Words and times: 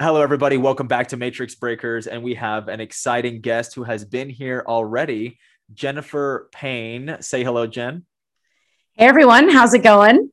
Hello, 0.00 0.20
everybody. 0.20 0.56
Welcome 0.56 0.88
back 0.88 1.06
to 1.08 1.16
Matrix 1.16 1.54
Breakers. 1.54 2.08
And 2.08 2.24
we 2.24 2.34
have 2.34 2.66
an 2.66 2.80
exciting 2.80 3.40
guest 3.40 3.76
who 3.76 3.84
has 3.84 4.04
been 4.04 4.28
here 4.28 4.64
already, 4.66 5.38
Jennifer 5.72 6.48
Payne. 6.50 7.18
Say 7.20 7.44
hello, 7.44 7.68
Jen. 7.68 8.04
Hey, 8.94 9.06
everyone. 9.06 9.48
How's 9.48 9.72
it 9.72 9.84
going? 9.84 10.32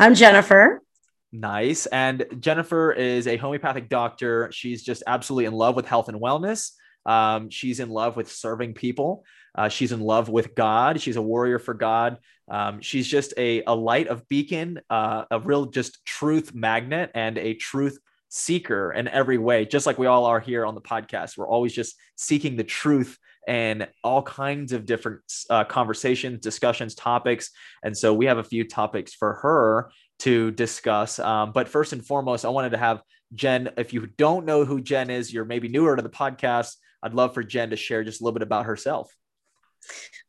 I'm 0.00 0.16
Jennifer. 0.16 0.82
Nice. 1.30 1.86
And 1.86 2.26
Jennifer 2.40 2.90
is 2.90 3.28
a 3.28 3.36
homeopathic 3.36 3.88
doctor. 3.88 4.50
She's 4.52 4.82
just 4.82 5.04
absolutely 5.06 5.44
in 5.44 5.52
love 5.52 5.76
with 5.76 5.86
health 5.86 6.08
and 6.08 6.20
wellness. 6.20 6.72
Um, 7.06 7.48
she's 7.48 7.78
in 7.78 7.90
love 7.90 8.16
with 8.16 8.32
serving 8.32 8.74
people. 8.74 9.24
Uh, 9.54 9.68
she's 9.68 9.92
in 9.92 10.00
love 10.00 10.28
with 10.28 10.56
God. 10.56 11.00
She's 11.00 11.14
a 11.14 11.22
warrior 11.22 11.60
for 11.60 11.74
God. 11.74 12.18
Um, 12.50 12.80
she's 12.80 13.06
just 13.06 13.34
a, 13.36 13.62
a 13.68 13.74
light 13.74 14.08
of 14.08 14.26
beacon, 14.28 14.80
uh, 14.90 15.26
a 15.30 15.38
real 15.38 15.66
just 15.66 16.04
truth 16.04 16.56
magnet 16.56 17.12
and 17.14 17.38
a 17.38 17.54
truth 17.54 18.00
seeker 18.36 18.92
in 18.92 19.08
every 19.08 19.38
way, 19.38 19.64
just 19.64 19.86
like 19.86 19.98
we 19.98 20.06
all 20.06 20.26
are 20.26 20.40
here 20.40 20.66
on 20.66 20.74
the 20.74 20.80
podcast. 20.80 21.38
We're 21.38 21.48
always 21.48 21.72
just 21.72 21.96
seeking 22.16 22.56
the 22.56 22.64
truth 22.64 23.18
and 23.48 23.88
all 24.04 24.22
kinds 24.22 24.72
of 24.72 24.84
different 24.84 25.20
uh, 25.48 25.64
conversations, 25.64 26.40
discussions, 26.40 26.94
topics. 26.94 27.50
And 27.82 27.96
so 27.96 28.12
we 28.12 28.26
have 28.26 28.38
a 28.38 28.44
few 28.44 28.64
topics 28.64 29.14
for 29.14 29.34
her 29.34 29.90
to 30.20 30.50
discuss. 30.50 31.18
Um, 31.18 31.52
but 31.52 31.68
first 31.68 31.92
and 31.92 32.04
foremost, 32.04 32.44
I 32.44 32.48
wanted 32.48 32.70
to 32.70 32.78
have 32.78 33.02
Jen. 33.34 33.70
If 33.76 33.92
you 33.92 34.08
don't 34.18 34.44
know 34.44 34.64
who 34.64 34.80
Jen 34.80 35.10
is, 35.10 35.32
you're 35.32 35.44
maybe 35.44 35.68
newer 35.68 35.96
to 35.96 36.02
the 36.02 36.10
podcast. 36.10 36.74
I'd 37.02 37.14
love 37.14 37.34
for 37.34 37.42
Jen 37.42 37.70
to 37.70 37.76
share 37.76 38.04
just 38.04 38.20
a 38.20 38.24
little 38.24 38.34
bit 38.34 38.42
about 38.42 38.66
herself. 38.66 39.14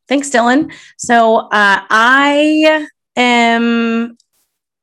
Thanks, 0.08 0.30
Dylan. 0.30 0.72
So 0.98 1.38
uh, 1.38 1.82
I 1.90 2.88
am 3.16 4.18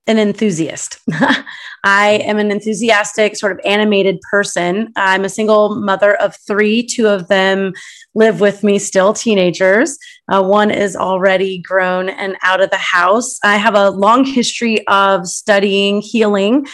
an 0.07 0.19
enthusiast. 0.19 0.99
I 1.85 2.23
am 2.25 2.39
an 2.39 2.51
enthusiastic, 2.51 3.37
sort 3.37 3.53
of 3.53 3.61
animated 3.65 4.21
person. 4.31 4.93
I'm 4.97 5.25
a 5.25 5.29
single 5.29 5.77
mother 5.77 6.15
of 6.17 6.37
three. 6.47 6.83
Two 6.83 7.09
of 7.09 7.29
them 7.29 7.73
live 8.15 8.41
with 8.41 8.63
me 8.63 8.79
still, 8.79 9.15
teenagers. 9.15 9.99
Uh, 10.29 10.43
one 10.43 10.71
is 10.71 10.97
already 10.97 11.59
grown 11.59 12.09
and 12.09 12.37
out 12.43 12.63
of 12.63 12.71
the 12.71 12.77
house. 12.77 13.39
I 13.43 13.57
have 13.57 13.75
a 13.75 13.91
long 13.91 14.25
history 14.25 14.87
of 14.89 15.27
studying 15.27 16.01
healing 16.01 16.67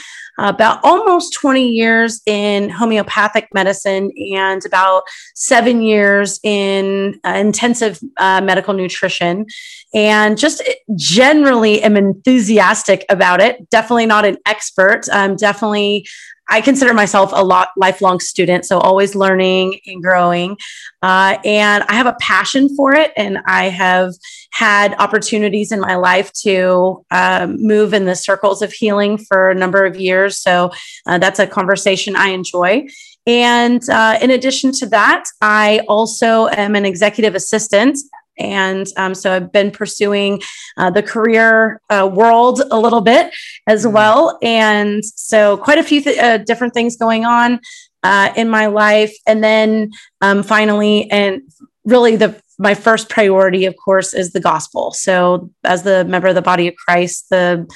about 0.48 0.80
almost 0.82 1.34
20 1.34 1.68
years 1.68 2.22
in 2.26 2.70
homeopathic 2.70 3.48
medicine 3.52 4.10
and 4.34 4.64
about 4.64 5.02
seven 5.34 5.82
years 5.82 6.40
in 6.42 7.20
uh, 7.24 7.30
intensive 7.30 8.00
uh, 8.16 8.40
medical 8.40 8.74
nutrition. 8.74 9.46
And 9.92 10.38
just 10.38 10.62
generally 10.96 11.82
am 11.82 11.96
enthusiastic 11.96 13.04
about 13.08 13.40
it. 13.40 13.68
Definitely 13.70 14.06
not 14.06 14.24
an 14.24 14.38
expert. 14.46 15.02
I'm 15.12 15.36
definitely 15.36 16.06
I 16.50 16.60
consider 16.60 16.92
myself 16.92 17.30
a 17.32 17.44
lot 17.44 17.68
lifelong 17.76 18.20
student, 18.20 18.64
so 18.64 18.78
always 18.78 19.14
learning 19.14 19.78
and 19.86 20.02
growing. 20.02 20.58
Uh, 21.00 21.38
and 21.44 21.84
I 21.84 21.94
have 21.94 22.06
a 22.06 22.16
passion 22.20 22.74
for 22.76 22.92
it, 22.92 23.12
and 23.16 23.38
I 23.46 23.64
have 23.68 24.12
had 24.52 24.94
opportunities 24.98 25.70
in 25.70 25.80
my 25.80 25.94
life 25.94 26.32
to 26.42 27.04
um, 27.10 27.56
move 27.64 27.94
in 27.94 28.04
the 28.04 28.16
circles 28.16 28.62
of 28.62 28.72
healing 28.72 29.16
for 29.16 29.50
a 29.50 29.54
number 29.54 29.86
of 29.86 29.96
years. 29.96 30.38
So 30.38 30.72
uh, 31.06 31.18
that's 31.18 31.38
a 31.38 31.46
conversation 31.46 32.16
I 32.16 32.30
enjoy. 32.30 32.88
And 33.26 33.88
uh, 33.88 34.18
in 34.20 34.30
addition 34.30 34.72
to 34.72 34.86
that, 34.86 35.24
I 35.40 35.82
also 35.88 36.48
am 36.48 36.74
an 36.74 36.84
executive 36.84 37.34
assistant 37.34 37.98
and 38.40 38.86
um, 38.96 39.14
so 39.14 39.32
I've 39.32 39.52
been 39.52 39.70
pursuing 39.70 40.42
uh, 40.76 40.90
the 40.90 41.02
career 41.02 41.80
uh, 41.90 42.10
world 42.12 42.62
a 42.70 42.78
little 42.80 43.00
bit 43.00 43.32
as 43.66 43.84
mm-hmm. 43.84 43.94
well. 43.94 44.38
And 44.42 45.04
so 45.04 45.56
quite 45.58 45.78
a 45.78 45.82
few 45.82 46.00
th- 46.00 46.18
uh, 46.18 46.38
different 46.38 46.74
things 46.74 46.96
going 46.96 47.24
on 47.24 47.60
uh, 48.02 48.32
in 48.36 48.48
my 48.48 48.66
life. 48.66 49.14
And 49.26 49.44
then 49.44 49.90
um, 50.20 50.42
finally, 50.42 51.10
and 51.10 51.42
really 51.84 52.16
the 52.16 52.40
my 52.58 52.74
first 52.74 53.08
priority, 53.08 53.64
of 53.64 53.74
course, 53.76 54.12
is 54.12 54.32
the 54.32 54.40
gospel. 54.40 54.92
So 54.92 55.50
as 55.64 55.82
the 55.82 56.04
member 56.04 56.28
of 56.28 56.34
the 56.34 56.42
body 56.42 56.68
of 56.68 56.74
Christ, 56.76 57.30
the 57.30 57.66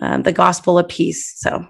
um, 0.00 0.22
the 0.22 0.32
gospel 0.32 0.78
of 0.78 0.88
peace. 0.88 1.34
So 1.36 1.66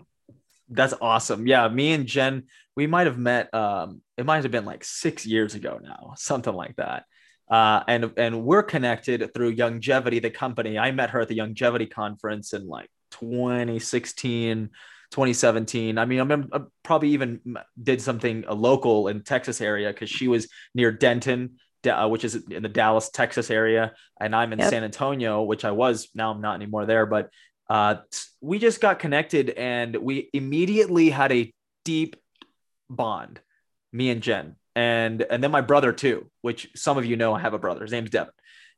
that's 0.69 0.95
awesome. 1.01 1.47
Yeah, 1.47 1.69
me 1.69 1.93
and 1.93 2.07
Jen, 2.07 2.45
we 2.75 2.87
might 2.87 3.07
have 3.07 3.19
met. 3.19 3.53
Um, 3.55 4.01
it 4.17 4.25
might 4.25 4.43
have 4.43 4.53
been 4.53 4.65
like 4.65 4.85
six 4.85 5.27
years 5.27 5.55
ago 5.55 5.79
now, 5.83 6.15
something 6.17 6.55
like 6.55 6.77
that. 6.77 7.05
Uh, 7.49 7.83
and 7.87 8.13
and 8.17 8.45
we're 8.45 8.63
connected 8.63 9.33
through 9.33 9.55
Youngevity, 9.55 10.21
the 10.21 10.31
company. 10.31 10.79
I 10.79 10.91
met 10.91 11.11
her 11.11 11.21
at 11.21 11.29
the 11.29 11.39
Youngevity 11.39 11.91
conference 11.91 12.53
in 12.53 12.67
like 12.67 12.91
2016, 13.13 14.71
2017. 15.11 15.99
I 15.99 16.05
mean, 16.05 16.19
I 16.19 16.23
remember 16.23 16.49
I 16.53 16.61
probably 16.83 17.11
even 17.11 17.41
did 17.81 18.03
something 18.03 18.45
local 18.49 19.09
in 19.09 19.23
Texas 19.23 19.61
area 19.61 19.89
because 19.89 20.11
she 20.11 20.27
was 20.27 20.49
near 20.75 20.91
Denton, 20.91 21.59
uh, 21.89 22.09
which 22.09 22.25
is 22.25 22.35
in 22.35 22.65
the 22.65 22.69
Dallas, 22.69 23.11
Texas 23.11 23.49
area, 23.51 23.93
and 24.21 24.35
I'm 24.35 24.53
in 24.53 24.59
yep. 24.59 24.71
San 24.71 24.83
Antonio, 24.83 25.43
which 25.43 25.65
I 25.65 25.71
was. 25.71 26.09
Now 26.15 26.33
I'm 26.33 26.41
not 26.41 26.57
anymore 26.57 26.85
there, 26.85 27.07
but 27.07 27.31
uh, 27.71 27.97
we 28.41 28.59
just 28.59 28.81
got 28.81 28.99
connected, 28.99 29.51
and 29.51 29.95
we 29.97 30.31
immediately 30.33 31.11
had 31.11 31.31
a 31.31 31.53
deep 31.85 32.17
bond. 32.91 33.41
Me 33.93 34.11
and 34.11 34.21
Jen 34.21 34.57
and 34.77 35.23
and 35.23 35.43
then 35.43 35.51
my 35.51 35.63
brother 35.63 35.93
too, 35.93 36.31
which 36.43 36.71
some 36.77 36.99
of 36.99 37.07
you 37.07 37.17
know 37.17 37.35
I 37.35 37.41
have 37.41 37.55
a 37.55 37.59
brother. 37.59 37.81
His 37.83 37.91
name's 37.91 38.11
Devin. 38.11 38.33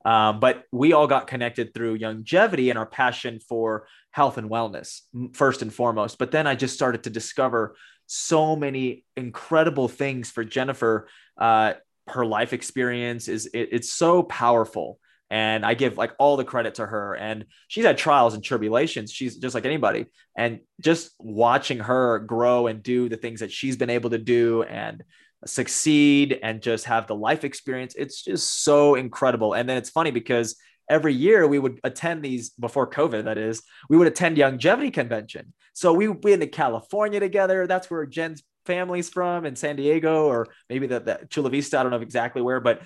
Um, 0.04 0.38
but 0.38 0.62
we 0.72 0.92
all 0.92 1.08
got 1.08 1.26
connected 1.26 1.74
through 1.74 1.98
Youngevity 1.98 2.70
and 2.70 2.78
our 2.78 2.86
passion 2.86 3.40
for 3.40 3.88
health 4.12 4.38
and 4.38 4.48
wellness 4.48 5.00
first 5.34 5.60
and 5.60 5.74
foremost. 5.74 6.16
But 6.18 6.30
then 6.30 6.46
I 6.46 6.54
just 6.54 6.74
started 6.74 7.02
to 7.02 7.10
discover 7.10 7.76
so 8.06 8.54
many 8.54 9.04
incredible 9.16 9.88
things 9.88 10.30
for 10.30 10.44
Jennifer. 10.44 11.08
Uh, 11.36 11.74
her 12.06 12.24
life 12.24 12.52
experience 12.52 13.28
is 13.28 13.46
it, 13.46 13.68
it's 13.72 13.92
so 13.92 14.22
powerful 14.22 14.98
and 15.30 15.64
i 15.64 15.74
give 15.74 15.98
like 15.98 16.12
all 16.18 16.38
the 16.38 16.44
credit 16.44 16.76
to 16.76 16.86
her 16.86 17.14
and 17.14 17.44
she's 17.66 17.84
had 17.84 17.98
trials 17.98 18.32
and 18.32 18.42
tribulations 18.42 19.12
she's 19.12 19.36
just 19.36 19.54
like 19.54 19.66
anybody 19.66 20.06
and 20.34 20.60
just 20.80 21.10
watching 21.18 21.78
her 21.78 22.20
grow 22.20 22.66
and 22.66 22.82
do 22.82 23.10
the 23.10 23.16
things 23.18 23.40
that 23.40 23.52
she's 23.52 23.76
been 23.76 23.90
able 23.90 24.08
to 24.08 24.16
do 24.16 24.62
and 24.62 25.04
succeed 25.46 26.38
and 26.42 26.60
just 26.62 26.86
have 26.86 27.06
the 27.06 27.14
life 27.14 27.44
experience. 27.44 27.94
It's 27.96 28.22
just 28.22 28.62
so 28.64 28.94
incredible. 28.94 29.54
And 29.54 29.68
then 29.68 29.76
it's 29.76 29.90
funny 29.90 30.10
because 30.10 30.56
every 30.90 31.14
year 31.14 31.46
we 31.46 31.58
would 31.58 31.80
attend 31.84 32.22
these 32.22 32.50
before 32.50 32.90
COVID, 32.90 33.24
that 33.24 33.38
is, 33.38 33.62
we 33.88 33.96
would 33.96 34.08
attend 34.08 34.36
Youngevity 34.36 34.92
convention. 34.92 35.52
So 35.74 35.92
we 35.92 36.08
would 36.08 36.20
be 36.20 36.32
in 36.32 36.46
California 36.48 37.20
together. 37.20 37.66
That's 37.66 37.90
where 37.90 38.06
Jen's 38.06 38.42
family's 38.66 39.08
from 39.08 39.46
in 39.46 39.54
San 39.56 39.76
Diego, 39.76 40.26
or 40.26 40.46
maybe 40.68 40.86
the, 40.86 41.00
the 41.00 41.26
Chula 41.30 41.50
Vista. 41.50 41.78
I 41.78 41.82
don't 41.82 41.92
know 41.92 42.00
exactly 42.00 42.42
where, 42.42 42.60
but 42.60 42.82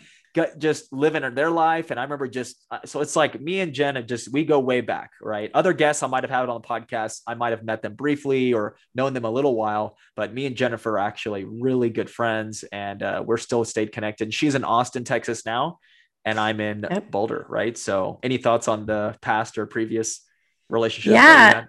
just 0.58 0.92
living 0.92 1.24
in 1.24 1.34
their 1.34 1.50
life. 1.50 1.90
And 1.90 2.00
I 2.00 2.04
remember 2.04 2.26
just 2.26 2.56
uh, 2.70 2.78
so 2.84 3.00
it's 3.00 3.16
like 3.16 3.40
me 3.40 3.60
and 3.60 3.72
Jen 3.72 3.96
have 3.96 4.06
just 4.06 4.32
we 4.32 4.44
go 4.44 4.58
way 4.58 4.80
back, 4.80 5.10
right? 5.20 5.50
Other 5.54 5.72
guests 5.72 6.02
I 6.02 6.06
might 6.06 6.24
have 6.24 6.30
had 6.30 6.48
on 6.48 6.60
the 6.60 6.66
podcast, 6.66 7.20
I 7.26 7.34
might 7.34 7.50
have 7.50 7.64
met 7.64 7.82
them 7.82 7.94
briefly 7.94 8.54
or 8.54 8.76
known 8.94 9.12
them 9.12 9.24
a 9.24 9.30
little 9.30 9.54
while, 9.54 9.96
but 10.16 10.32
me 10.32 10.46
and 10.46 10.56
Jennifer 10.56 10.92
are 10.92 10.98
actually 10.98 11.44
really 11.44 11.90
good 11.90 12.08
friends, 12.08 12.64
and 12.72 13.02
uh, 13.02 13.22
we're 13.24 13.36
still 13.36 13.64
stayed 13.64 13.92
connected. 13.92 14.32
She's 14.32 14.54
in 14.54 14.64
Austin, 14.64 15.04
Texas 15.04 15.44
now, 15.44 15.78
and 16.24 16.40
I'm 16.40 16.60
in 16.60 16.86
yep. 16.90 17.10
Boulder, 17.10 17.44
right? 17.48 17.76
So, 17.76 18.18
any 18.22 18.38
thoughts 18.38 18.68
on 18.68 18.86
the 18.86 19.16
past 19.20 19.58
or 19.58 19.66
previous 19.66 20.20
relationship? 20.68 21.12
Yeah. 21.12 21.64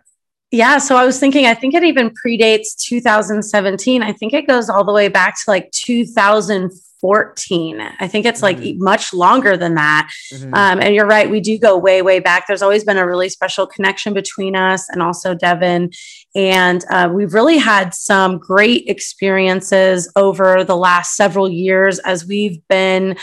Yeah, 0.52 0.78
so 0.78 0.96
I 0.96 1.04
was 1.04 1.20
thinking, 1.20 1.48
I 1.48 1.56
think 1.56 1.74
it 1.74 1.84
even 1.84 2.12
predates 2.12 2.76
2017. 2.78 4.04
I 4.04 4.14
think 4.14 4.34
it 4.34 4.46
goes 4.46 4.70
all 4.70 4.84
the 4.84 4.94
way 4.94 5.08
back 5.08 5.34
to 5.34 5.44
like 5.48 5.72
2004 5.72 6.80
14. 7.04 7.82
I 8.00 8.08
think 8.08 8.26
it's 8.26 8.42
like 8.42 8.60
mm-hmm. 8.60 8.82
much 8.82 9.14
longer 9.14 9.58
than 9.58 9.76
that. 9.76 10.10
Mm-hmm. 10.34 10.54
Um, 10.54 10.80
and 10.80 10.96
you're 10.96 11.06
right, 11.06 11.30
we 11.30 11.42
do 11.42 11.60
go 11.60 11.78
way, 11.78 12.02
way 12.02 12.22
back. 12.22 12.48
There's 12.48 12.62
always 12.62 12.86
been 12.86 12.96
a 12.96 13.06
really 13.06 13.28
special 13.28 13.68
connection 13.68 14.14
between 14.14 14.56
us 14.56 14.88
and 14.88 15.04
also 15.04 15.36
Devin. 15.36 15.92
And 16.34 16.86
uh, 16.90 17.10
we've 17.12 17.34
really 17.34 17.58
had 17.58 17.94
some 17.94 18.38
great 18.38 18.86
experiences 18.88 20.10
over 20.16 20.64
the 20.64 20.78
last 20.78 21.18
several 21.18 21.50
years 21.50 22.00
as 22.00 22.26
we've 22.26 22.66
been. 22.70 23.18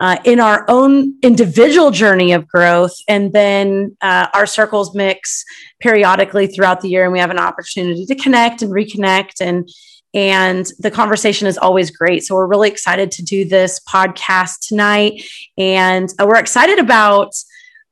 Uh, 0.00 0.16
in 0.24 0.40
our 0.40 0.64
own 0.68 1.14
individual 1.22 1.92
journey 1.92 2.32
of 2.32 2.48
growth. 2.48 2.94
And 3.08 3.32
then 3.32 3.96
uh, 4.02 4.26
our 4.34 4.44
circles 4.44 4.92
mix 4.92 5.44
periodically 5.80 6.48
throughout 6.48 6.80
the 6.80 6.88
year, 6.88 7.04
and 7.04 7.12
we 7.12 7.20
have 7.20 7.30
an 7.30 7.38
opportunity 7.38 8.04
to 8.06 8.14
connect 8.16 8.60
and 8.60 8.72
reconnect 8.72 9.40
and 9.40 9.68
and 10.14 10.70
the 10.78 10.90
conversation 10.90 11.46
is 11.48 11.58
always 11.58 11.90
great. 11.90 12.24
So 12.24 12.36
we're 12.36 12.46
really 12.46 12.68
excited 12.68 13.10
to 13.12 13.22
do 13.22 13.44
this 13.44 13.80
podcast 13.80 14.66
tonight. 14.66 15.22
And 15.58 16.08
uh, 16.20 16.26
we're 16.26 16.38
excited 16.38 16.78
about 16.78 17.34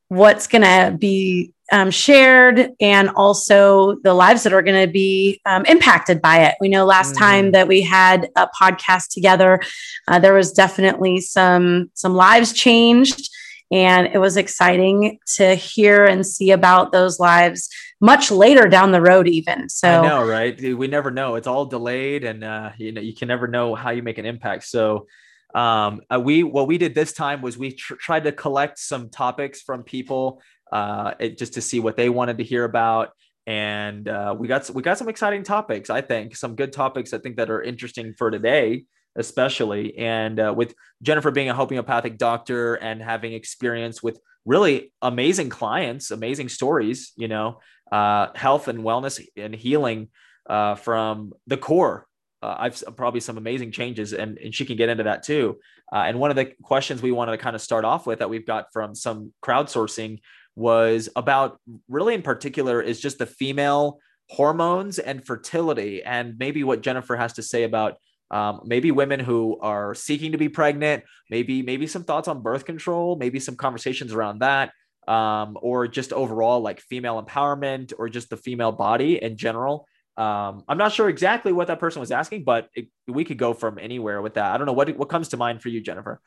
what's 0.09 0.47
going 0.47 0.63
to 0.63 0.97
be 0.97 1.53
um, 1.73 1.91
shared 1.91 2.71
and 2.81 3.09
also 3.11 3.97
the 4.03 4.13
lives 4.13 4.43
that 4.43 4.53
are 4.53 4.63
going 4.63 4.87
to 4.87 4.93
be 4.93 5.41
um, 5.47 5.65
impacted 5.65 6.21
by 6.21 6.45
it. 6.45 6.55
We 6.61 6.69
know 6.69 6.85
last 6.85 7.15
mm. 7.15 7.19
time 7.19 7.53
that 7.53 7.67
we 7.67 7.81
had 7.81 8.29
a 8.37 8.47
podcast 8.61 9.09
together, 9.11 9.61
uh, 10.07 10.19
there 10.19 10.35
was 10.35 10.53
definitely 10.53 11.21
some 11.21 11.91
some 11.95 12.15
lives 12.15 12.53
changed 12.53 13.31
And 13.73 14.09
it 14.09 14.19
was 14.19 14.37
exciting 14.37 15.19
to 15.37 15.55
hear 15.55 16.05
and 16.05 16.27
see 16.27 16.51
about 16.51 16.93
those 16.93 17.19
lives 17.19 17.69
much 18.01 18.31
later 18.31 18.69
down 18.69 18.93
the 18.93 19.01
road, 19.01 19.27
even. 19.27 19.69
So 19.69 19.89
I 19.89 20.03
know, 20.03 20.27
right? 20.27 20.61
We 20.61 20.87
never 20.87 21.11
know. 21.11 21.37
It's 21.37 21.47
all 21.47 21.65
delayed, 21.65 22.25
and 22.25 22.45
uh, 22.45 22.71
you 22.77 22.93
know, 22.93 23.01
you 23.01 23.15
can 23.15 23.29
never 23.29 23.49
know 23.49 23.75
how 23.75 23.91
you 23.91 24.03
make 24.03 24.19
an 24.19 24.27
impact. 24.27 24.65
So 24.65 25.07
um, 25.55 26.03
uh, 26.13 26.21
we 26.21 26.43
what 26.43 26.69
we 26.69 26.79
did 26.79 26.95
this 26.95 27.13
time 27.13 27.41
was 27.43 27.57
we 27.57 27.73
tr- 27.73 27.95
tried 27.95 28.25
to 28.25 28.33
collect 28.33 28.79
some 28.79 29.09
topics 29.09 29.63
from 29.63 29.83
people 29.83 30.43
uh, 30.71 31.15
it, 31.19 31.39
just 31.39 31.55
to 31.55 31.61
see 31.61 31.81
what 31.81 31.97
they 31.97 32.09
wanted 32.09 32.39
to 32.39 32.45
hear 32.45 32.65
about 32.65 33.11
and 33.47 34.09
uh, 34.09 34.35
we 34.39 34.47
got 34.47 34.69
we 34.71 34.83
got 34.83 34.99
some 34.99 35.09
exciting 35.09 35.43
topics. 35.43 35.91
I 35.91 36.01
think 36.01 36.37
some 36.37 36.55
good 36.55 36.73
topics. 36.73 37.13
I 37.13 37.19
think 37.19 37.37
that 37.37 37.51
are 37.51 37.63
interesting 37.63 38.15
for 38.17 38.31
today, 38.31 38.85
especially. 39.17 39.97
And 39.99 40.41
uh, 40.41 40.55
with 40.57 40.75
Jennifer 41.03 41.31
being 41.31 41.49
a 41.49 41.55
homeopathic 41.55 42.19
doctor 42.19 42.75
and 42.75 43.03
having 43.03 43.33
experience 43.33 44.03
with 44.03 44.19
really 44.45 44.93
amazing 45.03 45.49
clients, 45.49 46.11
amazing 46.11 46.49
stories, 46.49 47.13
you 47.17 47.29
know, 47.29 47.61
uh, 47.91 48.29
health 48.35 48.69
and 48.69 48.81
wellness 48.81 49.25
and 49.37 49.55
healing 49.55 50.09
uh, 50.49 50.75
from 50.75 51.33
the 51.47 51.57
core. 51.57 52.07
Uh, 52.43 52.57
I've 52.59 52.83
probably 52.97 53.21
some 53.21 53.39
amazing 53.39 53.71
changes, 53.71 54.13
and, 54.13 54.37
and 54.39 54.53
she 54.53 54.65
can 54.65 54.77
get 54.77 54.89
into 54.89 55.05
that 55.05 55.23
too. 55.23 55.59
Uh, 55.93 56.05
and 56.07 56.19
one 56.19 56.31
of 56.31 56.37
the 56.37 56.53
questions 56.63 57.01
we 57.01 57.13
wanted 57.13 57.33
to 57.33 57.39
kind 57.39 57.55
of 57.55 57.63
start 57.63 57.85
off 57.85 58.07
with 58.07 58.19
that 58.19 58.31
we've 58.31 58.47
got 58.47 58.73
from 58.73 58.95
some 58.95 59.33
crowdsourcing 59.45 60.19
was 60.57 61.09
about 61.17 61.59
really 61.89 62.15
in 62.15 62.23
particular 62.23 62.81
is 62.81 63.01
just 63.01 63.19
the 63.19 63.27
female 63.27 63.99
hormones 64.29 64.99
and 64.99 65.25
fertility 65.25 66.03
and 66.03 66.39
maybe 66.39 66.65
what 66.65 66.83
jennifer 66.83 67.17
has 67.17 67.35
to 67.35 67.43
say 67.43 67.65
about 67.65 67.97
um, 68.33 68.61
maybe 68.65 68.91
women 68.91 69.21
who 69.21 69.59
are 69.61 69.95
seeking 69.95 70.33
to 70.33 70.39
be 70.39 70.49
pregnant 70.49 71.05
maybe 71.31 71.63
maybe 71.63 71.87
some 71.87 72.05
thoughts 72.05 72.29
on 72.29 72.43
birth 72.43 72.65
control 72.65 73.17
maybe 73.17 73.39
some 73.39 73.57
conversations 73.57 74.13
around 74.13 74.41
that 74.41 74.73
um, 75.07 75.59
or 75.61 75.89
just 75.89 76.13
overall 76.13 76.61
like 76.61 76.81
female 76.81 77.23
empowerment 77.23 77.93
or 77.99 78.09
just 78.09 78.31
the 78.31 78.37
female 78.37 78.73
body 78.73 79.23
in 79.23 79.37
general. 79.37 79.87
Um, 80.17 80.63
i'm 80.69 80.77
not 80.77 80.93
sure 80.93 81.09
exactly 81.09 81.53
what 81.55 81.69
that 81.69 81.81
person 81.81 82.01
was 82.01 82.11
asking 82.11 82.45
but 82.45 82.69
it, 82.75 82.89
we 83.09 83.25
could 83.25 83.39
go 83.39 83.55
from 83.55 83.79
anywhere 83.79 84.21
with 84.21 84.35
that. 84.35 84.53
I 84.53 84.59
don't 84.59 84.67
know. 84.67 84.75
What 84.75 84.95
what 84.99 85.09
comes 85.09 85.29
to 85.29 85.39
mind 85.39 85.63
for 85.63 85.71
you 85.71 85.81
jennifer? 85.81 86.21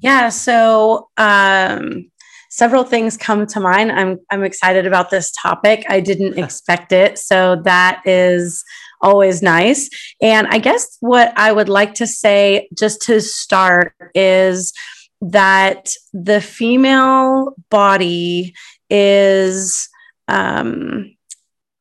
Yeah 0.00 0.30
so 0.30 1.08
um 1.18 2.10
several 2.50 2.84
things 2.84 3.16
come 3.16 3.46
to 3.46 3.60
mind. 3.60 3.92
I'm 3.92 4.18
I'm 4.30 4.44
excited 4.44 4.86
about 4.86 5.10
this 5.10 5.32
topic. 5.32 5.84
I 5.88 6.00
didn't 6.00 6.38
expect 6.38 6.92
it, 6.92 7.18
so 7.18 7.56
that 7.64 8.02
is 8.04 8.64
always 9.00 9.42
nice. 9.42 9.88
And 10.22 10.46
I 10.48 10.58
guess 10.58 10.96
what 11.00 11.32
I 11.36 11.52
would 11.52 11.68
like 11.68 11.94
to 11.94 12.06
say 12.06 12.68
just 12.74 13.02
to 13.02 13.20
start 13.20 13.94
is 14.14 14.72
that 15.20 15.90
the 16.12 16.40
female 16.40 17.54
body 17.70 18.54
is 18.90 19.88
um, 20.28 21.16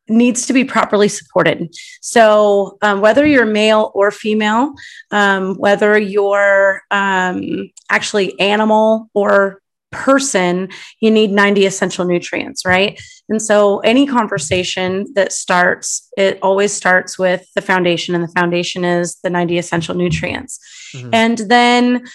needs 0.07 0.45
to 0.47 0.53
be 0.53 0.63
properly 0.63 1.07
supported. 1.07 1.73
So, 2.01 2.77
um, 2.81 3.01
whether 3.01 3.25
you're 3.25 3.45
male 3.45 3.91
or 3.95 4.11
female, 4.11 4.73
um, 5.11 5.55
whether 5.55 5.97
you're 5.97 6.81
um, 6.91 7.71
actually 7.89 8.39
animal 8.39 9.09
or 9.13 9.61
person, 9.91 10.69
you 10.99 11.11
need 11.11 11.31
90 11.31 11.65
essential 11.65 12.05
nutrients, 12.05 12.65
right? 12.65 12.99
And 13.29 13.41
so 13.41 13.79
any 13.79 14.05
conversation 14.05 15.05
that 15.15 15.31
starts, 15.31 16.09
it 16.17 16.37
always 16.41 16.73
starts 16.73 17.17
with 17.17 17.47
the 17.55 17.61
foundation, 17.61 18.13
and 18.13 18.23
the 18.23 18.31
foundation 18.33 18.83
is 18.83 19.17
the 19.23 19.29
90 19.29 19.57
essential 19.57 19.95
nutrients. 19.95 20.59
Mm-hmm. 20.93 21.09
And 21.13 21.37
then 21.37 22.05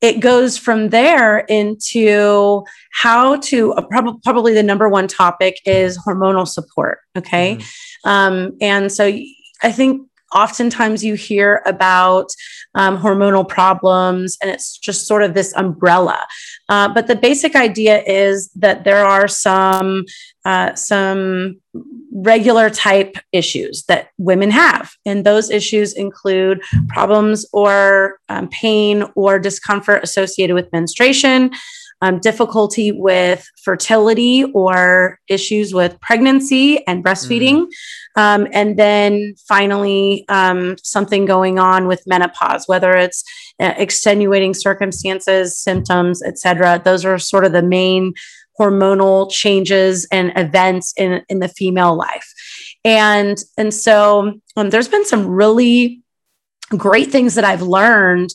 it 0.00 0.20
goes 0.20 0.56
from 0.56 0.90
there 0.90 1.38
into 1.40 2.64
how 2.92 3.36
to 3.36 3.72
uh, 3.72 3.82
prob- 3.82 4.22
probably 4.22 4.54
the 4.54 4.62
number 4.62 4.88
one 4.88 5.08
topic 5.08 5.56
is 5.64 5.98
hormonal 5.98 6.46
support. 6.46 6.98
Okay. 7.16 7.56
Mm-hmm. 7.56 8.08
Um, 8.08 8.56
and 8.60 8.92
so 8.92 9.12
I 9.62 9.72
think 9.72 10.08
oftentimes 10.34 11.04
you 11.04 11.14
hear 11.14 11.62
about 11.66 12.30
um, 12.74 12.98
hormonal 12.98 13.48
problems 13.48 14.36
and 14.42 14.50
it's 14.50 14.76
just 14.78 15.06
sort 15.06 15.22
of 15.22 15.34
this 15.34 15.54
umbrella. 15.56 16.26
Uh, 16.68 16.92
but 16.92 17.06
the 17.06 17.16
basic 17.16 17.56
idea 17.56 18.02
is 18.02 18.50
that 18.54 18.84
there 18.84 19.04
are 19.04 19.26
some 19.26 20.04
uh, 20.44 20.74
some 20.74 21.60
regular 22.12 22.70
type 22.70 23.16
issues 23.32 23.84
that 23.84 24.08
women 24.18 24.50
have. 24.50 24.92
And 25.04 25.24
those 25.24 25.50
issues 25.50 25.92
include 25.92 26.62
problems 26.88 27.46
or 27.52 28.18
um, 28.28 28.48
pain 28.48 29.04
or 29.14 29.38
discomfort 29.38 30.02
associated 30.02 30.54
with 30.54 30.72
menstruation 30.72 31.50
um, 32.00 32.20
difficulty 32.20 32.92
with 32.92 33.48
fertility 33.62 34.44
or 34.44 35.18
issues 35.28 35.74
with 35.74 36.00
pregnancy 36.00 36.86
and 36.86 37.04
breastfeeding. 37.04 37.66
Mm. 37.66 37.66
Um, 38.16 38.48
and 38.52 38.78
then 38.78 39.34
finally, 39.48 40.24
um, 40.28 40.76
something 40.82 41.24
going 41.24 41.58
on 41.58 41.86
with 41.86 42.06
menopause, 42.06 42.66
whether 42.66 42.92
it's 42.92 43.24
uh, 43.60 43.74
extenuating 43.76 44.54
circumstances, 44.54 45.58
symptoms, 45.58 46.22
etc. 46.22 46.80
Those 46.84 47.04
are 47.04 47.18
sort 47.18 47.44
of 47.44 47.52
the 47.52 47.62
main 47.62 48.14
hormonal 48.58 49.30
changes 49.30 50.06
and 50.10 50.32
events 50.36 50.92
in, 50.96 51.22
in 51.28 51.38
the 51.38 51.48
female 51.48 51.96
life. 51.96 52.32
And, 52.84 53.38
and 53.56 53.72
so 53.72 54.40
um, 54.56 54.70
there's 54.70 54.88
been 54.88 55.04
some 55.04 55.26
really 55.26 56.02
great 56.70 57.10
things 57.10 57.34
that 57.34 57.44
I've 57.44 57.62
learned, 57.62 58.30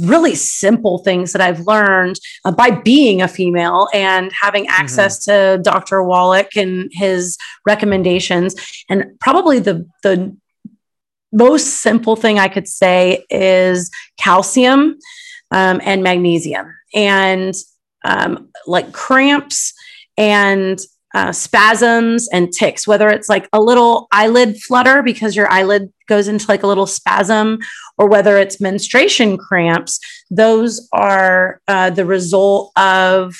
really 0.00 0.34
simple 0.34 0.98
things 0.98 1.32
that 1.32 1.40
I've 1.40 1.60
learned 1.60 2.18
uh, 2.44 2.52
by 2.52 2.70
being 2.70 3.22
a 3.22 3.28
female 3.28 3.88
and 3.92 4.32
having 4.40 4.64
mm-hmm. 4.64 4.80
access 4.80 5.26
mm-hmm. 5.26 5.56
to 5.56 5.62
Dr. 5.62 6.02
Wallach 6.02 6.56
and 6.56 6.90
his 6.92 7.36
recommendations. 7.66 8.54
And 8.88 9.18
probably 9.20 9.58
the 9.58 9.86
the 10.02 10.36
most 11.32 11.82
simple 11.82 12.16
thing 12.16 12.38
I 12.38 12.48
could 12.48 12.66
say 12.66 13.24
is 13.30 13.90
calcium 14.16 14.98
um, 15.50 15.80
and 15.84 16.02
magnesium, 16.02 16.74
and 16.94 17.54
um, 18.04 18.48
like 18.66 18.92
cramps 18.92 19.74
and 20.16 20.78
uh, 21.14 21.32
spasms 21.32 22.28
and 22.32 22.52
tics, 22.52 22.86
whether 22.86 23.08
it's 23.08 23.28
like 23.28 23.48
a 23.52 23.60
little 23.60 24.08
eyelid 24.12 24.58
flutter 24.58 25.02
because 25.02 25.34
your 25.34 25.50
eyelid 25.50 25.92
goes 26.06 26.28
into 26.28 26.46
like 26.48 26.62
a 26.62 26.66
little 26.66 26.86
spasm, 26.86 27.58
or 27.96 28.08
whether 28.08 28.36
it's 28.38 28.60
menstruation 28.60 29.36
cramps, 29.36 29.98
those 30.30 30.88
are 30.92 31.60
uh, 31.68 31.90
the 31.90 32.04
result 32.04 32.72
of 32.76 33.36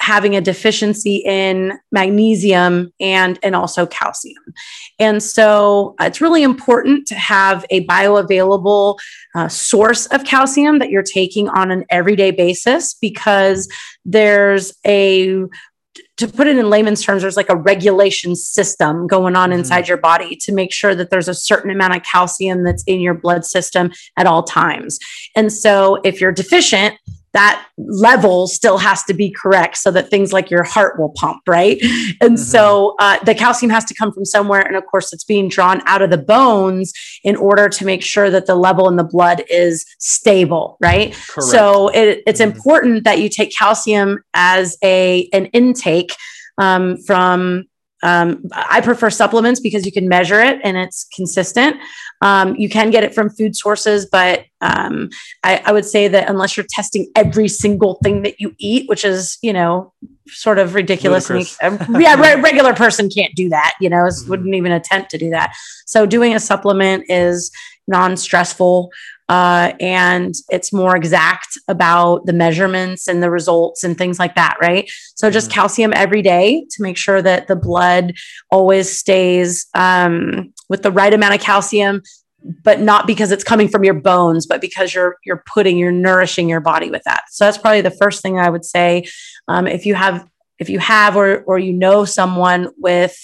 having 0.00 0.36
a 0.36 0.40
deficiency 0.40 1.16
in 1.26 1.76
magnesium 1.90 2.92
and 3.00 3.38
and 3.42 3.56
also 3.56 3.84
calcium. 3.86 4.42
And 4.98 5.22
so 5.22 5.96
uh, 6.00 6.04
it's 6.04 6.20
really 6.20 6.42
important 6.42 7.06
to 7.08 7.14
have 7.14 7.64
a 7.70 7.84
bioavailable 7.86 8.98
uh, 9.34 9.48
source 9.48 10.06
of 10.06 10.24
calcium 10.24 10.78
that 10.78 10.90
you're 10.90 11.02
taking 11.02 11.48
on 11.48 11.70
an 11.70 11.84
everyday 11.90 12.30
basis 12.30 12.94
because 12.94 13.68
there's 14.04 14.72
a 14.86 15.44
to 16.18 16.28
put 16.28 16.46
it 16.46 16.58
in 16.58 16.68
layman's 16.68 17.02
terms, 17.02 17.22
there's 17.22 17.36
like 17.36 17.48
a 17.48 17.56
regulation 17.56 18.36
system 18.36 19.06
going 19.06 19.36
on 19.36 19.50
mm-hmm. 19.50 19.60
inside 19.60 19.88
your 19.88 19.96
body 19.96 20.36
to 20.36 20.52
make 20.52 20.72
sure 20.72 20.94
that 20.94 21.10
there's 21.10 21.28
a 21.28 21.34
certain 21.34 21.70
amount 21.70 21.96
of 21.96 22.02
calcium 22.02 22.64
that's 22.64 22.82
in 22.84 23.00
your 23.00 23.14
blood 23.14 23.44
system 23.44 23.92
at 24.16 24.26
all 24.26 24.42
times. 24.42 24.98
And 25.34 25.52
so 25.52 26.00
if 26.04 26.20
you're 26.20 26.32
deficient, 26.32 26.96
that 27.32 27.66
level 27.76 28.46
still 28.46 28.78
has 28.78 29.04
to 29.04 29.14
be 29.14 29.30
correct 29.30 29.76
so 29.76 29.90
that 29.90 30.08
things 30.08 30.32
like 30.32 30.50
your 30.50 30.64
heart 30.64 30.98
will 30.98 31.10
pump, 31.10 31.42
right? 31.46 31.78
And 32.20 32.32
mm-hmm. 32.32 32.36
so 32.36 32.94
uh, 32.98 33.22
the 33.24 33.34
calcium 33.34 33.70
has 33.70 33.84
to 33.86 33.94
come 33.94 34.12
from 34.12 34.24
somewhere. 34.24 34.60
And 34.60 34.76
of 34.76 34.86
course, 34.86 35.12
it's 35.12 35.24
being 35.24 35.48
drawn 35.48 35.82
out 35.86 36.02
of 36.02 36.10
the 36.10 36.18
bones 36.18 36.92
in 37.22 37.36
order 37.36 37.68
to 37.68 37.84
make 37.84 38.02
sure 38.02 38.30
that 38.30 38.46
the 38.46 38.54
level 38.54 38.88
in 38.88 38.96
the 38.96 39.04
blood 39.04 39.44
is 39.50 39.84
stable, 39.98 40.76
right? 40.80 41.12
Correct. 41.28 41.50
So 41.50 41.88
it, 41.88 42.22
it's 42.26 42.40
mm-hmm. 42.40 42.56
important 42.56 43.04
that 43.04 43.18
you 43.20 43.28
take 43.28 43.54
calcium 43.54 44.22
as 44.34 44.76
a 44.82 45.28
an 45.32 45.46
intake 45.46 46.14
um, 46.58 46.96
from 46.98 47.64
um, 48.02 48.44
I 48.52 48.80
prefer 48.80 49.10
supplements 49.10 49.60
because 49.60 49.84
you 49.84 49.92
can 49.92 50.08
measure 50.08 50.40
it 50.40 50.60
and 50.62 50.76
it's 50.76 51.06
consistent. 51.14 51.76
Um, 52.20 52.56
you 52.56 52.68
can 52.68 52.90
get 52.90 53.04
it 53.04 53.14
from 53.14 53.30
food 53.30 53.54
sources, 53.54 54.06
but 54.06 54.44
um, 54.60 55.10
I, 55.44 55.62
I, 55.64 55.72
would 55.72 55.84
say 55.84 56.08
that 56.08 56.28
unless 56.28 56.56
you're 56.56 56.66
testing 56.68 57.08
every 57.14 57.46
single 57.46 58.00
thing 58.02 58.22
that 58.22 58.40
you 58.40 58.56
eat, 58.58 58.88
which 58.88 59.04
is, 59.04 59.38
you 59.40 59.52
know, 59.52 59.92
sort 60.26 60.58
of 60.58 60.74
ridiculous. 60.74 61.30
Uh, 61.30 61.86
yeah, 61.98 62.14
regular 62.40 62.74
person 62.74 63.08
can't 63.08 63.34
do 63.36 63.48
that, 63.50 63.74
you 63.80 63.88
know, 63.88 63.98
mm-hmm. 63.98 64.30
wouldn't 64.30 64.54
even 64.54 64.72
attempt 64.72 65.10
to 65.12 65.18
do 65.18 65.30
that. 65.30 65.54
So 65.86 66.06
doing 66.06 66.34
a 66.34 66.40
supplement 66.40 67.04
is 67.08 67.52
non-stressful 67.86 68.90
uh, 69.28 69.72
and 69.80 70.34
it's 70.50 70.72
more 70.72 70.96
exact 70.96 71.58
about 71.68 72.24
the 72.26 72.32
measurements 72.32 73.08
and 73.08 73.22
the 73.22 73.30
results 73.30 73.84
and 73.84 73.98
things 73.98 74.18
like 74.18 74.34
that, 74.34 74.56
right? 74.60 74.90
So 75.16 75.30
just 75.30 75.50
mm-hmm. 75.50 75.60
calcium 75.60 75.92
every 75.94 76.22
day 76.22 76.66
to 76.70 76.82
make 76.82 76.96
sure 76.96 77.20
that 77.20 77.46
the 77.46 77.56
blood 77.56 78.14
always 78.50 78.96
stays 78.96 79.66
um, 79.74 80.52
with 80.68 80.82
the 80.82 80.90
right 80.90 81.12
amount 81.12 81.34
of 81.34 81.40
calcium 81.40 82.02
but 82.62 82.80
not 82.80 83.06
because 83.06 83.32
it's 83.32 83.44
coming 83.44 83.68
from 83.68 83.84
your 83.84 83.94
bones, 83.94 84.46
but 84.46 84.60
because 84.60 84.94
you're 84.94 85.16
you're 85.24 85.42
putting, 85.52 85.76
you're 85.76 85.92
nourishing 85.92 86.48
your 86.48 86.60
body 86.60 86.90
with 86.90 87.02
that. 87.04 87.24
So 87.30 87.44
that's 87.44 87.58
probably 87.58 87.80
the 87.80 87.90
first 87.90 88.22
thing 88.22 88.38
I 88.38 88.48
would 88.48 88.64
say. 88.64 89.04
Um, 89.48 89.66
if 89.66 89.84
you 89.84 89.94
have, 89.94 90.26
if 90.58 90.68
you 90.68 90.78
have, 90.78 91.16
or 91.16 91.42
or 91.42 91.58
you 91.58 91.72
know 91.72 92.04
someone 92.04 92.68
with 92.78 93.16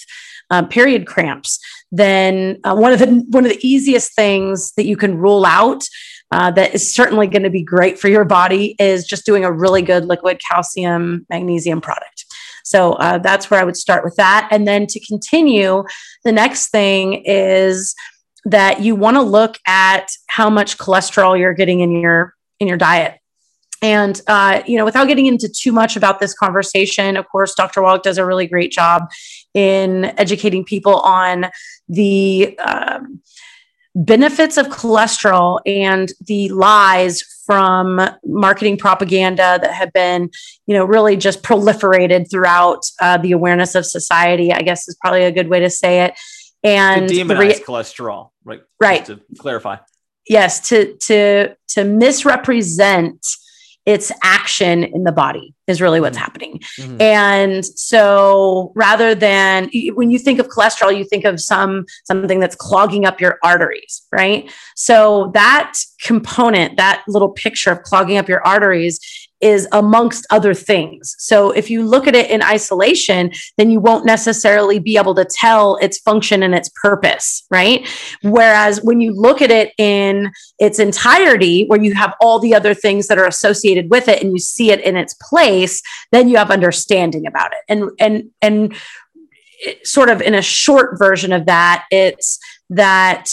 um, 0.49 0.67
period 0.67 1.07
cramps, 1.07 1.59
then 1.91 2.59
uh, 2.63 2.75
one 2.75 2.93
of 2.93 2.99
the 2.99 3.25
one 3.29 3.45
of 3.45 3.51
the 3.51 3.67
easiest 3.67 4.15
things 4.15 4.73
that 4.77 4.85
you 4.85 4.97
can 4.97 5.17
rule 5.17 5.45
out 5.45 5.83
uh, 6.31 6.51
that 6.51 6.73
is 6.73 6.93
certainly 6.93 7.27
going 7.27 7.43
to 7.43 7.49
be 7.49 7.63
great 7.63 7.99
for 7.99 8.07
your 8.07 8.25
body 8.25 8.75
is 8.79 9.05
just 9.05 9.25
doing 9.25 9.45
a 9.45 9.51
really 9.51 9.81
good 9.81 10.05
liquid 10.05 10.39
calcium 10.47 11.25
magnesium 11.29 11.81
product. 11.81 12.25
So 12.63 12.93
uh, 12.93 13.19
that's 13.19 13.51
where 13.51 13.59
I 13.59 13.63
would 13.63 13.77
start 13.77 14.03
with 14.03 14.15
that. 14.15 14.47
And 14.51 14.67
then 14.67 14.87
to 14.87 14.99
continue, 15.05 15.83
the 16.23 16.31
next 16.31 16.69
thing 16.69 17.23
is 17.25 17.93
that 18.45 18.81
you 18.81 18.95
want 18.95 19.17
to 19.17 19.21
look 19.21 19.57
at 19.67 20.07
how 20.27 20.49
much 20.49 20.77
cholesterol 20.77 21.37
you're 21.37 21.53
getting 21.53 21.79
in 21.81 21.91
your 21.91 22.33
in 22.59 22.67
your 22.67 22.77
diet. 22.77 23.19
And 23.81 24.19
uh, 24.27 24.61
you 24.65 24.77
know, 24.77 24.85
without 24.85 25.07
getting 25.07 25.25
into 25.25 25.49
too 25.49 25.71
much 25.71 25.95
about 25.95 26.19
this 26.19 26.33
conversation, 26.33 27.17
of 27.17 27.27
course, 27.29 27.53
Dr. 27.55 27.81
Wallach 27.81 28.03
does 28.03 28.17
a 28.17 28.25
really 28.25 28.47
great 28.47 28.71
job 28.71 29.09
in 29.53 30.05
educating 30.17 30.63
people 30.63 30.99
on 30.99 31.47
the 31.87 32.57
um, 32.59 33.21
benefits 33.95 34.57
of 34.57 34.67
cholesterol 34.67 35.59
and 35.65 36.11
the 36.25 36.49
lies 36.49 37.21
from 37.45 38.01
marketing 38.25 38.77
propaganda 38.77 39.59
that 39.61 39.71
have 39.71 39.93
been, 39.93 40.29
you 40.65 40.75
know, 40.75 40.83
really 40.83 41.15
just 41.15 41.43
proliferated 41.43 42.29
throughout 42.29 42.79
uh, 43.01 43.17
the 43.17 43.31
awareness 43.31 43.75
of 43.75 43.85
society. 43.85 44.51
I 44.51 44.61
guess 44.61 44.87
is 44.87 44.95
probably 44.95 45.23
a 45.23 45.31
good 45.31 45.47
way 45.47 45.59
to 45.59 45.69
say 45.69 46.05
it. 46.05 46.13
And 46.63 47.07
to 47.07 47.13
demonize 47.13 47.39
re- 47.39 47.53
cholesterol, 47.59 48.31
right? 48.43 48.61
Right. 48.79 49.05
To 49.05 49.21
clarify. 49.37 49.77
Yes, 50.27 50.69
to 50.69 50.95
to 51.03 51.55
to 51.69 51.83
misrepresent 51.83 53.23
its 53.85 54.11
action 54.23 54.83
in 54.83 55.03
the 55.03 55.11
body 55.11 55.53
is 55.67 55.81
really 55.81 56.01
what's 56.01 56.17
mm-hmm. 56.17 56.23
happening. 56.23 56.59
Mm-hmm. 56.79 57.01
And 57.01 57.65
so 57.65 58.71
rather 58.75 59.13
than 59.13 59.69
when 59.93 60.11
you 60.11 60.19
think 60.19 60.39
of 60.39 60.47
cholesterol, 60.47 60.95
you 60.95 61.03
think 61.03 61.25
of 61.25 61.39
some 61.39 61.85
something 62.05 62.39
that's 62.39 62.55
clogging 62.55 63.05
up 63.05 63.21
your 63.21 63.37
arteries, 63.43 64.03
right? 64.11 64.51
So 64.75 65.31
that 65.33 65.77
component, 66.01 66.77
that 66.77 67.03
little 67.07 67.29
picture 67.29 67.71
of 67.71 67.83
clogging 67.83 68.17
up 68.17 68.27
your 68.27 68.45
arteries 68.45 68.99
is 69.41 69.67
amongst 69.71 70.25
other 70.29 70.53
things. 70.53 71.15
So 71.19 71.51
if 71.51 71.69
you 71.69 71.85
look 71.85 72.07
at 72.07 72.15
it 72.15 72.29
in 72.29 72.41
isolation, 72.41 73.31
then 73.57 73.69
you 73.69 73.79
won't 73.79 74.05
necessarily 74.05 74.79
be 74.79 74.97
able 74.97 75.13
to 75.15 75.25
tell 75.25 75.75
its 75.77 75.99
function 75.99 76.41
and 76.41 76.55
its 76.55 76.69
purpose, 76.81 77.45
right? 77.51 77.87
Whereas 78.23 78.81
when 78.81 79.01
you 79.01 79.13
look 79.13 79.41
at 79.41 79.51
it 79.51 79.73
in 79.77 80.31
its 80.59 80.79
entirety, 80.79 81.65
where 81.67 81.81
you 81.81 81.93
have 81.93 82.13
all 82.21 82.39
the 82.39 82.55
other 82.55 82.73
things 82.73 83.07
that 83.07 83.17
are 83.17 83.27
associated 83.27 83.89
with 83.91 84.07
it 84.07 84.23
and 84.23 84.31
you 84.31 84.39
see 84.39 84.71
it 84.71 84.81
in 84.81 84.95
its 84.95 85.13
place, 85.15 85.81
then 86.11 86.29
you 86.29 86.37
have 86.37 86.51
understanding 86.51 87.27
about 87.27 87.51
it. 87.51 87.59
And 87.67 87.89
and 87.99 88.31
and 88.41 88.73
eh, 89.65 89.73
sort 89.83 90.09
of 90.09 90.21
in 90.21 90.33
a 90.33 90.41
short 90.41 90.97
version 90.97 91.33
of 91.33 91.45
that, 91.45 91.85
it's 91.91 92.39
that 92.69 93.31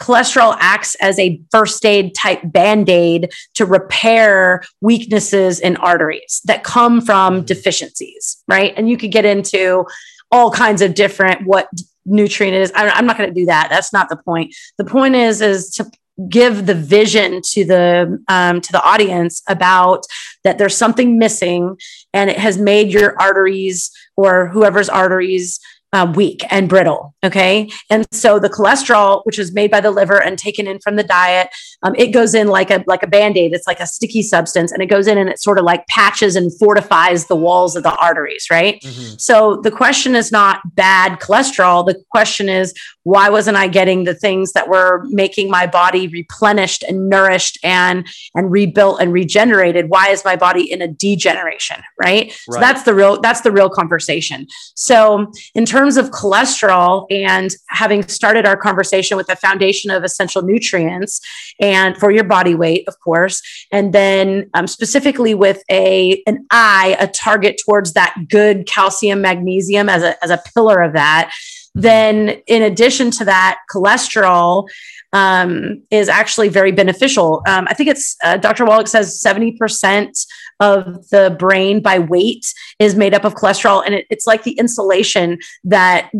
cholesterol 0.00 0.56
acts 0.60 0.94
as 0.96 1.18
a 1.18 1.40
first 1.50 1.84
aid 1.84 2.14
type 2.14 2.40
band 2.44 2.88
aid 2.88 3.32
to 3.54 3.66
repair 3.66 4.62
weaknesses 4.80 5.60
in 5.60 5.76
arteries 5.76 6.40
that 6.44 6.64
come 6.64 7.00
from 7.00 7.36
mm-hmm. 7.36 7.44
deficiencies, 7.44 8.42
right? 8.46 8.72
And 8.76 8.88
you 8.88 8.96
could 8.96 9.12
get 9.12 9.24
into 9.24 9.86
all 10.30 10.50
kinds 10.50 10.82
of 10.82 10.94
different 10.94 11.46
what 11.46 11.68
nutrient 12.04 12.54
it 12.54 12.62
is. 12.62 12.72
I'm 12.74 13.06
not 13.06 13.18
going 13.18 13.28
to 13.28 13.40
do 13.40 13.46
that. 13.46 13.68
That's 13.70 13.92
not 13.92 14.08
the 14.08 14.16
point. 14.16 14.54
The 14.78 14.84
point 14.84 15.14
is 15.14 15.40
is 15.40 15.70
to 15.72 15.90
give 16.28 16.66
the 16.66 16.74
vision 16.74 17.40
to 17.42 17.64
the 17.64 18.24
um, 18.28 18.60
to 18.60 18.72
the 18.72 18.82
audience 18.82 19.42
about 19.48 20.04
that 20.42 20.58
there's 20.58 20.76
something 20.76 21.18
missing 21.18 21.76
and 22.12 22.28
it 22.28 22.38
has 22.38 22.58
made 22.58 22.92
your 22.92 23.20
arteries 23.20 23.92
or 24.16 24.48
whoever's 24.48 24.88
arteries 24.88 25.60
uh, 25.92 26.12
weak 26.14 26.44
and 26.50 26.68
brittle. 26.68 27.14
Okay. 27.24 27.70
And 27.90 28.06
so 28.12 28.38
the 28.38 28.50
cholesterol, 28.50 29.22
which 29.24 29.38
is 29.38 29.52
made 29.52 29.70
by 29.70 29.80
the 29.80 29.90
liver 29.90 30.22
and 30.22 30.38
taken 30.38 30.66
in 30.66 30.78
from 30.80 30.96
the 30.96 31.02
diet, 31.02 31.48
um, 31.82 31.94
it 31.96 32.08
goes 32.08 32.34
in 32.34 32.48
like 32.48 32.70
a 32.70 32.84
like 32.86 33.02
a 33.02 33.06
band-aid. 33.06 33.54
It's 33.54 33.66
like 33.66 33.80
a 33.80 33.86
sticky 33.86 34.22
substance 34.22 34.70
and 34.70 34.82
it 34.82 34.86
goes 34.86 35.06
in 35.06 35.16
and 35.16 35.28
it 35.28 35.40
sort 35.40 35.58
of 35.58 35.64
like 35.64 35.86
patches 35.86 36.36
and 36.36 36.56
fortifies 36.58 37.26
the 37.26 37.36
walls 37.36 37.74
of 37.74 37.82
the 37.82 37.94
arteries, 37.96 38.46
right? 38.50 38.80
Mm-hmm. 38.82 39.16
So 39.18 39.60
the 39.62 39.70
question 39.70 40.14
is 40.14 40.30
not 40.30 40.60
bad 40.74 41.20
cholesterol. 41.20 41.86
The 41.86 42.02
question 42.10 42.48
is 42.48 42.74
why 43.04 43.30
wasn't 43.30 43.56
I 43.56 43.68
getting 43.68 44.04
the 44.04 44.14
things 44.14 44.52
that 44.52 44.68
were 44.68 45.02
making 45.06 45.50
my 45.50 45.66
body 45.66 46.08
replenished 46.08 46.82
and 46.82 47.08
nourished 47.08 47.58
and 47.64 48.06
and 48.34 48.52
rebuilt 48.52 49.00
and 49.00 49.12
regenerated? 49.12 49.88
Why 49.88 50.08
is 50.08 50.24
my 50.24 50.36
body 50.36 50.70
in 50.70 50.82
a 50.82 50.88
degeneration? 50.88 51.82
Right. 51.98 52.26
right. 52.26 52.32
So 52.50 52.60
that's 52.60 52.82
the 52.82 52.94
real 52.94 53.20
that's 53.20 53.40
the 53.40 53.50
real 53.50 53.70
conversation. 53.70 54.46
So 54.74 55.32
in 55.54 55.64
terms 55.64 55.77
of 55.86 56.10
cholesterol 56.10 57.06
and 57.10 57.50
having 57.68 58.06
started 58.08 58.46
our 58.46 58.56
conversation 58.56 59.16
with 59.16 59.26
the 59.26 59.36
foundation 59.36 59.90
of 59.90 60.02
essential 60.02 60.42
nutrients 60.42 61.20
and 61.60 61.96
for 61.96 62.10
your 62.10 62.24
body 62.24 62.54
weight, 62.54 62.86
of 62.88 62.98
course, 63.00 63.42
and 63.70 63.92
then 63.92 64.50
um, 64.54 64.66
specifically 64.66 65.34
with 65.34 65.62
a 65.70 66.22
an 66.26 66.46
eye, 66.50 66.96
a 66.98 67.06
target 67.06 67.60
towards 67.64 67.92
that 67.92 68.14
good 68.28 68.66
calcium 68.66 69.20
magnesium 69.20 69.88
as 69.88 70.02
a 70.02 70.22
as 70.24 70.30
a 70.30 70.42
pillar 70.54 70.82
of 70.82 70.92
that 70.94 71.32
then 71.74 72.40
in 72.48 72.62
addition 72.62 73.10
to 73.12 73.24
that, 73.24 73.60
cholesterol 73.72 74.66
um, 75.12 75.82
is 75.90 76.08
actually 76.08 76.48
very 76.48 76.72
beneficial. 76.72 77.42
Um, 77.46 77.66
I 77.68 77.74
think 77.74 77.88
it's 77.88 78.16
uh, 78.24 78.36
Dr. 78.36 78.64
Wallach 78.64 78.88
says 78.88 79.22
70% 79.24 80.26
of 80.60 81.08
the 81.10 81.34
brain 81.38 81.80
by 81.80 81.98
weight 81.98 82.52
is 82.78 82.94
made 82.94 83.14
up 83.14 83.24
of 83.24 83.34
cholesterol. 83.34 83.82
And 83.84 83.94
it, 83.94 84.06
it's 84.10 84.26
like 84.26 84.42
the 84.42 84.52
insulation 84.52 85.38
that 85.64 86.10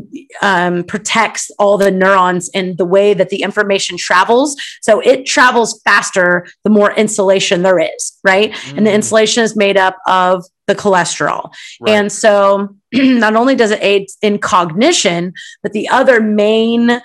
um, 0.42 0.84
protects 0.84 1.50
all 1.58 1.78
the 1.78 1.90
neurons 1.90 2.50
and 2.54 2.78
the 2.78 2.84
way 2.84 3.14
that 3.14 3.30
the 3.30 3.42
information 3.42 3.96
travels. 3.96 4.56
So 4.80 5.00
it 5.00 5.26
travels 5.26 5.80
faster 5.82 6.46
the 6.64 6.70
more 6.70 6.92
insulation 6.92 7.62
there 7.62 7.78
is, 7.78 8.18
right? 8.24 8.52
Mm. 8.52 8.78
And 8.78 8.86
the 8.86 8.90
mm. 8.90 8.94
insulation 8.94 9.42
is 9.42 9.56
made 9.56 9.76
up 9.76 9.96
of 10.06 10.44
the 10.66 10.74
cholesterol. 10.74 11.52
Right. 11.80 11.94
And 11.94 12.12
so 12.12 12.76
not 12.92 13.34
only 13.34 13.56
does 13.56 13.72
it 13.72 13.82
aid 13.82 14.08
in 14.22 14.38
cognition, 14.38 15.32
but 15.62 15.72
the 15.72 15.88
other 15.88 16.20
main 16.20 17.00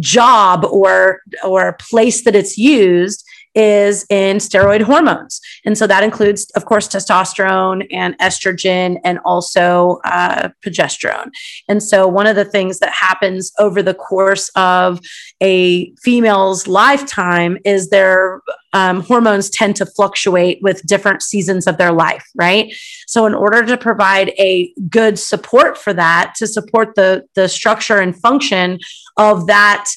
job 0.00 0.64
or 0.64 1.20
or 1.44 1.76
place 1.78 2.24
that 2.24 2.34
it's 2.34 2.56
used 2.56 3.25
is 3.56 4.04
in 4.10 4.36
steroid 4.36 4.82
hormones. 4.82 5.40
And 5.64 5.76
so 5.76 5.86
that 5.86 6.04
includes, 6.04 6.50
of 6.50 6.66
course, 6.66 6.86
testosterone 6.86 7.86
and 7.90 8.16
estrogen 8.18 8.98
and 9.02 9.18
also 9.24 9.98
uh, 10.04 10.50
progesterone. 10.64 11.30
And 11.66 11.82
so 11.82 12.06
one 12.06 12.26
of 12.26 12.36
the 12.36 12.44
things 12.44 12.78
that 12.80 12.92
happens 12.92 13.50
over 13.58 13.82
the 13.82 13.94
course 13.94 14.50
of 14.56 15.00
a 15.42 15.90
female's 15.96 16.68
lifetime 16.68 17.56
is 17.64 17.88
their 17.88 18.42
um, 18.74 19.00
hormones 19.00 19.48
tend 19.48 19.74
to 19.76 19.86
fluctuate 19.86 20.58
with 20.60 20.86
different 20.86 21.22
seasons 21.22 21.66
of 21.66 21.78
their 21.78 21.92
life, 21.92 22.24
right? 22.34 22.74
So, 23.06 23.24
in 23.24 23.32
order 23.32 23.64
to 23.64 23.76
provide 23.78 24.30
a 24.38 24.70
good 24.90 25.18
support 25.18 25.78
for 25.78 25.94
that, 25.94 26.34
to 26.36 26.46
support 26.46 26.94
the, 26.94 27.24
the 27.34 27.48
structure 27.48 27.98
and 27.98 28.14
function 28.14 28.78
of 29.16 29.46
that 29.46 29.88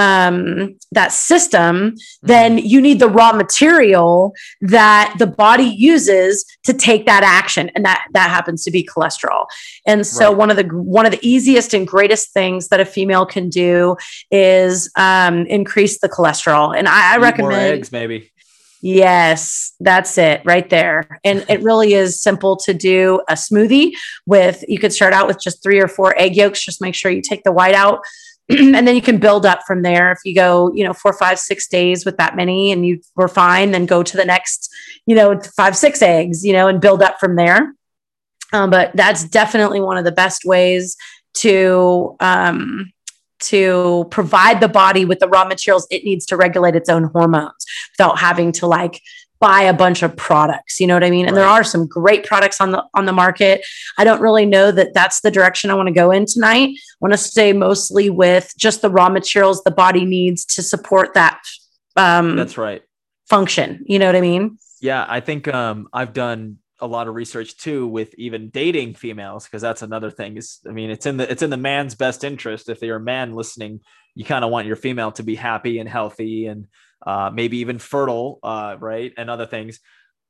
um, 0.00 0.76
that 0.92 1.12
system, 1.12 1.94
then 2.22 2.56
mm-hmm. 2.56 2.66
you 2.66 2.80
need 2.80 3.00
the 3.00 3.08
raw 3.08 3.32
material 3.32 4.32
that 4.62 5.14
the 5.18 5.26
body 5.26 5.64
uses 5.64 6.46
to 6.64 6.72
take 6.72 7.04
that 7.04 7.22
action, 7.22 7.70
and 7.74 7.84
that 7.84 8.06
that 8.12 8.30
happens 8.30 8.64
to 8.64 8.70
be 8.70 8.82
cholesterol. 8.82 9.44
And 9.86 10.06
so, 10.06 10.28
right. 10.28 10.38
one 10.38 10.50
of 10.50 10.56
the 10.56 10.64
one 10.64 11.04
of 11.04 11.12
the 11.12 11.20
easiest 11.22 11.74
and 11.74 11.86
greatest 11.86 12.32
things 12.32 12.68
that 12.68 12.80
a 12.80 12.86
female 12.86 13.26
can 13.26 13.50
do 13.50 13.96
is 14.30 14.90
um, 14.96 15.44
increase 15.46 16.00
the 16.00 16.08
cholesterol. 16.08 16.74
And 16.76 16.88
I, 16.88 17.14
I 17.14 17.16
recommend 17.18 17.60
eggs, 17.60 17.92
maybe. 17.92 18.30
Yes, 18.82 19.74
that's 19.80 20.16
it 20.16 20.40
right 20.46 20.70
there. 20.70 21.20
And 21.22 21.44
it 21.50 21.60
really 21.68 21.92
is 21.92 22.18
simple 22.18 22.56
to 22.56 22.72
do 22.72 23.20
a 23.28 23.34
smoothie 23.34 23.92
with. 24.24 24.64
You 24.66 24.78
could 24.78 24.94
start 24.94 25.12
out 25.12 25.26
with 25.26 25.38
just 25.38 25.62
three 25.62 25.78
or 25.78 25.88
four 25.88 26.18
egg 26.18 26.36
yolks. 26.36 26.64
Just 26.64 26.80
make 26.80 26.94
sure 26.94 27.10
you 27.10 27.20
take 27.20 27.44
the 27.44 27.52
white 27.52 27.74
out 27.74 28.00
and 28.58 28.86
then 28.86 28.96
you 28.96 29.02
can 29.02 29.18
build 29.18 29.46
up 29.46 29.60
from 29.66 29.82
there. 29.82 30.10
If 30.10 30.18
you 30.24 30.34
go, 30.34 30.72
you 30.74 30.82
know, 30.82 30.92
four, 30.92 31.12
five, 31.12 31.38
six 31.38 31.68
days 31.68 32.04
with 32.04 32.16
that 32.16 32.34
many 32.34 32.72
and 32.72 32.84
you 32.84 33.00
were 33.14 33.28
fine, 33.28 33.70
then 33.70 33.86
go 33.86 34.02
to 34.02 34.16
the 34.16 34.24
next, 34.24 34.68
you 35.06 35.14
know, 35.14 35.40
five, 35.56 35.76
six 35.76 36.02
eggs, 36.02 36.44
you 36.44 36.52
know, 36.52 36.66
and 36.66 36.80
build 36.80 37.00
up 37.02 37.20
from 37.20 37.36
there. 37.36 37.74
Um, 38.52 38.70
but 38.70 38.90
that's 38.94 39.24
definitely 39.24 39.80
one 39.80 39.98
of 39.98 40.04
the 40.04 40.12
best 40.12 40.44
ways 40.44 40.96
to 41.34 42.16
um, 42.18 42.92
to 43.40 44.06
provide 44.10 44.60
the 44.60 44.68
body 44.68 45.04
with 45.04 45.20
the 45.20 45.28
raw 45.28 45.44
materials 45.44 45.86
it 45.90 46.04
needs 46.04 46.26
to 46.26 46.36
regulate 46.36 46.74
its 46.74 46.90
own 46.90 47.04
hormones 47.04 47.64
without 47.92 48.18
having 48.18 48.52
to 48.52 48.66
like 48.66 49.00
buy 49.40 49.62
a 49.62 49.72
bunch 49.72 50.02
of 50.02 50.14
products. 50.16 50.78
You 50.78 50.86
know 50.86 50.94
what 50.94 51.02
I 51.02 51.10
mean? 51.10 51.26
And 51.26 51.34
right. 51.34 51.42
there 51.42 51.50
are 51.50 51.64
some 51.64 51.86
great 51.86 52.24
products 52.24 52.60
on 52.60 52.72
the 52.72 52.84
on 52.94 53.06
the 53.06 53.12
market. 53.12 53.64
I 53.98 54.04
don't 54.04 54.20
really 54.20 54.46
know 54.46 54.70
that 54.70 54.94
that's 54.94 55.22
the 55.22 55.30
direction 55.30 55.70
I 55.70 55.74
want 55.74 55.88
to 55.88 55.94
go 55.94 56.10
in 56.10 56.26
tonight. 56.26 56.70
I 56.70 56.76
want 57.00 57.12
to 57.12 57.18
stay 57.18 57.52
mostly 57.52 58.10
with 58.10 58.52
just 58.56 58.82
the 58.82 58.90
raw 58.90 59.08
materials 59.08 59.62
the 59.62 59.70
body 59.70 60.04
needs 60.04 60.44
to 60.46 60.62
support 60.62 61.14
that. 61.14 61.40
Um, 61.96 62.36
that's 62.36 62.58
right. 62.58 62.82
Function. 63.28 63.84
You 63.86 63.98
know 63.98 64.06
what 64.06 64.16
I 64.16 64.20
mean? 64.20 64.58
Yeah, 64.80 65.04
I 65.08 65.20
think 65.20 65.48
um, 65.48 65.88
I've 65.92 66.12
done 66.12 66.58
a 66.80 66.86
lot 66.86 67.08
of 67.08 67.14
research 67.14 67.56
too 67.56 67.86
with 67.86 68.14
even 68.14 68.48
dating 68.50 68.94
females 68.94 69.44
because 69.44 69.60
that's 69.60 69.82
another 69.82 70.10
thing 70.10 70.38
is 70.38 70.60
i 70.66 70.72
mean 70.72 70.88
it's 70.88 71.04
in 71.04 71.18
the 71.18 71.30
it's 71.30 71.42
in 71.42 71.50
the 71.50 71.56
man's 71.58 71.94
best 71.94 72.24
interest 72.24 72.70
if 72.70 72.80
you're 72.80 72.96
a 72.96 73.00
man 73.00 73.34
listening 73.34 73.80
you 74.14 74.24
kind 74.24 74.44
of 74.44 74.50
want 74.50 74.66
your 74.66 74.76
female 74.76 75.12
to 75.12 75.22
be 75.22 75.34
happy 75.34 75.78
and 75.78 75.88
healthy 75.88 76.46
and 76.46 76.68
uh, 77.06 77.30
maybe 77.32 77.58
even 77.58 77.78
fertile, 77.78 78.38
uh, 78.42 78.76
right, 78.78 79.12
and 79.16 79.30
other 79.30 79.46
things. 79.46 79.80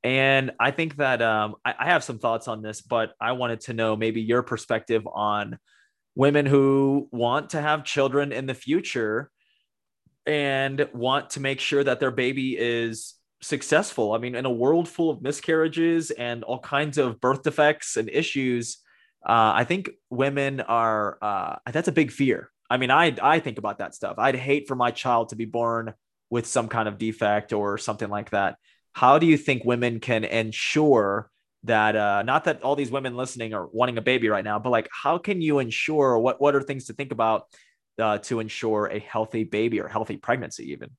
And 0.02 0.52
I 0.58 0.70
think 0.70 0.96
that 0.96 1.20
um, 1.20 1.56
I, 1.64 1.74
I 1.78 1.86
have 1.86 2.04
some 2.04 2.18
thoughts 2.18 2.48
on 2.48 2.62
this, 2.62 2.80
but 2.80 3.12
I 3.20 3.32
wanted 3.32 3.60
to 3.62 3.74
know 3.74 3.96
maybe 3.96 4.22
your 4.22 4.42
perspective 4.42 5.06
on 5.06 5.58
women 6.14 6.46
who 6.46 7.08
want 7.12 7.50
to 7.50 7.60
have 7.60 7.84
children 7.84 8.32
in 8.32 8.46
the 8.46 8.54
future 8.54 9.30
and 10.26 10.88
want 10.94 11.30
to 11.30 11.40
make 11.40 11.60
sure 11.60 11.84
that 11.84 12.00
their 12.00 12.10
baby 12.10 12.56
is 12.58 13.14
successful. 13.42 14.12
I 14.12 14.18
mean, 14.18 14.34
in 14.34 14.44
a 14.44 14.50
world 14.50 14.88
full 14.88 15.10
of 15.10 15.22
miscarriages 15.22 16.10
and 16.10 16.44
all 16.44 16.58
kinds 16.58 16.98
of 16.98 17.20
birth 17.20 17.42
defects 17.42 17.96
and 17.96 18.08
issues, 18.08 18.78
uh, 19.26 19.52
I 19.54 19.64
think 19.64 19.90
women 20.08 20.60
are 20.60 21.18
uh, 21.20 21.56
that's 21.70 21.88
a 21.88 21.92
big 21.92 22.10
fear. 22.10 22.50
I 22.68 22.76
mean, 22.76 22.90
I 22.90 23.16
I 23.20 23.40
think 23.40 23.58
about 23.58 23.78
that 23.78 23.94
stuff. 23.94 24.16
I'd 24.18 24.36
hate 24.36 24.68
for 24.68 24.76
my 24.76 24.90
child 24.90 25.30
to 25.30 25.36
be 25.36 25.44
born 25.44 25.94
with 26.30 26.46
some 26.46 26.68
kind 26.68 26.88
of 26.88 26.98
defect 26.98 27.52
or 27.52 27.76
something 27.76 28.08
like 28.08 28.30
that. 28.30 28.56
How 28.92 29.18
do 29.18 29.26
you 29.26 29.36
think 29.36 29.64
women 29.64 30.00
can 30.00 30.24
ensure 30.24 31.30
that 31.64 31.94
uh, 31.94 32.22
not 32.22 32.44
that 32.44 32.62
all 32.62 32.76
these 32.76 32.90
women 32.90 33.16
listening 33.16 33.52
are 33.52 33.66
wanting 33.66 33.98
a 33.98 34.02
baby 34.02 34.28
right 34.28 34.44
now, 34.44 34.58
but 34.58 34.70
like 34.70 34.88
how 34.90 35.18
can 35.18 35.42
you 35.42 35.58
ensure 35.58 36.18
what 36.18 36.40
what 36.40 36.54
are 36.54 36.62
things 36.62 36.86
to 36.86 36.94
think 36.94 37.12
about 37.12 37.46
uh, 37.98 38.18
to 38.18 38.40
ensure 38.40 38.86
a 38.86 38.98
healthy 38.98 39.44
baby 39.44 39.80
or 39.80 39.88
healthy 39.88 40.16
pregnancy 40.16 40.72
even? 40.72 40.90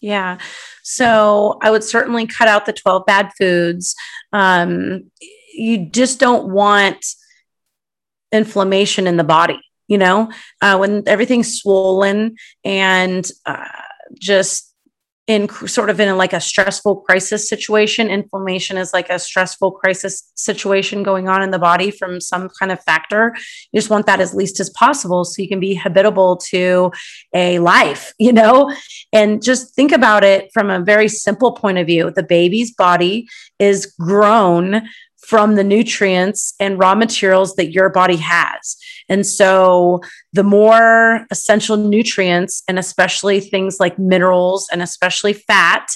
Yeah. 0.00 0.38
So 0.82 1.58
I 1.62 1.70
would 1.70 1.84
certainly 1.84 2.26
cut 2.26 2.48
out 2.48 2.66
the 2.66 2.72
12 2.72 3.06
bad 3.06 3.30
foods. 3.38 3.94
Um, 4.32 5.10
you 5.54 5.86
just 5.86 6.18
don't 6.18 6.48
want 6.48 7.06
inflammation 8.32 9.06
in 9.06 9.16
the 9.16 9.24
body, 9.24 9.60
you 9.86 9.98
know, 9.98 10.32
uh, 10.60 10.76
when 10.76 11.04
everything's 11.06 11.60
swollen 11.60 12.36
and 12.64 13.30
uh, 13.46 13.64
just 14.18 14.72
in 15.28 15.48
sort 15.68 15.88
of 15.88 16.00
in 16.00 16.16
like 16.16 16.32
a 16.32 16.40
stressful 16.40 16.96
crisis 16.96 17.48
situation. 17.48 18.10
Inflammation 18.10 18.76
is 18.76 18.92
like 18.92 19.08
a 19.08 19.20
stressful 19.20 19.72
crisis 19.72 20.30
situation 20.34 21.04
going 21.04 21.28
on 21.28 21.42
in 21.42 21.52
the 21.52 21.60
body 21.60 21.92
from 21.92 22.20
some 22.20 22.50
kind 22.58 22.72
of 22.72 22.82
factor. 22.82 23.32
You 23.70 23.78
just 23.78 23.90
want 23.90 24.06
that 24.06 24.20
as 24.20 24.34
least 24.34 24.58
as 24.58 24.68
possible 24.70 25.24
so 25.24 25.40
you 25.40 25.48
can 25.48 25.60
be 25.60 25.74
habitable 25.74 26.38
to 26.48 26.90
a 27.32 27.60
life 27.60 28.12
you 28.18 28.32
know? 28.32 28.74
And 29.12 29.42
just 29.42 29.74
think 29.74 29.92
about 29.92 30.24
it 30.24 30.50
from 30.52 30.70
a 30.70 30.80
very 30.80 31.08
simple 31.08 31.52
point 31.52 31.78
of 31.78 31.86
view. 31.86 32.10
The 32.10 32.22
baby's 32.22 32.74
body 32.74 33.28
is 33.58 33.86
grown 33.86 34.82
from 35.18 35.54
the 35.54 35.64
nutrients 35.64 36.54
and 36.58 36.78
raw 36.78 36.94
materials 36.94 37.54
that 37.54 37.70
your 37.72 37.88
body 37.88 38.16
has. 38.16 38.76
And 39.08 39.26
so, 39.26 40.00
the 40.32 40.44
more 40.44 41.26
essential 41.30 41.76
nutrients, 41.76 42.62
and 42.68 42.78
especially 42.78 43.40
things 43.40 43.78
like 43.80 43.98
minerals 43.98 44.68
and 44.72 44.82
especially 44.82 45.32
fat, 45.32 45.88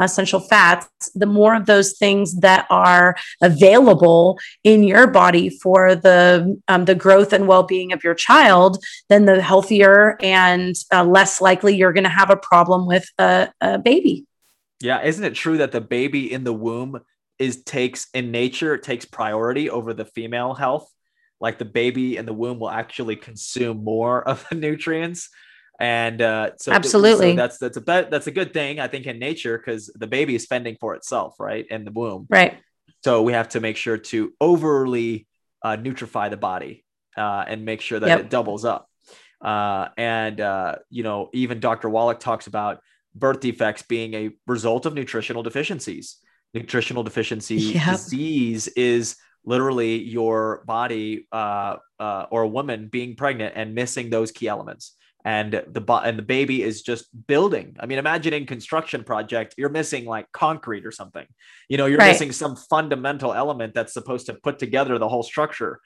essential 0.00 0.40
fats, 0.40 0.88
the 1.14 1.26
more 1.26 1.54
of 1.54 1.66
those 1.66 1.92
things 1.98 2.40
that 2.40 2.66
are 2.70 3.16
available 3.42 4.38
in 4.64 4.82
your 4.84 5.06
body 5.06 5.50
for 5.50 5.94
the 5.94 6.60
um, 6.68 6.84
the 6.84 6.94
growth 6.94 7.32
and 7.32 7.46
well 7.46 7.62
being 7.62 7.92
of 7.92 8.02
your 8.02 8.14
child, 8.14 8.82
then 9.08 9.26
the 9.26 9.42
healthier 9.42 10.16
and 10.22 10.74
uh, 10.92 11.04
less 11.04 11.40
likely 11.40 11.76
you're 11.76 11.92
going 11.92 12.04
to 12.04 12.10
have 12.10 12.30
a 12.30 12.36
problem 12.36 12.86
with 12.86 13.08
a, 13.18 13.48
a 13.60 13.78
baby. 13.78 14.26
Yeah, 14.80 15.02
isn't 15.02 15.24
it 15.24 15.34
true 15.34 15.58
that 15.58 15.72
the 15.72 15.80
baby 15.80 16.32
in 16.32 16.44
the 16.44 16.52
womb 16.52 17.00
is 17.38 17.62
takes 17.62 18.08
in 18.14 18.30
nature 18.30 18.76
takes 18.76 19.04
priority 19.04 19.68
over 19.70 19.94
the 19.94 20.04
female 20.04 20.54
health 20.54 20.88
like 21.42 21.58
the 21.58 21.66
baby 21.66 22.16
in 22.16 22.24
the 22.24 22.32
womb 22.32 22.58
will 22.58 22.70
actually 22.70 23.16
consume 23.16 23.84
more 23.84 24.26
of 24.26 24.46
the 24.48 24.54
nutrients. 24.66 25.28
And 25.78 26.22
uh, 26.22 26.52
so 26.56 26.70
absolutely 26.72 27.32
so 27.32 27.36
that's 27.36 27.58
that's 27.58 27.76
a 27.76 27.80
that's 27.80 28.28
a 28.28 28.30
good 28.30 28.52
thing 28.52 28.78
i 28.78 28.86
think 28.86 29.06
in 29.06 29.18
nature 29.18 29.58
because 29.58 29.90
the 29.96 30.06
baby 30.06 30.36
is 30.36 30.46
fending 30.46 30.76
for 30.78 30.94
itself 30.94 31.34
right 31.40 31.66
in 31.68 31.84
the 31.84 31.90
womb. 31.90 32.26
Right. 32.30 32.58
So 33.02 33.22
we 33.22 33.32
have 33.32 33.48
to 33.50 33.60
make 33.60 33.76
sure 33.76 33.98
to 33.98 34.32
overly 34.40 35.26
uh, 35.62 35.76
nutrify 35.76 36.30
the 36.30 36.36
body 36.36 36.84
uh, 37.16 37.44
and 37.48 37.64
make 37.64 37.80
sure 37.80 37.98
that 37.98 38.06
yep. 38.06 38.20
it 38.20 38.30
doubles 38.30 38.64
up. 38.64 38.88
Uh, 39.40 39.88
and 39.96 40.40
uh, 40.40 40.76
you 40.88 41.02
know 41.02 41.30
even 41.32 41.58
dr 41.58 41.88
wallach 41.88 42.20
talks 42.20 42.46
about 42.46 42.80
birth 43.14 43.40
defects 43.40 43.82
being 43.82 44.14
a 44.14 44.30
result 44.46 44.86
of 44.86 44.94
nutritional 44.94 45.42
deficiencies. 45.42 46.18
Nutritional 46.54 47.02
deficiency 47.02 47.56
yep. 47.56 47.92
disease 47.92 48.68
is 48.68 49.16
literally 49.44 50.02
your 50.02 50.62
body 50.66 51.26
uh, 51.32 51.76
uh, 51.98 52.26
or 52.30 52.42
a 52.42 52.48
woman 52.48 52.88
being 52.88 53.16
pregnant 53.16 53.54
and 53.56 53.74
missing 53.74 54.10
those 54.10 54.30
key 54.30 54.48
elements. 54.48 54.96
And 55.24 55.52
the 55.52 56.00
and 56.04 56.18
the 56.18 56.22
baby 56.22 56.62
is 56.62 56.82
just 56.82 57.06
building. 57.28 57.76
I 57.78 57.86
mean 57.86 57.98
imagine 57.98 58.34
in 58.34 58.44
construction 58.44 59.04
project 59.04 59.54
you're 59.56 59.68
missing 59.68 60.04
like 60.04 60.30
concrete 60.32 60.84
or 60.84 60.90
something. 60.90 61.26
You 61.68 61.76
know 61.76 61.86
you're 61.86 61.98
right. 61.98 62.08
missing 62.08 62.32
some 62.32 62.56
fundamental 62.56 63.32
element 63.32 63.72
that's 63.72 63.92
supposed 63.92 64.26
to 64.26 64.34
put 64.34 64.58
together 64.58 64.98
the 64.98 65.08
whole 65.08 65.22
structure. 65.22 65.80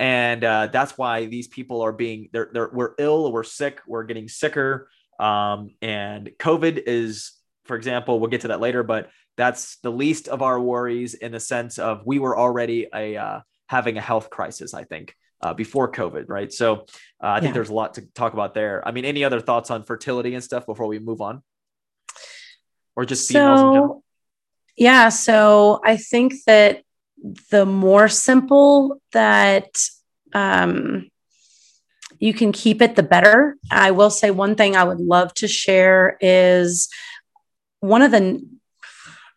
And 0.00 0.42
uh, 0.42 0.68
that's 0.68 0.98
why 0.98 1.26
these 1.26 1.46
people 1.46 1.82
are 1.82 1.92
being 1.92 2.30
they're, 2.32 2.50
they're 2.52 2.70
we're 2.72 2.94
ill 2.98 3.30
we're 3.32 3.44
sick 3.44 3.80
we're 3.86 4.04
getting 4.04 4.28
sicker. 4.28 4.90
Um, 5.20 5.70
and 5.80 6.30
covid 6.40 6.82
is 6.84 7.32
for 7.66 7.76
example 7.76 8.18
we'll 8.18 8.30
get 8.30 8.40
to 8.40 8.48
that 8.48 8.60
later 8.60 8.82
but 8.82 9.10
that's 9.40 9.76
the 9.78 9.90
least 9.90 10.28
of 10.28 10.42
our 10.42 10.60
worries 10.60 11.14
in 11.14 11.32
the 11.32 11.40
sense 11.40 11.78
of 11.78 12.02
we 12.04 12.18
were 12.18 12.36
already 12.38 12.86
a 12.94 13.16
uh, 13.16 13.40
having 13.68 13.96
a 13.96 14.00
health 14.00 14.30
crisis 14.30 14.74
i 14.74 14.84
think 14.84 15.14
uh, 15.42 15.54
before 15.54 15.90
covid 15.90 16.26
right? 16.28 16.52
So 16.52 16.86
uh, 17.22 17.26
i 17.26 17.36
yeah. 17.36 17.40
think 17.40 17.54
there's 17.54 17.70
a 17.70 17.74
lot 17.74 17.94
to 17.94 18.02
talk 18.14 18.34
about 18.34 18.52
there. 18.54 18.86
I 18.86 18.90
mean 18.92 19.06
any 19.06 19.24
other 19.24 19.40
thoughts 19.40 19.70
on 19.70 19.84
fertility 19.84 20.34
and 20.34 20.44
stuff 20.44 20.66
before 20.66 20.86
we 20.86 20.98
move 20.98 21.20
on? 21.22 21.42
Or 22.94 23.06
just 23.06 23.28
females 23.28 23.60
so, 23.60 23.68
in 23.68 23.74
general? 23.74 24.04
yeah 24.76 25.08
so 25.08 25.80
i 25.84 25.96
think 25.96 26.34
that 26.46 26.82
the 27.50 27.66
more 27.66 28.08
simple 28.08 29.00
that 29.12 29.78
um, 30.32 31.10
you 32.18 32.32
can 32.32 32.52
keep 32.52 32.80
it 32.80 32.96
the 32.96 33.02
better. 33.02 33.56
I 33.70 33.90
will 33.90 34.10
say 34.10 34.30
one 34.30 34.54
thing 34.54 34.76
i 34.76 34.84
would 34.84 35.00
love 35.00 35.32
to 35.34 35.48
share 35.48 36.16
is 36.20 36.88
one 37.80 38.02
of 38.02 38.10
the 38.10 38.42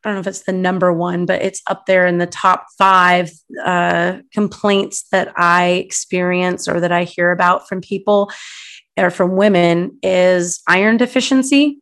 I 0.03 0.09
don't 0.09 0.15
know 0.15 0.21
if 0.21 0.27
it's 0.27 0.43
the 0.43 0.51
number 0.51 0.91
one, 0.91 1.25
but 1.25 1.41
it's 1.41 1.61
up 1.67 1.85
there 1.85 2.05
in 2.05 2.17
the 2.17 2.27
top 2.27 2.65
five 2.77 3.31
uh, 3.63 4.17
complaints 4.33 5.05
that 5.11 5.31
I 5.37 5.67
experience 5.85 6.67
or 6.67 6.79
that 6.79 6.91
I 6.91 7.05
hear 7.05 7.31
about 7.31 7.67
from 7.67 7.81
people 7.81 8.31
or 8.97 9.09
from 9.09 9.35
women 9.35 9.97
is 10.03 10.61
iron 10.67 10.97
deficiency 10.97 11.79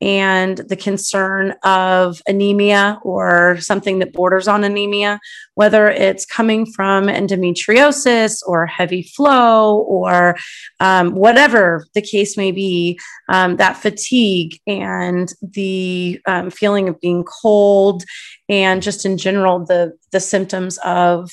and 0.00 0.58
the 0.58 0.76
concern 0.76 1.54
of 1.64 2.22
anemia 2.28 2.98
or 3.02 3.58
something 3.60 3.98
that 3.98 4.12
borders 4.12 4.46
on 4.46 4.62
anemia, 4.62 5.18
whether 5.54 5.88
it's 5.88 6.24
coming 6.24 6.66
from 6.66 7.06
endometriosis 7.06 8.40
or 8.46 8.66
heavy 8.66 9.02
flow 9.02 9.78
or 9.78 10.36
um, 10.80 11.14
whatever 11.14 11.84
the 11.94 12.02
case 12.02 12.36
may 12.36 12.52
be, 12.52 12.98
um, 13.28 13.56
that 13.56 13.76
fatigue 13.76 14.58
and 14.66 15.32
the 15.42 16.20
um, 16.26 16.50
feeling 16.50 16.88
of 16.88 17.00
being 17.00 17.24
cold 17.24 18.04
and 18.48 18.82
just 18.82 19.04
in 19.04 19.18
general 19.18 19.64
the 19.64 19.92
the 20.12 20.20
symptoms 20.20 20.78
of 20.78 21.30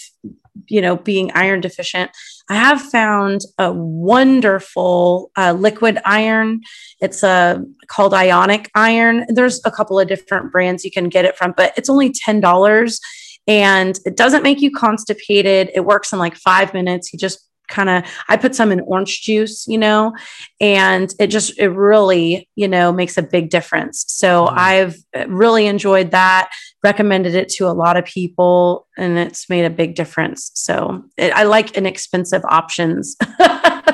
you 0.68 0.82
know 0.82 0.96
being 0.96 1.32
iron 1.34 1.62
deficient 1.62 2.12
i 2.50 2.56
have 2.56 2.82
found 2.82 3.42
a 3.58 3.72
wonderful 3.72 5.32
uh, 5.38 5.54
liquid 5.54 6.00
iron. 6.06 6.62
It's 7.02 7.24
a 7.24 7.28
uh, 7.28 7.60
called 7.88 8.14
ionic 8.14 8.70
iron. 8.76 9.26
There's 9.30 9.62
a 9.66 9.72
couple 9.72 10.00
of 10.00 10.08
different 10.08 10.52
brands 10.52 10.86
you 10.86 10.92
can 10.92 11.10
get 11.10 11.26
it 11.26 11.38
from 11.38 11.54
but 11.58 11.74
it's 11.78 11.90
only 11.90 12.12
$10 12.12 13.00
and 13.48 14.00
it 14.06 14.18
doesn't 14.18 14.44
make 14.44 14.62
you 14.62 14.72
constipated. 14.72 15.70
It 15.76 15.86
works 15.86 16.12
in 16.12 16.20
like 16.20 16.36
five 16.36 16.74
minutes. 16.74 17.14
You 17.14 17.20
just 17.20 17.40
kind 17.68 17.90
of 17.90 18.04
I 18.28 18.38
put 18.38 18.56
some 18.56 18.72
in 18.72 18.82
orange 18.82 19.22
juice, 19.22 19.68
you 19.68 19.78
know, 19.78 20.14
and 20.60 21.14
it 21.20 21.28
just 21.28 21.58
it 21.60 21.70
really, 21.70 22.50
you 22.56 22.68
know, 22.68 22.92
makes 22.92 23.18
a 23.18 23.22
big 23.24 23.50
difference. 23.50 24.06
So 24.08 24.46
mm-hmm. 24.46 24.56
I've 24.58 24.98
really 25.28 25.68
enjoyed 25.68 26.12
that, 26.12 26.50
recommended 26.84 27.36
it 27.36 27.50
to 27.50 27.68
a 27.68 27.74
lot 27.74 27.98
of 27.98 28.06
people 28.06 28.88
and 28.98 29.18
it's 29.18 29.50
made 29.50 29.66
a 29.66 29.70
big 29.70 29.96
difference. 29.96 30.52
So 30.54 31.04
it, 31.18 31.34
I 31.34 31.44
like 31.44 31.78
inexpensive 31.78 32.44
options. 32.46 33.16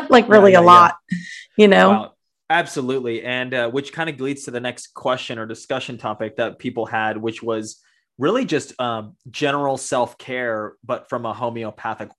like 0.10 0.28
really 0.28 0.52
yeah, 0.52 0.60
yeah, 0.60 0.66
a 0.66 0.68
lot, 0.68 0.96
yeah. 1.10 1.18
you 1.58 1.68
know. 1.68 1.90
Wow. 1.90 2.14
Absolutely. 2.52 3.24
And 3.24 3.54
uh, 3.54 3.70
which 3.70 3.94
kind 3.94 4.10
of 4.10 4.20
leads 4.20 4.44
to 4.44 4.52
the 4.52 4.60
next 4.60 4.94
question 4.94 5.40
or 5.40 5.46
discussion 5.46 5.98
topic 5.98 6.36
that 6.36 6.60
people 6.60 6.86
had, 6.86 7.16
which 7.16 7.42
was 7.42 7.82
really 8.18 8.44
just 8.44 8.80
um, 8.80 9.16
general 9.30 9.78
self 9.78 10.18
care, 10.18 10.74
but 10.84 11.08
from 11.08 11.26
a 11.26 11.34
homeopathic 11.34 12.10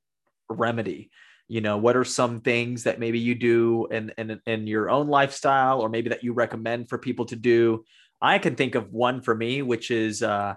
remedy. 0.49 1.11
You 1.49 1.61
know, 1.61 1.77
what 1.77 1.97
are 1.97 2.05
some 2.05 2.41
things 2.41 2.85
that 2.85 2.99
maybe 2.99 3.19
you 3.19 3.35
do 3.35 3.87
in, 3.91 4.13
in, 4.17 4.41
in 4.47 4.67
your 4.67 4.89
own 4.89 5.09
lifestyle 5.09 5.81
or 5.81 5.89
maybe 5.89 6.11
that 6.11 6.25
you 6.25 6.33
recommend 6.33 6.89
for 6.89 6.99
people 6.99 7.27
to 7.27 7.37
do? 7.37 7.85
I 8.21 8.39
can 8.39 8.55
think 8.55 8.75
of 8.75 8.93
one 8.93 9.21
for 9.21 9.35
me, 9.35 9.63
which 9.63 9.91
is 9.91 10.23
uh, 10.23 10.55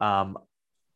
um, 0.00 0.38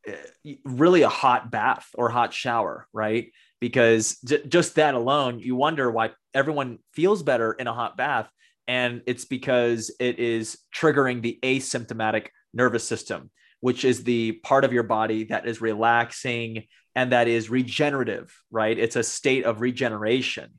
eh, 0.07 0.55
really 0.65 1.03
a 1.03 1.09
hot 1.09 1.51
bath 1.51 1.89
or 1.95 2.11
hot 2.11 2.35
shower, 2.35 2.87
right? 2.93 3.33
Because 3.61 4.19
j- 4.19 4.47
just 4.47 4.75
that 4.75 4.95
alone, 4.95 5.41
you 5.41 5.57
wonder 5.57 5.91
why 5.91 6.11
everyone 6.35 6.79
feels 6.93 7.23
better 7.23 7.53
in 7.53 7.67
a 7.67 7.73
hot 7.73 7.97
bath. 7.97 8.29
And 8.69 9.03
it's 9.07 9.25
because 9.25 9.91
it 9.99 10.19
is 10.19 10.59
triggering 10.75 11.23
the 11.23 11.39
asymptomatic 11.43 12.29
nervous 12.53 12.87
system, 12.87 13.31
which 13.61 13.85
is 13.85 14.05
the 14.05 14.33
part 14.45 14.65
of 14.65 14.73
your 14.73 14.83
body 14.83 15.25
that 15.25 15.49
is 15.49 15.61
relaxing 15.61 16.67
and 16.95 17.13
that 17.13 17.29
is 17.29 17.51
regenerative, 17.51 18.35
right? 18.51 18.79
It's 18.79 18.97
a 18.97 19.03
state 19.03 19.45
of 19.45 19.61
regeneration. 19.61 20.59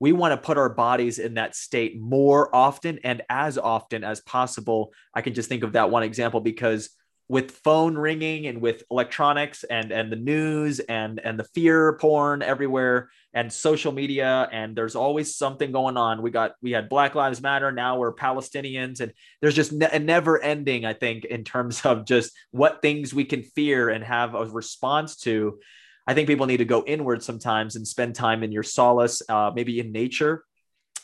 We 0.00 0.12
want 0.12 0.32
to 0.32 0.36
put 0.36 0.58
our 0.58 0.68
bodies 0.68 1.18
in 1.18 1.34
that 1.34 1.54
state 1.54 2.00
more 2.00 2.54
often 2.54 2.98
and 3.04 3.22
as 3.28 3.56
often 3.56 4.02
as 4.02 4.20
possible. 4.20 4.92
I 5.14 5.22
can 5.22 5.34
just 5.34 5.48
think 5.48 5.62
of 5.62 5.72
that 5.72 5.90
one 5.90 6.02
example 6.02 6.40
because 6.40 6.90
with 7.28 7.52
phone 7.52 7.96
ringing 7.96 8.46
and 8.46 8.60
with 8.60 8.82
electronics 8.90 9.64
and 9.64 9.92
and 9.92 10.10
the 10.10 10.16
news 10.16 10.80
and 10.80 11.20
and 11.20 11.38
the 11.38 11.44
fear 11.54 11.96
porn 11.98 12.42
everywhere 12.42 13.10
and 13.34 13.52
social 13.52 13.92
media 13.92 14.48
and 14.52 14.76
there's 14.76 14.94
always 14.94 15.34
something 15.34 15.72
going 15.72 15.96
on 15.96 16.22
we 16.22 16.30
got 16.30 16.52
we 16.62 16.70
had 16.70 16.88
black 16.88 17.14
lives 17.14 17.40
matter 17.40 17.72
now 17.72 17.98
we're 17.98 18.14
palestinians 18.14 19.00
and 19.00 19.12
there's 19.40 19.54
just 19.54 19.72
ne- 19.72 19.88
a 19.92 19.98
never 19.98 20.40
ending 20.42 20.84
i 20.84 20.92
think 20.92 21.24
in 21.24 21.44
terms 21.44 21.84
of 21.86 22.04
just 22.04 22.32
what 22.50 22.82
things 22.82 23.14
we 23.14 23.24
can 23.24 23.42
fear 23.42 23.88
and 23.88 24.04
have 24.04 24.34
a 24.34 24.44
response 24.46 25.16
to 25.16 25.58
i 26.06 26.14
think 26.14 26.28
people 26.28 26.46
need 26.46 26.58
to 26.58 26.64
go 26.64 26.84
inward 26.84 27.22
sometimes 27.22 27.76
and 27.76 27.86
spend 27.86 28.14
time 28.14 28.42
in 28.42 28.52
your 28.52 28.62
solace 28.62 29.22
uh, 29.28 29.50
maybe 29.54 29.80
in 29.80 29.92
nature 29.92 30.44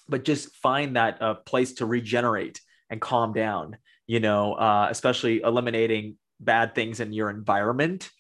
but 0.09 0.25
just 0.25 0.55
find 0.57 0.97
that 0.97 1.21
uh, 1.21 1.35
place 1.35 1.75
to 1.75 1.87
regenerate 1.87 2.61
and 2.91 3.01
calm 3.01 3.33
down 3.33 3.77
you 4.09 4.21
know, 4.21 4.55
uh, 4.55 4.88
especially 4.91 5.43
eliminating 5.43 6.17
bad 6.41 6.75
things 6.75 6.99
in 6.99 7.12
your 7.12 7.31
environment. 7.31 8.11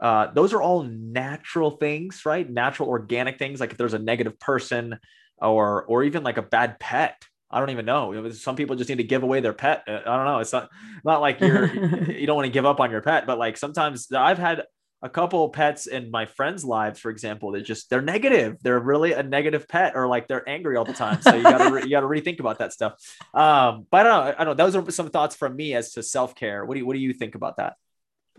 Uh, 0.00 0.28
those 0.32 0.52
are 0.52 0.62
all 0.62 0.82
natural 0.84 1.72
things, 1.72 2.22
right? 2.24 2.48
Natural 2.48 2.88
organic 2.88 3.38
things. 3.38 3.60
Like 3.60 3.72
if 3.72 3.78
there's 3.78 3.94
a 3.94 3.98
negative 3.98 4.38
person 4.38 4.98
or 5.40 5.84
or 5.84 6.04
even 6.04 6.22
like 6.22 6.38
a 6.38 6.42
bad 6.42 6.78
pet. 6.78 7.22
I 7.50 7.60
don't 7.60 7.70
even 7.70 7.86
know. 7.86 8.30
Some 8.32 8.56
people 8.56 8.76
just 8.76 8.90
need 8.90 8.98
to 8.98 9.04
give 9.04 9.22
away 9.22 9.40
their 9.40 9.54
pet. 9.54 9.82
Uh, 9.88 10.00
I 10.04 10.16
don't 10.16 10.26
know. 10.26 10.38
It's 10.40 10.52
not 10.52 10.68
not 11.04 11.20
like 11.20 11.40
you're 11.40 11.66
you 12.12 12.26
don't 12.26 12.36
want 12.36 12.46
to 12.46 12.52
give 12.52 12.66
up 12.66 12.80
on 12.80 12.90
your 12.90 13.00
pet, 13.00 13.26
but 13.26 13.38
like 13.38 13.56
sometimes 13.56 14.12
I've 14.12 14.38
had 14.38 14.64
a 15.00 15.08
couple 15.08 15.48
pets 15.50 15.86
in 15.86 16.10
my 16.10 16.26
friends' 16.26 16.64
lives, 16.64 16.98
for 16.98 17.10
example, 17.10 17.52
they're 17.52 17.60
just 17.60 17.88
they're 17.88 18.02
negative. 18.02 18.56
They're 18.62 18.80
really 18.80 19.12
a 19.12 19.22
negative 19.22 19.68
pet, 19.68 19.92
or 19.94 20.08
like 20.08 20.26
they're 20.26 20.46
angry 20.48 20.76
all 20.76 20.84
the 20.84 20.92
time. 20.92 21.22
So 21.22 21.34
you 21.34 21.42
gotta 21.42 21.72
re- 21.72 21.82
you 21.84 21.90
gotta 21.90 22.06
rethink 22.06 22.40
about 22.40 22.58
that 22.58 22.72
stuff. 22.72 22.94
Um, 23.32 23.86
but 23.90 24.00
I 24.00 24.02
don't 24.02 24.12
know. 24.12 24.34
I 24.38 24.44
don't 24.44 24.58
know. 24.58 24.64
Those 24.64 24.76
are 24.76 24.90
some 24.90 25.10
thoughts 25.10 25.36
from 25.36 25.54
me 25.56 25.74
as 25.74 25.92
to 25.92 26.02
self 26.02 26.34
care. 26.34 26.64
What 26.64 26.74
do 26.74 26.80
you 26.80 26.86
what 26.86 26.94
do 26.94 27.00
you 27.00 27.12
think 27.12 27.34
about 27.34 27.58
that? 27.58 27.74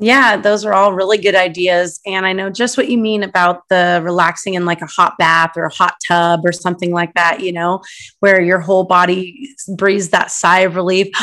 Yeah, 0.01 0.38
those 0.38 0.63
are 0.63 0.73
all 0.73 0.93
really 0.93 1.17
good 1.17 1.35
ideas. 1.35 1.99
And 2.05 2.25
I 2.25 2.31
know 2.31 2.49
just 2.49 2.77
what 2.77 2.89
you 2.89 2.97
mean 2.97 3.21
about 3.21 3.67
the 3.67 3.99
relaxing 4.01 4.53
in 4.53 4.63
like 4.65 4.81
a 4.81 4.85
hot 4.85 5.17
bath 5.19 5.57
or 5.57 5.65
a 5.65 5.73
hot 5.73 5.95
tub 6.07 6.41
or 6.45 6.53
something 6.53 6.91
like 6.91 7.13
that, 7.15 7.41
you 7.41 7.51
know, 7.51 7.81
where 8.21 8.41
your 8.41 8.59
whole 8.59 8.85
body 8.85 9.49
breathes 9.75 10.09
that 10.09 10.31
sigh 10.31 10.62
of 10.62 10.75
relief. 10.75 11.07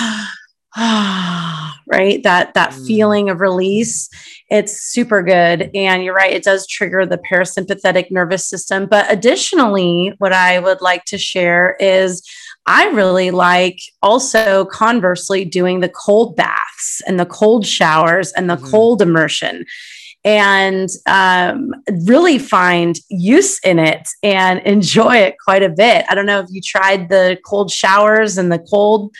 right 0.76 2.22
that 2.22 2.52
that 2.52 2.70
mm. 2.72 2.86
feeling 2.86 3.30
of 3.30 3.40
release 3.40 4.10
it's 4.50 4.82
super 4.82 5.22
good 5.22 5.70
and 5.74 6.04
you're 6.04 6.12
right 6.12 6.34
it 6.34 6.42
does 6.42 6.66
trigger 6.66 7.06
the 7.06 7.16
parasympathetic 7.16 8.10
nervous 8.10 8.46
system 8.46 8.84
but 8.84 9.10
additionally 9.10 10.12
what 10.18 10.34
i 10.34 10.58
would 10.58 10.82
like 10.82 11.02
to 11.04 11.16
share 11.16 11.76
is 11.80 12.22
i 12.66 12.86
really 12.88 13.30
like 13.30 13.78
also 14.02 14.64
conversely 14.66 15.44
doing 15.44 15.80
the 15.80 15.88
cold 15.88 16.36
baths 16.36 17.02
and 17.06 17.18
the 17.18 17.26
cold 17.26 17.66
showers 17.66 18.32
and 18.32 18.48
the 18.48 18.56
mm-hmm. 18.56 18.70
cold 18.70 19.02
immersion 19.02 19.64
and 20.24 20.88
um, 21.06 21.72
really 22.04 22.36
find 22.36 22.98
use 23.08 23.60
in 23.60 23.78
it 23.78 24.08
and 24.24 24.58
enjoy 24.62 25.18
it 25.18 25.36
quite 25.38 25.62
a 25.62 25.68
bit. 25.68 26.04
I 26.08 26.16
don't 26.16 26.26
know 26.26 26.40
if 26.40 26.48
you 26.50 26.60
tried 26.60 27.08
the 27.08 27.38
cold 27.46 27.70
showers 27.70 28.36
and 28.36 28.50
the 28.50 28.58
cold 28.58 29.14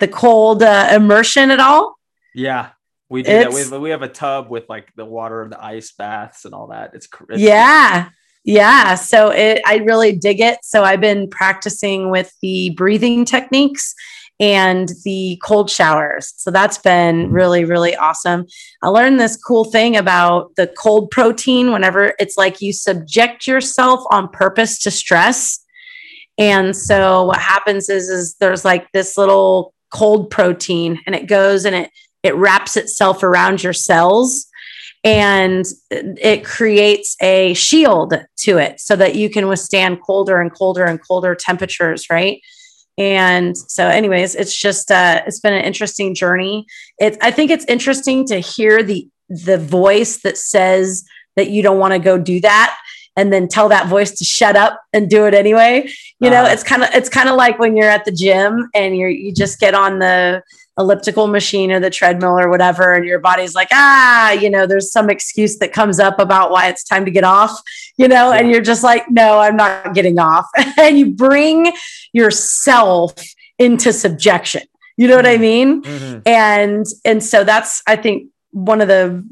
the 0.00 0.08
cold 0.08 0.62
uh, 0.62 0.88
immersion 0.92 1.50
at 1.50 1.60
all? 1.60 1.96
Yeah, 2.34 2.70
we 3.08 3.22
do 3.22 3.30
it's, 3.30 3.70
that. 3.70 3.78
We, 3.78 3.84
we 3.84 3.90
have 3.90 4.02
a 4.02 4.08
tub 4.08 4.50
with 4.50 4.68
like 4.68 4.92
the 4.96 5.04
water 5.04 5.42
and 5.42 5.52
the 5.52 5.62
ice 5.62 5.92
baths 5.92 6.44
and 6.44 6.54
all 6.54 6.68
that. 6.68 6.92
It's, 6.94 7.06
it's 7.28 7.40
yeah. 7.40 8.08
Yeah, 8.44 8.94
so 8.94 9.30
it 9.30 9.60
I 9.66 9.76
really 9.76 10.12
dig 10.12 10.40
it. 10.40 10.58
So 10.62 10.82
I've 10.82 11.00
been 11.00 11.28
practicing 11.28 12.10
with 12.10 12.32
the 12.40 12.70
breathing 12.70 13.24
techniques 13.24 13.94
and 14.40 14.88
the 15.04 15.38
cold 15.44 15.70
showers. 15.70 16.32
So 16.38 16.50
that's 16.50 16.78
been 16.78 17.26
mm-hmm. 17.26 17.32
really, 17.32 17.64
really 17.64 17.94
awesome. 17.94 18.46
I 18.82 18.88
learned 18.88 19.20
this 19.20 19.36
cool 19.36 19.64
thing 19.64 19.96
about 19.96 20.56
the 20.56 20.66
cold 20.78 21.10
protein 21.10 21.72
whenever 21.72 22.14
it's 22.18 22.38
like 22.38 22.62
you 22.62 22.72
subject 22.72 23.46
yourself 23.46 24.00
on 24.10 24.30
purpose 24.30 24.78
to 24.80 24.90
stress. 24.90 25.62
And 26.38 26.74
so 26.74 27.26
what 27.26 27.38
happens 27.38 27.90
is 27.90 28.08
is 28.08 28.34
there's 28.40 28.64
like 28.64 28.90
this 28.92 29.18
little 29.18 29.74
cold 29.92 30.30
protein 30.30 30.98
and 31.04 31.14
it 31.14 31.26
goes 31.26 31.66
and 31.66 31.76
it 31.76 31.90
it 32.22 32.34
wraps 32.36 32.76
itself 32.76 33.22
around 33.22 33.62
your 33.62 33.72
cells 33.72 34.46
and 35.02 35.64
it 35.90 36.44
creates 36.44 37.16
a 37.22 37.54
shield 37.54 38.14
to 38.36 38.58
it 38.58 38.80
so 38.80 38.96
that 38.96 39.14
you 39.14 39.30
can 39.30 39.48
withstand 39.48 40.02
colder 40.02 40.40
and 40.40 40.52
colder 40.54 40.84
and 40.84 41.00
colder 41.06 41.34
temperatures 41.34 42.06
right? 42.10 42.40
And 42.98 43.56
so 43.56 43.86
anyways 43.86 44.34
it's 44.34 44.56
just 44.56 44.90
uh 44.90 45.22
it's 45.26 45.40
been 45.40 45.54
an 45.54 45.64
interesting 45.64 46.14
journey. 46.14 46.66
It's 46.98 47.16
i 47.20 47.30
think 47.30 47.50
it's 47.50 47.64
interesting 47.66 48.26
to 48.26 48.38
hear 48.40 48.82
the 48.82 49.08
the 49.28 49.58
voice 49.58 50.22
that 50.22 50.36
says 50.36 51.04
that 51.36 51.50
you 51.50 51.62
don't 51.62 51.78
want 51.78 51.94
to 51.94 51.98
go 52.00 52.18
do 52.18 52.40
that 52.40 52.76
and 53.16 53.32
then 53.32 53.48
tell 53.48 53.68
that 53.68 53.86
voice 53.86 54.12
to 54.12 54.24
shut 54.24 54.56
up 54.56 54.80
and 54.92 55.10
do 55.10 55.26
it 55.26 55.34
anyway. 55.34 55.88
You 56.20 56.30
know, 56.30 56.44
uh, 56.44 56.48
it's 56.48 56.62
kind 56.62 56.82
of 56.82 56.90
it's 56.94 57.08
kind 57.08 57.28
of 57.28 57.36
like 57.36 57.58
when 57.58 57.76
you're 57.76 57.90
at 57.90 58.04
the 58.04 58.12
gym 58.12 58.68
and 58.74 58.96
you're 58.96 59.08
you 59.08 59.32
just 59.32 59.60
get 59.60 59.74
on 59.74 59.98
the 59.98 60.42
elliptical 60.78 61.26
machine 61.26 61.70
or 61.70 61.80
the 61.80 61.90
treadmill 61.90 62.38
or 62.38 62.48
whatever 62.48 62.94
and 62.94 63.04
your 63.04 63.18
body's 63.18 63.54
like 63.54 63.68
ah 63.72 64.30
you 64.32 64.48
know 64.48 64.66
there's 64.66 64.90
some 64.90 65.10
excuse 65.10 65.58
that 65.58 65.72
comes 65.72 65.98
up 65.98 66.18
about 66.18 66.50
why 66.50 66.68
it's 66.68 66.84
time 66.84 67.04
to 67.04 67.10
get 67.10 67.24
off 67.24 67.60
you 67.96 68.08
know 68.08 68.32
yeah. 68.32 68.38
and 68.38 68.50
you're 68.50 68.62
just 68.62 68.82
like 68.82 69.04
no 69.10 69.40
i'm 69.40 69.56
not 69.56 69.94
getting 69.94 70.18
off 70.18 70.46
and 70.78 70.98
you 70.98 71.10
bring 71.10 71.72
yourself 72.12 73.12
into 73.58 73.92
subjection 73.92 74.62
you 74.96 75.06
know 75.06 75.16
mm-hmm. 75.16 75.18
what 75.18 75.26
i 75.26 75.34
mm-hmm. 75.34 75.42
mean 75.42 75.82
mm-hmm. 75.82 76.20
and 76.26 76.86
and 77.04 77.22
so 77.22 77.44
that's 77.44 77.82
i 77.86 77.96
think 77.96 78.28
one 78.52 78.80
of 78.80 78.88
the 78.88 79.22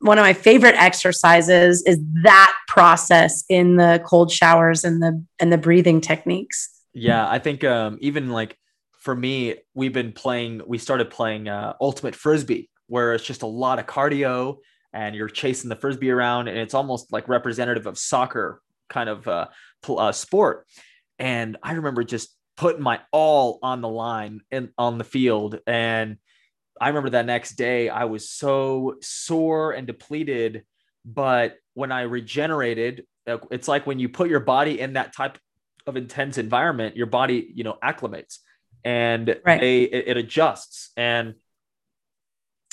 one 0.00 0.18
of 0.18 0.22
my 0.22 0.32
favorite 0.32 0.76
exercises 0.76 1.82
is 1.82 1.98
that 2.22 2.54
process 2.68 3.44
in 3.48 3.76
the 3.76 4.00
cold 4.04 4.30
showers 4.30 4.84
and 4.84 5.02
the 5.02 5.24
and 5.38 5.52
the 5.52 5.58
breathing 5.58 6.00
techniques. 6.00 6.68
Yeah, 6.94 7.28
I 7.28 7.38
think 7.38 7.64
um, 7.64 7.98
even 8.00 8.30
like 8.30 8.56
for 8.98 9.14
me, 9.14 9.56
we've 9.74 9.92
been 9.92 10.12
playing. 10.12 10.62
We 10.66 10.78
started 10.78 11.10
playing 11.10 11.48
uh, 11.48 11.74
ultimate 11.80 12.14
frisbee, 12.14 12.70
where 12.86 13.14
it's 13.14 13.24
just 13.24 13.42
a 13.42 13.46
lot 13.46 13.78
of 13.78 13.86
cardio 13.86 14.58
and 14.92 15.14
you're 15.14 15.28
chasing 15.28 15.68
the 15.68 15.76
frisbee 15.76 16.10
around, 16.10 16.48
and 16.48 16.56
it's 16.56 16.72
almost 16.72 17.12
like 17.12 17.28
representative 17.28 17.86
of 17.86 17.98
soccer 17.98 18.62
kind 18.88 19.08
of 19.10 19.28
uh, 19.28 19.46
uh, 19.88 20.12
sport. 20.12 20.66
And 21.18 21.58
I 21.62 21.72
remember 21.72 22.04
just 22.04 22.34
putting 22.56 22.82
my 22.82 23.00
all 23.12 23.58
on 23.62 23.82
the 23.82 23.88
line 23.88 24.40
and 24.50 24.70
on 24.78 24.98
the 24.98 25.04
field 25.04 25.60
and 25.66 26.16
I 26.80 26.88
remember 26.88 27.10
that 27.10 27.26
next 27.26 27.52
day 27.52 27.88
I 27.88 28.04
was 28.04 28.28
so 28.30 28.96
sore 29.00 29.72
and 29.72 29.86
depleted. 29.86 30.64
But 31.04 31.56
when 31.74 31.92
I 31.92 32.02
regenerated, 32.02 33.06
it's 33.26 33.68
like 33.68 33.86
when 33.86 33.98
you 33.98 34.08
put 34.08 34.30
your 34.30 34.40
body 34.40 34.80
in 34.80 34.94
that 34.94 35.14
type 35.14 35.38
of 35.86 35.96
intense 35.96 36.38
environment, 36.38 36.96
your 36.96 37.06
body, 37.06 37.50
you 37.54 37.64
know, 37.64 37.78
acclimates 37.82 38.38
and 38.84 39.36
right. 39.44 39.60
they, 39.60 39.82
it, 39.82 40.08
it 40.08 40.16
adjusts. 40.16 40.90
And 40.96 41.34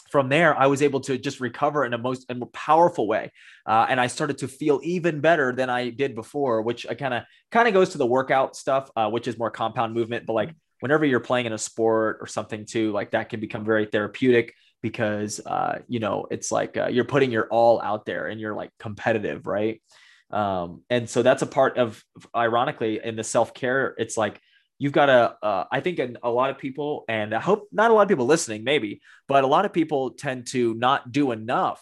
from 0.10 0.30
there, 0.30 0.58
I 0.58 0.68
was 0.68 0.82
able 0.82 1.02
to 1.02 1.18
just 1.18 1.40
recover 1.40 1.84
in 1.84 1.94
a 1.94 1.98
most 1.98 2.26
and 2.30 2.40
more 2.40 2.50
powerful 2.50 3.08
way, 3.08 3.32
uh, 3.66 3.88
and 3.90 4.00
I 4.00 4.08
started 4.08 4.38
to 4.40 4.48
feel 4.48 4.80
even 4.84 5.20
better 5.20 5.52
than 5.52 5.70
I 5.70 5.90
did 5.90 6.16
before. 6.16 6.62
Which 6.62 6.86
I 6.88 6.94
kind 6.94 7.14
of 7.14 7.24
kind 7.52 7.68
of 7.68 7.74
goes 7.74 7.90
to 7.90 7.98
the 7.98 8.06
workout 8.06 8.56
stuff, 8.56 8.90
uh, 8.96 9.10
which 9.10 9.28
is 9.28 9.38
more 9.38 9.52
compound 9.52 9.94
movement. 9.94 10.26
But 10.26 10.34
like 10.34 10.56
whenever 10.80 11.06
you're 11.06 11.20
playing 11.20 11.48
in 11.48 11.54
a 11.54 11.58
sport 11.58 12.20
or 12.22 12.28
something 12.28 12.66
too, 12.66 12.92
like 12.92 13.12
that 13.12 13.30
can 13.30 13.40
become 13.40 13.66
very 13.66 13.88
therapeutic 13.88 14.54
because 14.82 15.42
uh, 15.46 15.80
you 15.88 16.00
know 16.00 16.28
it's 16.32 16.52
like 16.52 16.78
uh, 16.78 16.88
you're 16.88 17.04
putting 17.04 17.32
your 17.32 17.48
all 17.48 17.82
out 17.82 18.06
there 18.06 18.28
and 18.28 18.40
you're 18.40 18.56
like 18.56 18.70
competitive, 18.80 19.48
right? 19.48 19.82
Um, 20.32 20.84
and 20.90 21.10
so 21.10 21.24
that's 21.24 21.42
a 21.42 21.48
part 21.48 21.78
of, 21.78 22.04
ironically, 22.36 23.00
in 23.04 23.16
the 23.16 23.24
self 23.24 23.54
care. 23.54 23.96
It's 23.98 24.18
like 24.18 24.40
you've 24.80 24.94
got 24.94 25.10
a. 25.10 25.36
Uh, 25.42 25.66
I 25.72 25.80
think 25.80 26.00
a, 26.00 26.14
a 26.24 26.30
lot 26.30 26.50
of 26.50 26.58
people, 26.58 27.06
and 27.08 27.34
I 27.34 27.40
hope 27.40 27.68
not 27.72 27.92
a 27.92 27.94
lot 27.94 28.04
of 28.04 28.10
people 28.10 28.26
listening, 28.26 28.64
maybe, 28.64 29.02
but 29.28 29.44
a 29.44 29.48
lot 29.48 29.66
of 29.66 29.74
people 29.74 30.12
tend 30.12 30.48
to 30.48 30.74
not 30.76 31.12
do 31.12 31.32
enough 31.32 31.82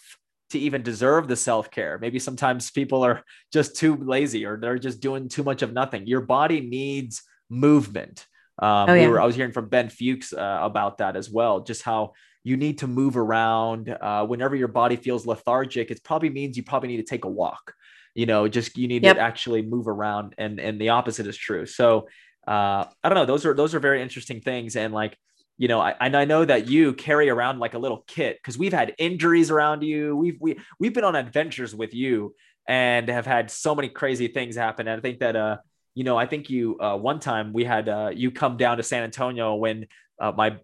to 0.52 0.60
even 0.60 0.84
deserve 0.84 1.28
the 1.28 1.36
self 1.36 1.70
care. 1.72 1.98
Maybe 2.00 2.20
sometimes 2.20 2.72
people 2.72 3.04
are 3.04 3.24
just 3.52 3.76
too 3.76 3.96
lazy 3.96 4.46
or 4.46 4.58
they're 4.58 4.78
just 4.78 5.02
doing 5.02 5.28
too 5.28 5.44
much 5.44 5.62
of 5.62 5.74
nothing. 5.74 6.08
Your 6.08 6.22
body 6.22 6.62
needs 6.62 7.24
movement. 7.50 8.26
Um, 8.60 8.90
oh, 8.90 8.94
yeah. 8.94 9.02
we 9.02 9.08
were, 9.08 9.22
I 9.22 9.26
was 9.26 9.36
hearing 9.36 9.52
from 9.52 9.68
Ben 9.68 9.90
Fuchs 9.90 10.32
uh, 10.32 10.60
about 10.62 11.00
that 11.00 11.16
as 11.16 11.30
well, 11.30 11.62
just 11.62 11.82
how 11.82 12.14
you 12.44 12.56
need 12.56 12.80
to 12.80 12.88
move 12.88 13.18
around. 13.18 13.90
Uh, 13.90 14.26
whenever 14.26 14.56
your 14.56 14.68
body 14.68 14.96
feels 14.96 15.26
lethargic, 15.26 15.90
it 15.90 16.04
probably 16.04 16.30
means 16.30 16.56
you 16.56 16.64
probably 16.64 16.90
need 16.90 16.98
to 16.98 17.04
take 17.04 17.26
a 17.26 17.30
walk. 17.30 17.74
You 18.14 18.28
know, 18.28 18.48
just 18.48 18.78
you 18.78 18.88
need 18.88 19.04
yep. 19.04 19.16
to 19.16 19.22
actually 19.22 19.64
move 19.64 19.88
around, 19.88 20.36
and 20.38 20.60
and 20.60 20.80
the 20.80 20.90
opposite 20.90 21.26
is 21.26 21.36
true. 21.36 21.66
So 21.66 22.08
uh, 22.48 22.86
I 23.04 23.10
don't 23.10 23.16
know. 23.16 23.26
Those 23.26 23.46
are 23.46 23.54
those 23.54 23.74
are 23.74 23.80
very 23.80 24.02
interesting 24.02 24.42
things, 24.42 24.76
and 24.76 24.94
like 24.94 25.18
you 25.58 25.68
know, 25.68 25.80
I, 25.80 25.96
and 26.00 26.16
I 26.18 26.26
know 26.26 26.44
that 26.44 26.68
you 26.68 26.94
carry 26.94 27.30
around 27.30 27.60
like 27.60 27.74
a 27.74 27.78
little 27.80 28.04
kit 28.08 28.38
because 28.38 28.58
we've 28.58 28.74
had 28.74 28.96
injuries 28.98 29.52
around 29.52 29.84
you. 29.84 30.16
We've 30.16 30.38
we 30.40 30.60
we've 30.80 30.94
been 30.94 31.04
on 31.04 31.16
adventures 31.16 31.76
with 31.76 31.94
you 31.94 32.36
and 32.68 33.08
have 33.10 33.26
had 33.26 33.52
so 33.52 33.76
many 33.76 33.90
crazy 33.90 34.28
things 34.28 34.56
happen. 34.56 34.88
And 34.88 34.98
I 34.98 35.02
think 35.02 35.20
that 35.20 35.36
uh, 35.36 35.58
you 35.96 36.04
know, 36.04 36.18
I 36.18 36.26
think 36.26 36.50
you 36.50 36.80
uh, 36.80 36.98
one 36.98 37.20
time 37.20 37.54
we 37.54 37.64
had 37.66 37.88
uh, 37.88 38.12
you 38.14 38.32
come 38.32 38.58
down 38.58 38.78
to 38.78 38.84
San 38.84 39.04
Antonio 39.04 39.56
when 39.56 39.88
uh, 40.20 40.32
my 40.36 40.58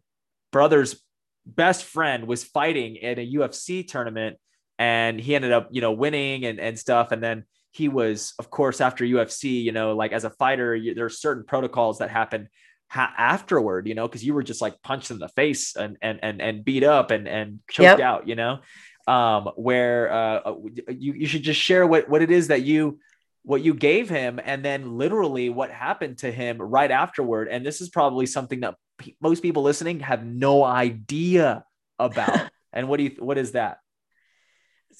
brother's 0.51 1.01
best 1.45 1.83
friend 1.83 2.27
was 2.27 2.43
fighting 2.43 2.95
in 2.95 3.19
a 3.19 3.33
UFC 3.33 3.87
tournament 3.87 4.37
and 4.77 5.19
he 5.19 5.35
ended 5.35 5.51
up, 5.51 5.69
you 5.71 5.81
know, 5.81 5.91
winning 5.91 6.45
and, 6.45 6.59
and 6.59 6.79
stuff. 6.79 7.11
And 7.11 7.21
then 7.21 7.43
he 7.71 7.87
was, 7.87 8.33
of 8.39 8.49
course, 8.49 8.81
after 8.81 9.03
UFC, 9.03 9.63
you 9.63 9.71
know, 9.71 9.95
like 9.95 10.11
as 10.11 10.23
a 10.23 10.29
fighter, 10.31 10.75
you, 10.75 10.95
there's 10.95 11.21
certain 11.21 11.43
protocols 11.43 11.99
that 11.99 12.09
happen 12.09 12.49
ha- 12.87 13.13
afterward, 13.17 13.87
you 13.87 13.95
know, 13.95 14.07
because 14.07 14.23
you 14.23 14.33
were 14.33 14.43
just 14.43 14.61
like 14.61 14.81
punched 14.81 15.11
in 15.11 15.19
the 15.19 15.29
face 15.29 15.75
and 15.75 15.97
and 16.01 16.19
and, 16.23 16.41
and 16.41 16.65
beat 16.65 16.83
up 16.83 17.11
and 17.11 17.27
and 17.27 17.59
choked 17.69 17.99
yep. 17.99 17.99
out, 17.99 18.27
you 18.27 18.35
know, 18.35 18.59
um, 19.07 19.49
where 19.55 20.11
uh, 20.11 20.53
you 20.89 21.13
you 21.13 21.27
should 21.27 21.43
just 21.43 21.59
share 21.59 21.85
what 21.85 22.09
what 22.09 22.21
it 22.21 22.31
is 22.31 22.47
that 22.47 22.63
you 22.63 22.99
what 23.43 23.61
you 23.61 23.73
gave 23.73 24.09
him 24.09 24.39
and 24.43 24.65
then 24.65 24.97
literally 24.97 25.49
what 25.49 25.71
happened 25.71 26.17
to 26.17 26.29
him 26.29 26.61
right 26.61 26.91
afterward 26.91 27.47
and 27.47 27.65
this 27.65 27.79
is 27.79 27.89
probably 27.89 28.25
something 28.25 28.59
that 28.59 28.75
most 29.21 29.41
people 29.41 29.63
listening 29.63 30.01
have 30.01 30.25
no 30.25 30.63
idea 30.63 31.63
about. 31.97 32.49
and 32.73 32.87
what 32.87 32.97
do 32.97 33.03
you 33.03 33.15
what 33.19 33.37
is 33.37 33.53
that? 33.53 33.79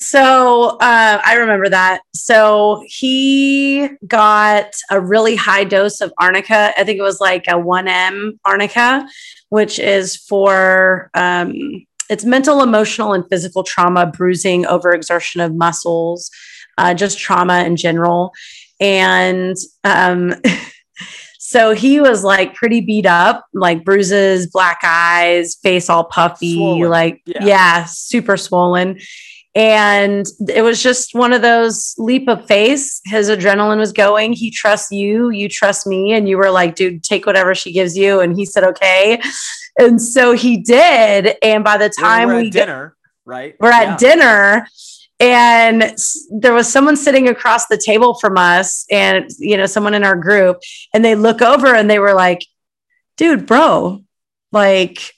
So 0.02 0.78
uh, 0.80 1.22
I 1.24 1.36
remember 1.36 1.70
that. 1.70 2.02
So 2.14 2.84
he 2.88 3.90
got 4.08 4.74
a 4.90 5.00
really 5.00 5.36
high 5.36 5.66
dose 5.66 6.00
of 6.00 6.14
arnica. 6.20 6.74
I 6.78 6.84
think 6.84 7.00
it 7.00 7.04
was 7.04 7.20
like 7.20 7.46
a 7.48 7.54
1M 7.54 8.40
arnica, 8.46 9.08
which 9.50 9.78
is 9.78 10.16
for 10.16 11.12
um, 11.14 11.54
it's 12.10 12.24
mental, 12.24 12.64
emotional, 12.64 13.14
and 13.14 13.28
physical 13.30 13.64
trauma, 13.64 14.08
bruising, 14.08 14.64
overexertion 14.64 15.46
of 15.46 15.54
muscles, 15.54 16.32
uh, 16.78 16.94
just 16.94 17.20
trauma 17.20 17.64
in 17.66 17.76
general. 17.76 18.32
And 18.80 19.58
um, 19.84 20.34
So 21.50 21.74
he 21.74 22.00
was 22.00 22.24
like 22.24 22.54
pretty 22.54 22.80
beat 22.80 23.08
up, 23.08 23.44
like 23.56 23.84
bruises, 23.84 24.46
black 24.46 24.82
eyes, 24.84 25.56
face 25.56 25.90
all 25.90 26.04
puffy, 26.04 26.58
swollen. 26.58 26.92
like, 26.92 27.24
yeah. 27.26 27.44
yeah, 27.44 27.86
super 27.86 28.38
swollen. 28.38 29.00
And 29.56 30.26
it 30.48 30.62
was 30.62 30.82
just 30.82 31.16
one 31.16 31.34
of 31.34 31.42
those 31.42 31.96
leap 31.98 32.28
of 32.28 32.46
faith. 32.48 33.02
His 33.06 33.30
adrenaline 33.30 33.78
was 33.78 33.92
going. 33.92 34.34
He 34.34 34.52
trusts 34.52 34.92
you, 34.92 35.32
you 35.32 35.50
trust 35.50 35.88
me. 35.88 36.14
And 36.14 36.30
you 36.30 36.38
were 36.38 36.52
like, 36.52 36.76
dude, 36.76 37.04
take 37.04 37.26
whatever 37.26 37.56
she 37.56 37.72
gives 37.72 37.98
you. 37.98 38.20
And 38.20 38.36
he 38.38 38.46
said, 38.46 38.64
okay. 38.64 39.22
And 39.78 40.02
so 40.02 40.34
he 40.34 40.58
did. 40.58 41.36
And 41.42 41.64
by 41.64 41.78
the 41.78 41.90
time 41.90 42.28
we 42.28 42.50
dinner, 42.50 42.96
right? 43.26 43.56
We're 43.60 43.70
yeah. 43.70 43.94
at 43.94 44.00
dinner 44.00 44.68
and 45.20 45.94
there 46.32 46.54
was 46.54 46.72
someone 46.72 46.96
sitting 46.96 47.28
across 47.28 47.68
the 47.68 47.78
table 47.78 48.18
from 48.20 48.38
us 48.38 48.86
and 48.90 49.30
you 49.38 49.58
know 49.58 49.66
someone 49.66 49.94
in 49.94 50.04
our 50.04 50.16
group 50.16 50.60
and 50.94 51.04
they 51.04 51.16
look 51.16 51.42
over 51.42 51.76
and 51.76 51.90
they 51.90 52.00
were 52.00 52.14
like 52.14 52.46
dude 53.18 53.46
bro 53.46 54.02
like 54.52 55.12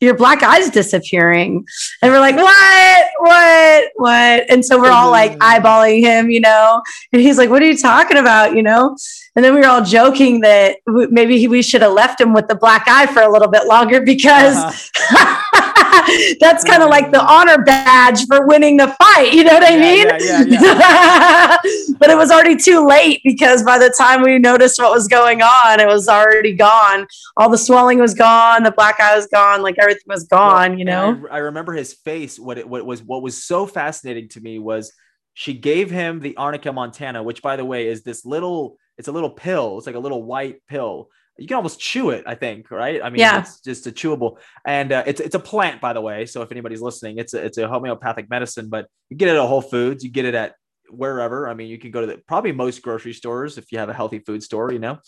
your 0.00 0.14
black 0.14 0.42
eyes 0.42 0.70
disappearing. 0.70 1.66
And 2.02 2.12
we're 2.12 2.20
like 2.20 2.36
what? 2.36 3.06
What? 3.18 3.90
What? 3.96 4.50
And 4.50 4.64
so 4.64 4.78
we're 4.78 4.90
all 4.90 5.10
like 5.10 5.32
mm-hmm. 5.32 5.66
eyeballing 5.66 6.00
him 6.00 6.30
you 6.30 6.40
know? 6.40 6.82
And 7.12 7.22
he's 7.22 7.38
like 7.38 7.50
what 7.50 7.62
are 7.62 7.66
you 7.66 7.76
talking 7.76 8.18
about? 8.18 8.54
You 8.54 8.62
know 8.62 8.96
and 9.36 9.44
then 9.44 9.54
we 9.54 9.60
were 9.60 9.66
all 9.66 9.84
joking 9.84 10.40
that 10.40 10.78
maybe 10.86 11.46
we 11.46 11.62
should 11.62 11.82
have 11.82 11.92
left 11.92 12.20
him 12.20 12.32
with 12.32 12.48
the 12.48 12.54
black 12.54 12.88
eye 12.88 13.06
for 13.06 13.20
a 13.20 13.30
little 13.30 13.48
bit 13.48 13.66
longer 13.66 14.00
because 14.00 14.56
uh-huh. 14.56 16.36
that's 16.40 16.64
kind 16.64 16.82
of 16.82 16.88
like 16.88 17.12
the 17.12 17.22
honor 17.22 17.62
badge 17.62 18.26
for 18.26 18.46
winning 18.46 18.76
the 18.76 18.88
fight. 18.88 19.32
You 19.32 19.44
know 19.44 19.52
what 19.52 19.64
I 19.64 19.76
mean? 19.76 20.06
Yeah, 20.20 20.42
yeah, 20.46 21.56
but 21.98 22.10
it 22.10 22.16
was 22.16 22.30
already 22.30 22.56
too 22.56 22.86
late 22.86 23.20
because 23.24 23.62
by 23.62 23.78
the 23.78 23.94
time 23.96 24.22
we 24.22 24.38
noticed 24.38 24.78
what 24.78 24.90
was 24.90 25.08
going 25.08 25.42
on, 25.42 25.80
it 25.80 25.86
was 25.86 26.08
already 26.08 26.54
gone. 26.54 27.06
All 27.36 27.50
the 27.50 27.58
swelling 27.58 27.98
was 27.98 28.14
gone, 28.14 28.62
the 28.62 28.70
black 28.70 29.00
eye 29.00 29.16
was 29.16 29.26
gone, 29.26 29.62
like 29.62 29.76
everything 29.78 30.04
was 30.06 30.24
gone. 30.24 30.70
Well, 30.70 30.78
you 30.78 30.84
know. 30.84 31.26
I, 31.30 31.36
I, 31.36 31.38
remember 31.38 31.72
his 31.74 31.92
face. 31.92 32.38
What 32.38 32.58
it 32.58 32.68
what 32.68 32.86
was 32.86 33.02
what 33.02 33.22
was 33.22 33.42
so 33.42 33.66
fascinating 33.66 34.28
to 34.30 34.40
me 34.40 34.58
was 34.58 34.92
she 35.34 35.52
gave 35.52 35.90
him 35.90 36.20
the 36.20 36.36
arnica 36.36 36.72
montana, 36.72 37.22
which 37.22 37.42
by 37.42 37.56
the 37.56 37.64
way 37.64 37.88
is 37.88 38.02
this 38.02 38.24
little. 38.24 38.78
It's 38.98 39.08
a 39.08 39.12
little 39.12 39.30
pill. 39.30 39.78
It's 39.78 39.86
like 39.86 39.96
a 39.96 40.00
little 40.00 40.22
white 40.22 40.62
pill 40.68 41.10
you 41.38 41.46
can 41.46 41.56
almost 41.56 41.78
chew 41.78 42.10
it, 42.10 42.24
I 42.26 42.34
think, 42.34 42.70
right? 42.70 43.00
I 43.02 43.10
mean, 43.10 43.20
yeah. 43.20 43.40
it's 43.40 43.60
just 43.60 43.86
a 43.86 43.92
chewable, 43.92 44.38
and 44.64 44.92
uh, 44.92 45.04
it's 45.06 45.20
it's 45.20 45.34
a 45.34 45.38
plant, 45.38 45.80
by 45.80 45.92
the 45.92 46.00
way. 46.00 46.24
So 46.26 46.42
if 46.42 46.50
anybody's 46.50 46.80
listening, 46.80 47.18
it's 47.18 47.34
a, 47.34 47.44
it's 47.44 47.58
a 47.58 47.68
homeopathic 47.68 48.30
medicine, 48.30 48.68
but 48.68 48.86
you 49.10 49.16
get 49.16 49.28
it 49.28 49.36
at 49.36 49.46
Whole 49.46 49.62
Foods, 49.62 50.02
you 50.02 50.10
get 50.10 50.24
it 50.24 50.34
at 50.34 50.54
wherever. 50.88 51.48
I 51.48 51.54
mean, 51.54 51.68
you 51.68 51.78
can 51.78 51.90
go 51.90 52.00
to 52.00 52.06
the, 52.06 52.18
probably 52.26 52.52
most 52.52 52.80
grocery 52.80 53.12
stores 53.12 53.58
if 53.58 53.70
you 53.70 53.78
have 53.78 53.88
a 53.88 53.94
healthy 53.94 54.20
food 54.20 54.42
store, 54.42 54.72
you 54.72 54.78
know. 54.78 54.98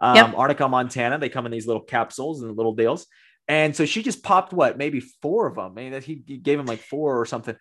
Um, 0.00 0.16
yep. 0.16 0.34
Arnica 0.36 0.68
Montana, 0.68 1.18
they 1.18 1.28
come 1.28 1.46
in 1.46 1.52
these 1.52 1.66
little 1.66 1.82
capsules 1.82 2.42
and 2.42 2.56
little 2.56 2.74
deals. 2.74 3.06
And 3.48 3.74
so 3.74 3.86
she 3.86 4.02
just 4.02 4.22
popped 4.22 4.52
what, 4.52 4.76
maybe 4.76 5.00
four 5.00 5.46
of 5.46 5.54
them. 5.54 5.74
Maybe 5.74 5.98
he, 6.00 6.22
he 6.26 6.36
gave 6.36 6.60
him 6.60 6.66
like 6.66 6.80
four 6.80 7.18
or 7.18 7.24
something. 7.24 7.56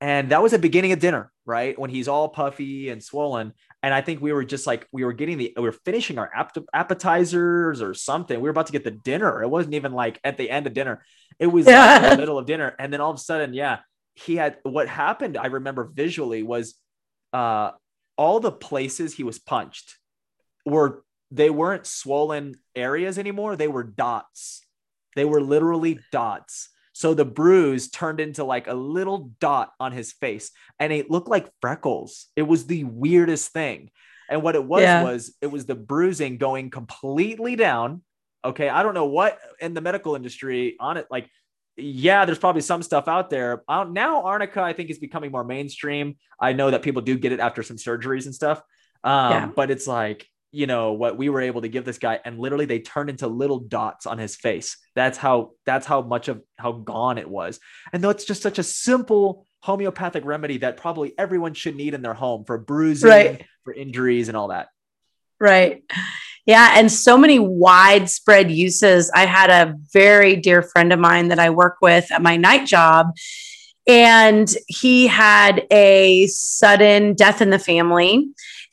And 0.00 0.30
that 0.30 0.42
was 0.42 0.52
the 0.52 0.58
beginning 0.58 0.92
of 0.92 1.00
dinner, 1.00 1.32
right? 1.44 1.78
When 1.78 1.90
he's 1.90 2.08
all 2.08 2.28
puffy 2.28 2.88
and 2.88 3.02
swollen. 3.02 3.52
And 3.82 3.92
I 3.92 4.00
think 4.00 4.20
we 4.20 4.32
were 4.32 4.44
just 4.44 4.66
like, 4.66 4.86
we 4.92 5.04
were 5.04 5.12
getting 5.12 5.38
the, 5.38 5.52
we 5.56 5.62
were 5.62 5.72
finishing 5.72 6.18
our 6.18 6.30
appetizers 6.72 7.82
or 7.82 7.94
something. 7.94 8.36
We 8.38 8.44
were 8.44 8.50
about 8.50 8.66
to 8.66 8.72
get 8.72 8.84
the 8.84 8.92
dinner. 8.92 9.42
It 9.42 9.48
wasn't 9.48 9.74
even 9.74 9.92
like 9.92 10.20
at 10.22 10.36
the 10.36 10.48
end 10.50 10.66
of 10.66 10.74
dinner, 10.74 11.04
it 11.38 11.46
was 11.46 11.66
yeah. 11.66 11.98
like 11.98 12.10
the 12.10 12.16
middle 12.18 12.38
of 12.38 12.46
dinner. 12.46 12.74
And 12.78 12.92
then 12.92 13.00
all 13.00 13.10
of 13.10 13.16
a 13.16 13.20
sudden, 13.20 13.54
yeah, 13.54 13.80
he 14.14 14.36
had 14.36 14.58
what 14.62 14.88
happened. 14.88 15.36
I 15.36 15.46
remember 15.46 15.90
visually 15.92 16.42
was 16.42 16.74
uh, 17.32 17.72
all 18.16 18.38
the 18.40 18.52
places 18.52 19.14
he 19.14 19.24
was 19.24 19.38
punched 19.38 19.96
were, 20.64 21.02
they 21.30 21.50
weren't 21.50 21.86
swollen 21.86 22.56
areas 22.76 23.18
anymore. 23.18 23.56
They 23.56 23.68
were 23.68 23.84
dots. 23.84 24.60
They 25.16 25.24
were 25.24 25.40
literally 25.40 25.98
dots 26.12 26.68
so 26.92 27.14
the 27.14 27.24
bruise 27.24 27.90
turned 27.90 28.20
into 28.20 28.44
like 28.44 28.66
a 28.66 28.74
little 28.74 29.32
dot 29.40 29.72
on 29.80 29.92
his 29.92 30.12
face 30.12 30.50
and 30.78 30.92
it 30.92 31.10
looked 31.10 31.28
like 31.28 31.50
freckles. 31.60 32.28
It 32.36 32.42
was 32.42 32.66
the 32.66 32.84
weirdest 32.84 33.52
thing. 33.52 33.90
And 34.28 34.42
what 34.42 34.54
it 34.54 34.64
was 34.64 34.82
yeah. 34.82 35.02
was 35.02 35.34
it 35.40 35.48
was 35.48 35.66
the 35.66 35.74
bruising 35.74 36.38
going 36.38 36.70
completely 36.70 37.56
down. 37.56 38.02
Okay. 38.44 38.68
I 38.68 38.82
don't 38.82 38.94
know 38.94 39.06
what 39.06 39.38
in 39.60 39.74
the 39.74 39.80
medical 39.80 40.16
industry 40.16 40.76
on 40.80 40.96
it, 40.96 41.06
like, 41.10 41.28
yeah, 41.76 42.26
there's 42.26 42.38
probably 42.38 42.60
some 42.60 42.82
stuff 42.82 43.08
out 43.08 43.30
there. 43.30 43.62
Now, 43.68 44.24
Arnica, 44.24 44.60
I 44.60 44.74
think, 44.74 44.90
is 44.90 44.98
becoming 44.98 45.32
more 45.32 45.44
mainstream. 45.44 46.16
I 46.38 46.52
know 46.52 46.70
that 46.70 46.82
people 46.82 47.00
do 47.00 47.16
get 47.16 47.32
it 47.32 47.40
after 47.40 47.62
some 47.62 47.78
surgeries 47.78 48.26
and 48.26 48.34
stuff. 48.34 48.60
Um, 49.02 49.32
yeah. 49.32 49.50
But 49.54 49.70
it's 49.70 49.86
like 49.86 50.28
you 50.52 50.66
know 50.66 50.92
what 50.92 51.16
we 51.16 51.30
were 51.30 51.40
able 51.40 51.62
to 51.62 51.68
give 51.68 51.86
this 51.86 51.98
guy 51.98 52.20
and 52.24 52.38
literally 52.38 52.66
they 52.66 52.78
turned 52.78 53.08
into 53.08 53.26
little 53.26 53.58
dots 53.58 54.06
on 54.06 54.18
his 54.18 54.36
face. 54.36 54.76
That's 54.94 55.16
how 55.16 55.52
that's 55.64 55.86
how 55.86 56.02
much 56.02 56.28
of 56.28 56.42
how 56.56 56.72
gone 56.72 57.18
it 57.18 57.28
was. 57.28 57.58
And 57.92 58.04
though 58.04 58.10
it's 58.10 58.24
just 58.24 58.42
such 58.42 58.58
a 58.58 58.62
simple 58.62 59.46
homeopathic 59.60 60.24
remedy 60.24 60.58
that 60.58 60.76
probably 60.76 61.14
everyone 61.18 61.54
should 61.54 61.74
need 61.74 61.94
in 61.94 62.02
their 62.02 62.14
home 62.14 62.44
for 62.44 62.58
bruising 62.58 63.08
right. 63.08 63.46
for 63.64 63.72
injuries 63.72 64.28
and 64.28 64.36
all 64.36 64.48
that. 64.48 64.68
Right. 65.40 65.82
Yeah 66.44 66.74
and 66.74 66.92
so 66.92 67.16
many 67.16 67.38
widespread 67.38 68.50
uses. 68.50 69.10
I 69.14 69.24
had 69.24 69.48
a 69.48 69.74
very 69.92 70.36
dear 70.36 70.60
friend 70.60 70.92
of 70.92 70.98
mine 70.98 71.28
that 71.28 71.38
i 71.38 71.48
work 71.48 71.78
with 71.80 72.12
at 72.12 72.20
my 72.20 72.36
night 72.36 72.66
job 72.66 73.14
and 73.86 74.54
he 74.68 75.06
had 75.06 75.66
a 75.70 76.26
sudden 76.28 77.14
death 77.14 77.40
in 77.40 77.50
the 77.50 77.58
family 77.58 78.28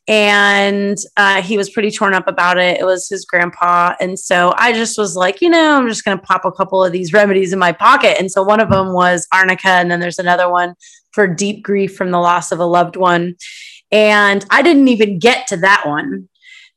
and 0.10 0.98
uh, 1.18 1.40
he 1.40 1.56
was 1.56 1.70
pretty 1.70 1.92
torn 1.92 2.16
up 2.16 2.28
about 2.28 2.58
it. 2.58 2.80
It 2.80 2.84
was 2.84 3.08
his 3.08 3.26
grandpa. 3.26 3.94
And 4.02 4.18
so 4.18 4.56
I 4.58 4.74
just 4.74 4.98
was 4.98 5.16
like, 5.16 5.40
you 5.40 5.50
know, 5.50 5.78
I'm 5.78 5.88
just 5.88 6.04
going 6.04 6.18
to 6.18 6.26
pop 6.26 6.46
a 6.46 6.52
couple 6.52 6.84
of 6.84 6.92
these 6.92 7.14
remedies 7.14 7.54
in 7.54 7.60
my 7.60 7.72
pocket. 7.72 8.18
And 8.20 8.32
so 8.32 8.42
one 8.42 8.60
of 8.60 8.72
them 8.72 8.92
was 8.92 9.28
arnica, 9.32 9.70
and 9.70 9.92
then 9.92 10.00
there's 10.00 10.18
another 10.18 10.50
one 10.50 10.74
for 11.12 11.28
deep 11.28 11.64
grief 11.64 11.96
from 11.96 12.10
the 12.10 12.18
loss 12.18 12.52
of 12.52 12.60
a 12.60 12.66
loved 12.66 12.96
one. 12.96 13.36
And 13.92 14.44
I 14.50 14.64
didn't 14.64 14.88
even 14.88 15.20
get 15.20 15.46
to 15.50 15.58
that 15.58 15.84
one 15.86 16.28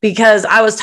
because 0.03 0.45
I 0.45 0.61
was 0.61 0.83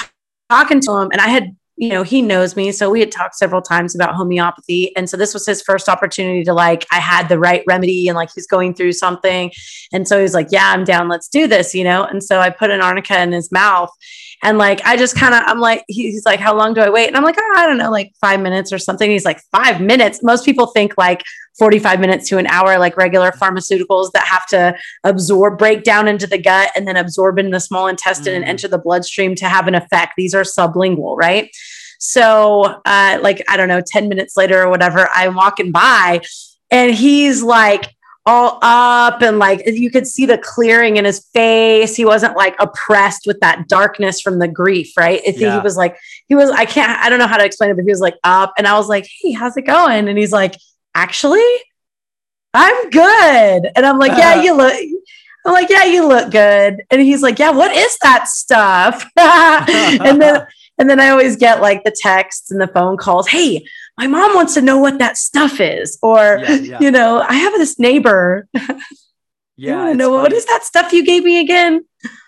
talking 0.50 0.80
to 0.82 0.92
him, 0.94 1.10
and 1.12 1.22
I 1.22 1.28
had 1.28 1.56
you 1.80 1.88
know, 1.88 2.04
he 2.04 2.22
knows 2.22 2.58
me. 2.58 2.74
So 2.74 2.90
we 2.90 3.00
had 3.00 3.10
talked 3.10 3.36
several 3.36 3.62
times 3.62 3.96
about 3.96 4.14
homeopathy. 4.14 4.94
And 4.98 5.10
so 5.10 5.16
this 5.16 5.34
was 5.34 5.46
his 5.46 5.62
first 5.62 5.88
opportunity 5.88 6.44
to 6.44 6.54
like, 6.54 6.86
I 6.92 7.00
had 7.00 7.30
the 7.30 7.40
right 7.40 7.64
remedy 7.68 8.10
and 8.10 8.18
like 8.18 8.32
he's 8.36 8.46
going 8.46 8.74
through 8.74 8.92
something. 8.92 9.50
And 9.94 10.06
so 10.06 10.20
he's 10.20 10.34
like, 10.34 10.48
Yeah, 10.52 10.72
I'm 10.72 10.84
down. 10.84 11.08
Let's 11.08 11.30
do 11.30 11.48
this, 11.48 11.74
you 11.74 11.86
know? 11.86 12.04
And 12.04 12.22
so 12.22 12.42
I 12.42 12.50
put 12.50 12.70
an 12.70 12.82
arnica 12.82 13.22
in 13.22 13.32
his 13.32 13.50
mouth. 13.50 13.92
And 14.42 14.58
like, 14.58 14.82
I 14.86 14.96
just 14.96 15.16
kind 15.16 15.34
of, 15.34 15.44
I'm 15.46 15.60
like, 15.60 15.84
he's 15.88 16.26
like, 16.26 16.40
How 16.40 16.56
long 16.56 16.74
do 16.74 16.82
I 16.82 16.90
wait? 16.90 17.08
And 17.08 17.18
I'm 17.18 17.24
like, 17.24 17.36
oh, 17.40 17.54
I 17.58 17.66
don't 17.66 17.78
know, 17.78 17.92
like 17.92 18.14
five 18.22 18.40
minutes 18.40 18.72
or 18.72 18.78
something. 18.78 19.10
He's 19.10 19.26
like, 19.26 19.42
Five 19.52 19.82
minutes. 19.82 20.24
Most 20.24 20.46
people 20.46 20.68
think 20.68 20.94
like 20.98 21.24
45 21.58 22.00
minutes 22.00 22.30
to 22.30 22.38
an 22.38 22.48
hour, 22.48 22.80
like 22.80 22.96
regular 22.98 23.32
pharmaceuticals 23.32 24.12
that 24.14 24.26
have 24.26 24.48
to 24.48 24.78
absorb, 25.04 25.58
break 25.58 25.84
down 25.84 26.08
into 26.08 26.26
the 26.26 26.38
gut 26.38 26.72
and 26.76 26.88
then 26.88 26.96
absorb 26.96 27.38
in 27.38 27.52
the 27.52 27.60
small 27.60 27.88
intestine 27.88 28.34
mm-hmm. 28.34 28.44
and 28.44 28.50
enter 28.50 28.68
the 28.68 28.78
bloodstream 28.78 29.36
to 29.36 29.46
have 29.46 29.68
an 29.68 29.76
effect. 29.76 30.14
These 30.16 30.34
are 30.34 30.44
sublingual, 30.44 31.18
right? 31.18 31.50
So, 32.00 32.82
uh, 32.86 33.20
like, 33.22 33.44
I 33.50 33.58
don't 33.58 33.68
know, 33.68 33.82
10 33.86 34.08
minutes 34.08 34.38
later 34.38 34.64
or 34.64 34.70
whatever, 34.70 35.10
I'm 35.14 35.36
walking 35.36 35.72
by 35.72 36.22
and 36.72 36.94
he's 36.94 37.44
like, 37.44 37.94
all 38.26 38.60
up 38.62 39.22
and 39.22 39.40
like 39.40 39.64
you 39.66 39.90
could 39.90 40.06
see 40.06 40.26
the 40.26 40.38
clearing 40.38 40.98
in 40.98 41.06
his 41.06 41.26
face. 41.34 41.96
He 41.96 42.06
wasn't 42.06 42.36
like 42.36 42.56
oppressed 42.60 43.24
with 43.26 43.40
that 43.40 43.68
darkness 43.68 44.22
from 44.22 44.40
the 44.40 44.48
grief, 44.48 44.94
right? 44.98 45.20
I 45.22 45.32
think 45.32 45.40
yeah. 45.40 45.56
he 45.56 45.64
was 45.64 45.78
like, 45.78 45.98
he 46.28 46.36
was, 46.36 46.50
I 46.52 46.66
can't, 46.66 47.00
I 47.00 47.10
don't 47.10 47.20
know 47.20 47.28
how 47.28 47.38
to 47.38 47.46
explain 47.46 47.72
it, 47.72 47.76
but 47.76 47.84
he 47.84 47.90
was 47.90 48.02
like 48.02 48.18
up. 48.24 48.54
And 48.58 48.68
I 48.68 48.78
was 48.78 48.88
like, 48.88 49.08
hey, 49.22 49.32
how's 49.32 49.58
it 49.58 49.64
going? 49.64 50.08
And 50.08 50.18
he's 50.18 50.32
like, 50.32 50.56
actually, 50.94 51.42
I'm 52.54 52.90
good. 52.90 53.72
And 53.76 53.86
I'm 53.86 53.98
like, 53.98 54.18
yeah, 54.18 54.34
uh-huh. 54.34 54.42
you 54.42 54.56
look, 54.56 54.74
I'm 55.46 55.54
like, 55.54 55.70
yeah, 55.70 55.86
you 55.86 56.08
look 56.08 56.32
good. 56.32 56.84
And 56.92 57.02
he's 57.02 57.24
like, 57.24 57.40
yeah, 57.40 57.52
what 57.52 57.76
is 57.76 57.98
that 58.04 58.28
stuff? 58.28 59.10
and 59.18 60.22
then 60.22 60.46
and 60.80 60.90
then 60.90 61.00
I 61.00 61.10
always 61.10 61.36
get 61.36 61.62
like 61.62 61.84
the 61.84 61.96
texts 61.96 62.52
and 62.52 62.60
the 62.60 62.68
phone 62.68 62.98
calls. 62.98 63.28
Hey, 63.28 63.66
my 64.00 64.08
mom 64.08 64.34
wants 64.34 64.54
to 64.54 64.62
know 64.62 64.78
what 64.80 65.00
that 65.00 65.18
stuff 65.18 65.60
is. 65.60 66.00
Or, 66.02 66.40
yeah, 66.42 66.56
yeah. 66.56 66.78
you 66.82 66.90
know, 66.90 67.20
I 67.20 67.34
have 67.34 67.54
this 67.54 67.78
neighbor. 67.78 68.48
Yeah. 69.62 69.92
know 69.92 70.12
what 70.12 70.32
is 70.32 70.46
that 70.46 70.64
stuff 70.64 70.94
you 70.94 71.06
gave 71.06 71.26
me 71.26 71.42
again? 71.42 71.84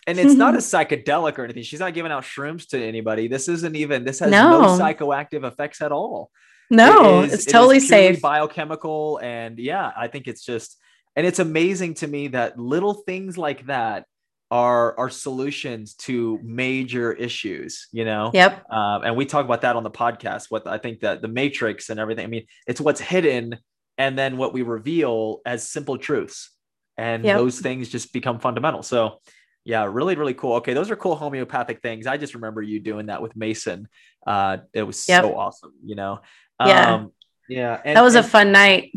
And 0.06 0.20
it's 0.20 0.34
not 0.34 0.54
a 0.54 0.58
psychedelic 0.72 1.40
or 1.40 1.46
anything. 1.46 1.64
She's 1.64 1.80
not 1.80 1.94
giving 1.94 2.12
out 2.12 2.26
shrooms 2.26 2.68
to 2.72 2.84
anybody. 2.84 3.30
This 3.30 3.48
isn't 3.48 3.74
even, 3.74 4.04
this 4.04 4.20
has 4.20 4.30
no, 4.30 4.64
no 4.64 4.68
psychoactive 4.78 5.46
effects 5.46 5.82
at 5.82 5.94
all. 5.94 6.30
No, 6.70 7.22
it 7.22 7.28
is, 7.28 7.34
it's 7.36 7.46
totally 7.46 7.78
it 7.78 7.84
safe. 7.84 8.22
Biochemical. 8.22 9.22
And 9.24 9.60
yeah, 9.60 9.94
I 9.96 10.10
think 10.10 10.28
it's 10.28 10.44
just, 10.44 10.78
and 11.16 11.26
it's 11.26 11.40
amazing 11.40 11.94
to 11.96 12.08
me 12.08 12.28
that 12.30 12.60
little 12.60 12.96
things 12.96 13.38
like 13.38 13.66
that 13.68 14.06
are 14.52 14.98
are 15.00 15.10
solutions 15.10 15.96
to 15.96 16.38
major 16.44 17.14
issues 17.14 17.88
you 17.92 18.06
know? 18.06 18.30
Yep. 18.34 18.70
Um, 18.70 19.04
and 19.04 19.16
we 19.16 19.26
talk 19.26 19.46
about 19.46 19.62
that 19.62 19.76
on 19.76 19.84
the 19.84 19.92
podcast 19.92 20.48
what 20.50 20.68
i 20.68 20.78
think 20.78 21.00
that 21.00 21.22
the 21.22 21.28
matrix 21.28 21.90
and 21.90 22.00
everything 22.00 22.26
i 22.26 22.28
mean 22.28 22.46
it's 22.68 22.80
what's 22.80 23.02
hidden 23.02 23.58
and 24.02 24.18
then 24.18 24.38
what 24.38 24.52
we 24.52 24.64
reveal 24.64 25.42
as 25.46 25.70
simple 25.70 25.96
truths. 25.96 26.50
And 26.98 27.24
yep. 27.24 27.38
those 27.38 27.60
things 27.60 27.88
just 27.88 28.14
become 28.14 28.40
fundamental. 28.40 28.84
So 28.84 29.20
yeah 29.64 29.84
really 29.84 30.16
really 30.16 30.34
cool. 30.34 30.56
Okay 30.56 30.74
those 30.74 30.90
are 30.90 30.96
cool 30.96 31.16
homeopathic 31.16 31.82
things. 31.82 32.08
I 32.08 32.18
just 32.18 32.34
remember 32.34 32.64
you 32.64 32.80
doing 32.80 33.08
that 33.08 33.22
with 33.22 33.36
mason. 33.36 33.88
Uh 34.26 34.58
it 34.74 34.84
was 34.84 35.08
yep. 35.08 35.24
so 35.24 35.36
awesome 35.36 35.74
you 35.86 35.96
know? 35.96 36.20
Yeah. 36.60 36.96
Um, 36.96 37.12
yeah 37.48 37.80
and, 37.86 37.96
that 37.96 38.02
was 38.02 38.16
and 38.16 38.26
a 38.26 38.28
fun 38.28 38.52
night. 38.52 38.92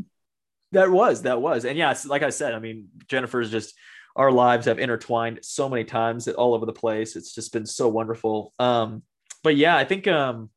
That 0.73 0.91
was 0.91 1.23
that 1.23 1.41
was. 1.41 1.67
And 1.67 1.77
yeah 1.77 1.95
like 2.07 2.23
i 2.23 2.31
said 2.31 2.55
i 2.55 2.59
mean 2.59 2.89
jennifer's 3.07 3.51
just 3.51 3.75
our 4.17 4.31
lives 4.31 4.67
have 4.67 4.79
intertwined 4.79 5.41
so 5.43 5.69
many 5.69 5.85
times 5.85 6.29
all 6.29 6.55
over 6.55 6.67
the 6.67 6.73
place. 6.73 7.17
It's 7.17 7.35
just 7.35 7.53
been 7.53 7.67
so 7.67 7.89
wonderful. 7.89 8.53
Um, 8.59 9.03
but 9.43 9.57
yeah, 9.57 9.77
I 9.77 9.85
think 9.85 10.07
um, 10.07 10.51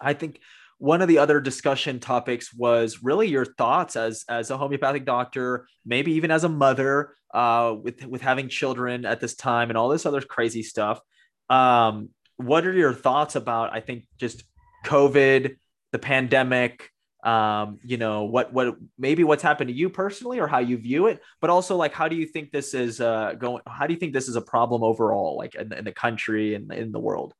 I 0.00 0.12
think 0.12 0.40
one 0.78 1.00
of 1.00 1.08
the 1.08 1.18
other 1.18 1.40
discussion 1.40 2.00
topics 2.00 2.52
was 2.52 3.02
really 3.02 3.28
your 3.28 3.44
thoughts 3.44 3.96
as 3.96 4.24
as 4.28 4.50
a 4.50 4.56
homeopathic 4.56 5.04
doctor, 5.04 5.66
maybe 5.86 6.12
even 6.12 6.30
as 6.30 6.44
a 6.44 6.48
mother 6.48 7.14
uh, 7.32 7.74
with 7.80 8.04
with 8.06 8.22
having 8.22 8.48
children 8.48 9.04
at 9.06 9.20
this 9.20 9.34
time 9.34 9.70
and 9.70 9.78
all 9.78 9.88
this 9.88 10.06
other 10.06 10.20
crazy 10.20 10.62
stuff. 10.62 11.00
Um, 11.48 12.10
what 12.36 12.66
are 12.66 12.72
your 12.72 12.92
thoughts 12.92 13.36
about? 13.36 13.72
I 13.72 13.80
think 13.80 14.06
just 14.18 14.42
COVID, 14.86 15.56
the 15.92 15.98
pandemic, 15.98 16.90
um, 17.24 17.78
you 17.82 17.96
know 17.96 18.24
what 18.24 18.52
what 18.52 18.76
maybe 18.98 19.24
what's 19.24 19.42
happened 19.42 19.68
to 19.68 19.74
you 19.74 19.88
personally 19.88 20.38
or 20.38 20.46
how 20.46 20.58
you 20.58 20.76
view 20.76 21.06
it 21.06 21.22
but 21.40 21.48
also 21.48 21.74
like 21.74 21.94
how 21.94 22.06
do 22.06 22.16
you 22.16 22.26
think 22.26 22.52
this 22.52 22.74
is 22.74 23.00
uh 23.00 23.32
going 23.38 23.62
how 23.66 23.86
do 23.86 23.94
you 23.94 23.98
think 23.98 24.12
this 24.12 24.28
is 24.28 24.36
a 24.36 24.42
problem 24.42 24.84
overall 24.84 25.36
like 25.36 25.54
in, 25.54 25.72
in 25.72 25.84
the 25.84 25.92
country 25.92 26.54
and 26.54 26.70
in 26.72 26.92
the 26.92 27.00
world? 27.00 27.34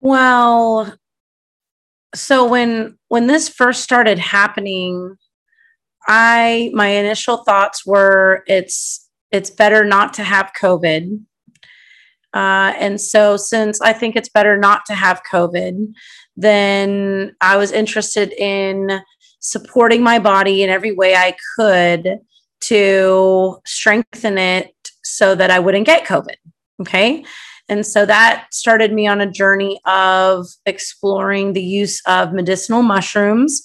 Well 0.00 0.92
so 2.14 2.44
when 2.44 2.98
when 3.08 3.28
this 3.28 3.48
first 3.48 3.84
started 3.84 4.18
happening 4.18 5.16
i 6.08 6.70
my 6.74 6.88
initial 6.88 7.38
thoughts 7.44 7.86
were 7.86 8.42
it's 8.46 9.08
it's 9.30 9.50
better 9.50 9.84
not 9.84 10.12
to 10.14 10.24
have 10.24 10.50
covid. 10.60 11.20
Uh, 12.34 12.72
and 12.78 13.00
so 13.00 13.36
since 13.36 13.80
i 13.80 13.92
think 13.92 14.16
it's 14.16 14.28
better 14.28 14.56
not 14.56 14.84
to 14.86 14.94
have 14.94 15.22
covid 15.30 15.92
then 16.40 17.36
I 17.40 17.56
was 17.56 17.72
interested 17.72 18.32
in 18.32 19.00
supporting 19.40 20.02
my 20.02 20.18
body 20.18 20.62
in 20.62 20.70
every 20.70 20.92
way 20.92 21.14
I 21.14 21.36
could 21.56 22.20
to 22.62 23.58
strengthen 23.66 24.38
it 24.38 24.74
so 25.02 25.34
that 25.34 25.50
I 25.50 25.58
wouldn't 25.58 25.86
get 25.86 26.06
COVID. 26.06 26.36
Okay. 26.80 27.24
And 27.68 27.86
so 27.86 28.04
that 28.04 28.46
started 28.52 28.92
me 28.92 29.06
on 29.06 29.20
a 29.20 29.30
journey 29.30 29.80
of 29.84 30.46
exploring 30.66 31.52
the 31.52 31.62
use 31.62 32.02
of 32.06 32.32
medicinal 32.32 32.82
mushrooms. 32.82 33.62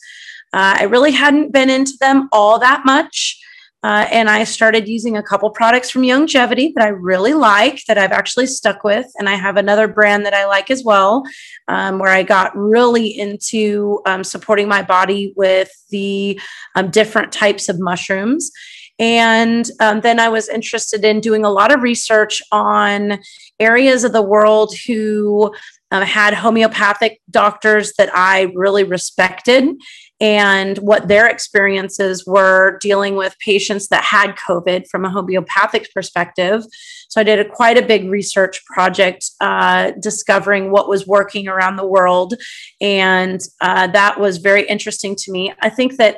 Uh, 0.53 0.75
I 0.79 0.83
really 0.83 1.11
hadn't 1.11 1.51
been 1.51 1.69
into 1.69 1.93
them 1.99 2.29
all 2.31 2.59
that 2.59 2.83
much. 2.85 3.41
Uh, 3.86 4.08
and 4.10 4.32
I 4.32 4.45
started 4.45 4.88
using 4.88 5.15
a 5.15 5.21
couple 5.21 5.48
products 5.52 5.91
from 5.91 6.02
Youngevity 6.02 6.74
that 6.74 6.84
I 6.84 6.88
really 6.88 7.36
like 7.36 7.84
that 7.88 8.00
I've 8.00 8.12
actually 8.12 8.48
stuck 8.48 8.84
with. 8.84 9.06
And 9.19 9.30
I 9.30 9.36
have 9.36 9.58
another 9.58 9.88
brand 9.88 10.26
that 10.26 10.34
I 10.34 10.48
like 10.48 10.71
as 10.71 10.84
well, 10.84 11.24
um, 11.67 12.00
where 12.00 12.10
I 12.10 12.24
got 12.24 12.58
really 12.58 13.06
into 13.06 14.02
um, 14.08 14.24
supporting 14.24 14.67
my 14.67 14.82
body 14.82 15.34
with 15.36 15.69
the 15.91 16.39
um, 16.74 16.89
different 16.89 17.32
types 17.32 17.69
of 17.69 17.80
mushrooms. 17.80 18.50
And 18.97 19.69
um, 19.79 20.01
then 20.01 20.19
I 20.19 20.29
was 20.29 20.47
interested 20.47 21.03
in 21.03 21.19
doing 21.19 21.43
a 21.43 21.49
lot 21.49 21.73
of 21.73 21.81
research 21.81 22.41
on 22.51 23.19
areas 23.60 24.03
of 24.03 24.13
the 24.13 24.21
world 24.21 24.73
who 24.88 25.53
um, 25.91 26.03
had 26.03 26.34
homeopathic 26.34 27.19
doctors 27.29 27.93
that 27.97 28.10
I 28.13 28.51
really 28.55 28.84
respected 28.84 29.75
and 30.21 30.77
what 30.77 31.08
their 31.08 31.27
experiences 31.27 32.25
were 32.25 32.77
dealing 32.79 33.15
with 33.15 33.38
patients 33.39 33.89
that 33.89 34.03
had 34.03 34.36
COVID 34.36 34.88
from 34.88 35.03
a 35.03 35.10
homeopathic 35.10 35.93
perspective. 35.93 36.63
So 37.10 37.19
I 37.21 37.23
did 37.23 37.39
a, 37.39 37.45
quite 37.45 37.77
a 37.77 37.86
big 37.86 38.10
research 38.10 38.65
project 38.65 39.29
uh, 39.41 39.91
discovering 40.01 40.71
what 40.71 40.89
was 40.89 41.05
working 41.05 41.47
around 41.47 41.75
the 41.75 41.88
world. 41.88 42.34
And 42.79 43.41
uh, 43.62 43.88
that 43.88 44.19
was 44.19 44.38
very 44.38 44.65
interesting 44.67 45.15
to 45.17 45.31
me. 45.31 45.53
I 45.62 45.69
think 45.69 45.97
that 45.97 46.17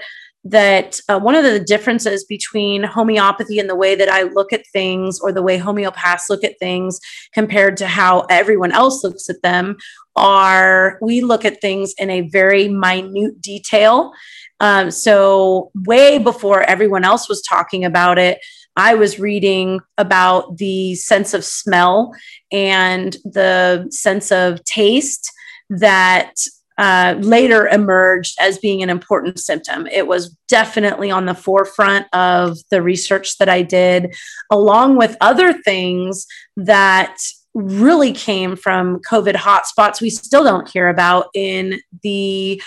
that 0.49 0.99
uh, 1.10 1.19
one 1.19 1.36
of 1.36 1.43
the 1.43 1.60
differences 1.60 2.23
between 2.23 2.83
homeopathy 2.83 3.60
and 3.60 3.69
the 3.69 3.75
way 3.75 3.95
that 3.95 4.10
I 4.10 4.23
look 4.23 4.53
at 4.53 4.65
things 4.71 5.19
or 5.19 5.31
the 5.31 5.41
way 5.41 5.60
homeopaths 5.60 6.29
look 6.29 6.43
at 6.43 6.60
things 6.60 6.99
compared 7.33 7.77
to 7.77 7.88
how 7.88 8.21
everyone 8.29 8.71
else 8.71 9.03
looks 9.03 9.29
at 9.29 9.41
them 9.41 9.77
are 10.15 10.97
we 11.01 11.21
look 11.21 11.45
at 11.45 11.62
things 11.62 11.93
in 11.97 12.10
a 12.10 12.21
very 12.21 12.67
minute 12.67 13.41
detail. 13.41 14.12
Um, 14.60 14.89
so, 14.89 15.71
way 15.86 16.17
before 16.17 16.63
everyone 16.63 17.03
else 17.03 17.29
was 17.29 17.43
talking 17.43 17.86
about 17.86 18.17
it, 18.17 18.39
I 18.75 18.95
was 18.95 19.19
reading 19.19 19.79
about 19.97 20.57
the 20.57 20.95
sense 20.95 21.33
of 21.33 21.45
smell 21.45 22.13
and 22.51 23.15
the 23.23 23.88
sense 23.91 24.31
of 24.31 24.63
taste 24.63 25.31
that 25.69 26.33
uh, 26.77 27.15
later 27.19 27.67
emerged 27.67 28.37
as 28.39 28.59
being 28.59 28.83
an 28.83 28.89
important 28.89 29.39
symptom. 29.39 29.87
It 29.87 30.07
was 30.07 30.29
definitely 30.47 31.09
on 31.09 31.25
the 31.25 31.33
forefront 31.33 32.05
of 32.13 32.57
the 32.69 32.81
research 32.81 33.37
that 33.39 33.49
I 33.49 33.63
did, 33.63 34.15
along 34.51 34.97
with 34.97 35.17
other 35.19 35.53
things 35.53 36.27
that 36.55 37.17
really 37.53 38.11
came 38.11 38.55
from 38.55 38.99
COVID 38.99 39.33
hotspots 39.33 39.99
we 39.99 40.11
still 40.11 40.43
don't 40.43 40.69
hear 40.69 40.89
about 40.89 41.29
in 41.33 41.81
the 42.03 42.61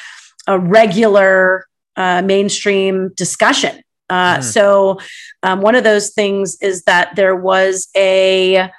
uh, 0.48 0.58
regular 0.58 1.66
uh, 1.96 2.22
mainstream 2.22 3.10
discussion. 3.14 3.82
Uh, 4.08 4.38
mm. 4.38 4.42
So, 4.42 4.98
um, 5.44 5.60
one 5.60 5.76
of 5.76 5.84
those 5.84 6.10
things 6.10 6.56
is 6.60 6.82
that 6.84 7.14
there 7.14 7.36
was 7.36 7.88
a 7.96 8.70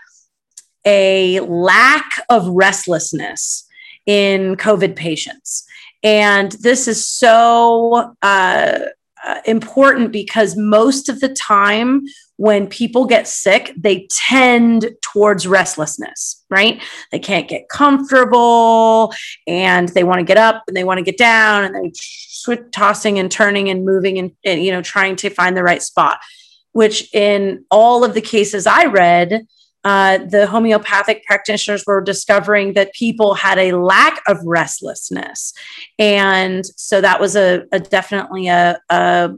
a 0.86 1.40
lack 1.42 2.06
of 2.30 2.48
restlessness 2.48 3.68
in 4.06 4.56
COVID 4.56 4.96
patients, 4.96 5.66
and 6.04 6.52
this 6.54 6.88
is 6.88 7.08
so 7.08 8.16
uh, 8.22 8.80
uh, 9.24 9.42
important 9.46 10.12
because 10.12 10.56
most 10.58 11.10
of 11.10 11.20
the 11.20 11.30
time 11.30 12.02
when 12.38 12.66
people 12.66 13.06
get 13.06 13.28
sick, 13.28 13.72
they 13.78 14.08
tend 14.10 14.90
towards 15.02 15.46
restlessness, 15.46 16.44
right? 16.50 16.82
They 17.12 17.20
can't 17.20 17.48
get 17.48 17.70
comfortable 17.70 19.14
and 19.46 19.90
they 19.90 20.04
want 20.04 20.20
to 20.20 20.26
get 20.26 20.38
up 20.38 20.64
and 20.68 20.76
they 20.76 20.84
want 20.84 20.98
to 20.98 21.04
get 21.04 21.20
down 21.20 21.64
and 21.64 21.76
they 21.76 21.92
switch 21.94 22.62
tossing 22.72 23.20
and 23.20 23.32
turning 23.32 23.70
and 23.70 23.86
moving 23.86 24.18
and, 24.18 24.32
and 24.44 24.64
you 24.64 24.72
know 24.72 24.82
trying 24.82 25.16
to 25.18 25.30
find 25.30 25.56
the 25.56 25.62
right 25.62 25.84
spot 25.84 26.20
which 26.74 27.14
in 27.14 27.66
all 27.70 28.04
of 28.04 28.14
the 28.14 28.22
cases 28.22 28.66
I 28.66 28.86
read, 28.86 29.46
uh, 29.84 30.20
the 30.20 30.48
homeopathic 30.48 31.26
practitioners 31.26 31.84
were 31.86 32.02
discovering 32.02 32.74
that 32.74 32.94
people 32.94 33.34
had 33.34 33.58
a 33.58 33.72
lack 33.74 34.22
of 34.28 34.38
restlessness. 34.44 35.54
And 35.98 36.66
so 36.66 37.02
that 37.02 37.20
was 37.20 37.36
a, 37.36 37.64
a 37.72 37.80
definitely 37.80 38.48
a, 38.48 38.80
a 38.90 39.34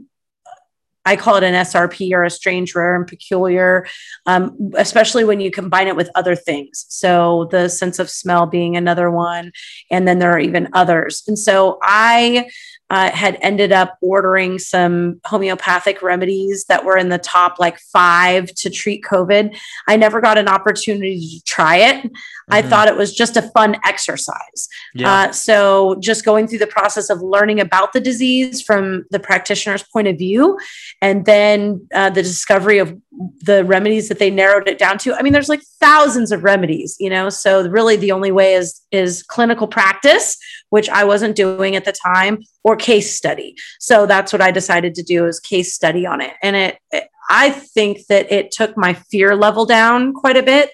I 1.06 1.16
call 1.16 1.36
it 1.36 1.44
an 1.44 1.54
SRP 1.54 2.12
or 2.12 2.24
a 2.24 2.30
strange, 2.30 2.74
rare, 2.74 2.96
and 2.96 3.06
peculiar, 3.06 3.86
um, 4.26 4.72
especially 4.76 5.24
when 5.24 5.38
you 5.38 5.50
combine 5.50 5.86
it 5.86 5.96
with 5.96 6.08
other 6.14 6.34
things. 6.34 6.86
So 6.88 7.48
the 7.50 7.68
sense 7.68 7.98
of 7.98 8.08
smell 8.08 8.46
being 8.46 8.76
another 8.76 9.10
one, 9.10 9.52
and 9.90 10.08
then 10.08 10.18
there 10.18 10.30
are 10.30 10.38
even 10.38 10.68
others. 10.72 11.22
And 11.26 11.38
so 11.38 11.78
I 11.82 12.50
uh, 12.90 13.10
had 13.10 13.38
ended 13.40 13.72
up 13.72 13.96
ordering 14.02 14.58
some 14.58 15.20
homeopathic 15.24 16.02
remedies 16.02 16.64
that 16.68 16.84
were 16.84 16.96
in 16.96 17.08
the 17.08 17.18
top 17.18 17.58
like 17.58 17.78
five 17.78 18.52
to 18.54 18.68
treat 18.68 19.02
COVID. 19.02 19.56
I 19.88 19.96
never 19.96 20.20
got 20.20 20.36
an 20.36 20.48
opportunity 20.48 21.38
to 21.38 21.44
try 21.44 21.76
it. 21.76 21.96
Mm-hmm. 22.04 22.54
I 22.54 22.62
thought 22.62 22.88
it 22.88 22.96
was 22.96 23.14
just 23.14 23.38
a 23.38 23.42
fun 23.42 23.76
exercise. 23.84 24.68
Yeah. 24.94 25.12
Uh, 25.12 25.32
so, 25.32 25.96
just 26.00 26.26
going 26.26 26.46
through 26.46 26.58
the 26.58 26.66
process 26.66 27.08
of 27.08 27.22
learning 27.22 27.58
about 27.58 27.94
the 27.94 28.00
disease 28.00 28.60
from 28.60 29.06
the 29.10 29.18
practitioner's 29.18 29.82
point 29.82 30.08
of 30.08 30.18
view, 30.18 30.58
and 31.00 31.24
then 31.24 31.86
uh, 31.94 32.10
the 32.10 32.22
discovery 32.22 32.78
of 32.78 32.94
the 33.42 33.64
remedies 33.64 34.08
that 34.08 34.18
they 34.18 34.30
narrowed 34.30 34.68
it 34.68 34.78
down 34.78 34.98
to. 34.98 35.14
I 35.14 35.22
mean, 35.22 35.32
there's 35.32 35.48
like 35.48 35.62
thousands 35.80 36.32
of 36.32 36.44
remedies, 36.44 36.96
you 37.00 37.08
know. 37.08 37.30
So, 37.30 37.66
really, 37.66 37.96
the 37.96 38.12
only 38.12 38.30
way 38.30 38.54
is 38.54 38.82
is 38.90 39.22
clinical 39.22 39.66
practice, 39.66 40.36
which 40.74 40.88
I 40.88 41.04
wasn't 41.04 41.36
doing 41.36 41.76
at 41.76 41.84
the 41.84 41.92
time, 41.92 42.42
or 42.64 42.74
case 42.74 43.16
study. 43.16 43.54
So 43.78 44.06
that's 44.06 44.32
what 44.32 44.42
I 44.42 44.50
decided 44.50 44.96
to 44.96 45.04
do 45.04 45.24
is 45.24 45.38
case 45.38 45.72
study 45.72 46.04
on 46.04 46.20
it. 46.20 46.32
And 46.42 46.56
it, 46.56 46.78
it 46.90 47.04
I 47.30 47.50
think 47.50 48.06
that 48.08 48.32
it 48.32 48.50
took 48.50 48.76
my 48.76 48.94
fear 48.94 49.36
level 49.36 49.66
down 49.66 50.12
quite 50.14 50.36
a 50.36 50.42
bit. 50.42 50.70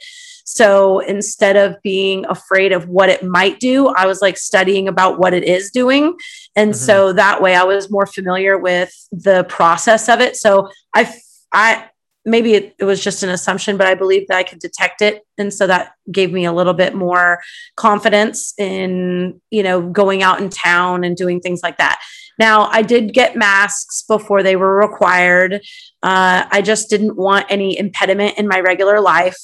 So 0.47 1.01
instead 1.01 1.57
of 1.57 1.77
being 1.83 2.25
afraid 2.27 2.73
of 2.73 2.89
what 2.89 3.11
it 3.11 3.23
might 3.23 3.61
do, 3.61 3.89
I 3.89 4.07
was 4.07 4.23
like 4.23 4.39
studying 4.39 4.89
about 4.89 5.19
what 5.19 5.35
it 5.35 5.45
is 5.45 5.71
doing. 5.71 6.17
And 6.57 6.71
mm-hmm. 6.71 6.87
so 6.87 7.13
that 7.13 7.43
way 7.43 7.55
I 7.55 7.65
was 7.65 7.91
more 7.91 8.07
familiar 8.07 8.57
with 8.57 8.91
the 9.13 9.45
process 9.51 10.09
of 10.09 10.21
it. 10.21 10.35
So 10.35 10.71
I, 10.95 11.13
I, 11.53 11.91
maybe 12.25 12.55
it, 12.55 12.75
it, 12.79 12.85
was 12.85 13.03
just 13.03 13.23
an 13.23 13.31
assumption, 13.31 13.77
but 13.77 13.87
I 13.87 13.95
believe 13.95 14.29
that 14.29 14.37
I 14.37 14.43
could 14.43 14.59
detect 14.59 15.01
it. 15.01 15.25
And 15.39 15.53
so 15.53 15.67
that 15.67 15.93
gave 16.11 16.33
me 16.33 16.45
a 16.45 16.53
little 16.53 16.75
bit 16.75 16.95
more 16.95 17.41
confidence 17.77 18.53
in, 18.59 19.41
you 19.51 19.63
know, 19.63 19.81
going 19.81 20.23
out 20.23 20.41
in 20.41 20.51
town 20.51 21.05
and 21.05 21.17
doing 21.17 21.41
things 21.41 21.63
like 21.63 21.79
that. 21.79 22.01
Now, 22.39 22.69
I 22.71 22.83
did 22.83 23.13
get 23.13 23.37
masks 23.37 24.03
before 24.07 24.43
they 24.43 24.57
were 24.57 24.77
required. 24.77 25.61
Uh, 26.03 26.45
I 26.51 26.63
just 26.63 26.89
didn't 26.89 27.17
want 27.17 27.47
any 27.51 27.79
impediment 27.79 28.39
in 28.39 28.49
my 28.49 28.61
regular 28.61 29.01
life. 29.01 29.39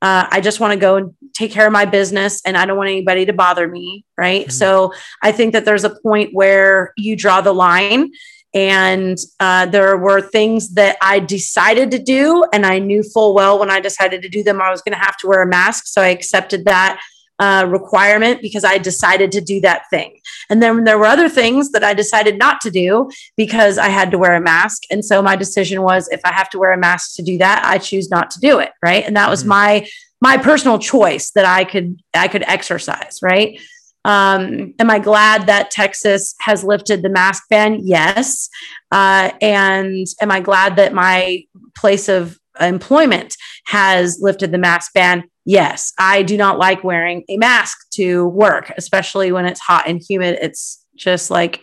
Uh, 0.00 0.26
I 0.30 0.40
just 0.40 0.60
want 0.60 0.72
to 0.72 0.78
go 0.78 0.96
and 0.96 1.14
take 1.34 1.50
care 1.50 1.66
of 1.66 1.72
my 1.72 1.84
business 1.84 2.40
and 2.44 2.56
I 2.56 2.66
don't 2.66 2.76
want 2.76 2.88
anybody 2.88 3.26
to 3.26 3.32
bother 3.32 3.66
me. 3.68 4.04
Right. 4.16 4.42
Mm-hmm. 4.42 4.50
So 4.50 4.92
I 5.22 5.32
think 5.32 5.52
that 5.52 5.64
there's 5.64 5.84
a 5.84 5.98
point 6.02 6.30
where 6.32 6.92
you 6.96 7.16
draw 7.16 7.40
the 7.40 7.52
line 7.52 8.12
and 8.58 9.16
uh, 9.38 9.66
there 9.66 9.96
were 9.96 10.20
things 10.20 10.74
that 10.74 10.96
I 11.00 11.20
decided 11.20 11.92
to 11.92 11.98
do, 11.98 12.44
and 12.52 12.66
I 12.66 12.80
knew 12.80 13.04
full 13.04 13.32
well 13.32 13.60
when 13.60 13.70
I 13.70 13.78
decided 13.78 14.20
to 14.22 14.28
do 14.28 14.42
them, 14.42 14.60
I 14.60 14.70
was 14.70 14.82
going 14.82 14.98
to 14.98 15.04
have 15.04 15.16
to 15.18 15.28
wear 15.28 15.42
a 15.42 15.46
mask. 15.46 15.86
So 15.86 16.02
I 16.02 16.08
accepted 16.08 16.64
that 16.64 17.00
uh, 17.38 17.66
requirement 17.68 18.42
because 18.42 18.64
I 18.64 18.78
decided 18.78 19.30
to 19.32 19.40
do 19.40 19.60
that 19.60 19.82
thing. 19.90 20.18
And 20.50 20.60
then 20.60 20.82
there 20.82 20.98
were 20.98 21.06
other 21.06 21.28
things 21.28 21.70
that 21.70 21.84
I 21.84 21.94
decided 21.94 22.36
not 22.36 22.60
to 22.62 22.70
do 22.70 23.08
because 23.36 23.78
I 23.78 23.90
had 23.90 24.10
to 24.10 24.18
wear 24.18 24.34
a 24.34 24.40
mask. 24.40 24.82
And 24.90 25.04
so 25.04 25.22
my 25.22 25.36
decision 25.36 25.82
was 25.82 26.08
if 26.08 26.20
I 26.24 26.32
have 26.32 26.50
to 26.50 26.58
wear 26.58 26.72
a 26.72 26.78
mask 26.78 27.14
to 27.14 27.22
do 27.22 27.38
that, 27.38 27.64
I 27.64 27.78
choose 27.78 28.10
not 28.10 28.32
to 28.32 28.40
do 28.40 28.58
it. 28.58 28.72
Right. 28.82 29.04
And 29.04 29.16
that 29.16 29.30
was 29.30 29.40
mm-hmm. 29.40 29.50
my 29.50 29.88
my 30.20 30.36
personal 30.36 30.80
choice 30.80 31.30
that 31.36 31.44
I 31.44 31.62
could 31.62 32.00
I 32.12 32.26
could 32.26 32.42
exercise. 32.42 33.20
Right. 33.22 33.60
Um, 34.08 34.72
am 34.78 34.90
I 34.90 34.98
glad 34.98 35.46
that 35.48 35.70
Texas 35.70 36.34
has 36.40 36.64
lifted 36.64 37.02
the 37.02 37.10
mask 37.10 37.44
ban? 37.50 37.80
Yes. 37.82 38.48
Uh, 38.90 39.32
and 39.42 40.06
am 40.22 40.30
I 40.30 40.40
glad 40.40 40.76
that 40.76 40.94
my 40.94 41.44
place 41.76 42.08
of 42.08 42.38
employment 42.58 43.36
has 43.66 44.18
lifted 44.18 44.50
the 44.50 44.56
mask 44.56 44.94
ban? 44.94 45.24
Yes. 45.44 45.92
I 45.98 46.22
do 46.22 46.38
not 46.38 46.58
like 46.58 46.82
wearing 46.82 47.22
a 47.28 47.36
mask 47.36 47.90
to 47.92 48.28
work, 48.28 48.72
especially 48.78 49.30
when 49.30 49.44
it's 49.44 49.60
hot 49.60 49.86
and 49.86 50.00
humid. 50.00 50.38
It's 50.40 50.82
just 50.96 51.30
like, 51.30 51.62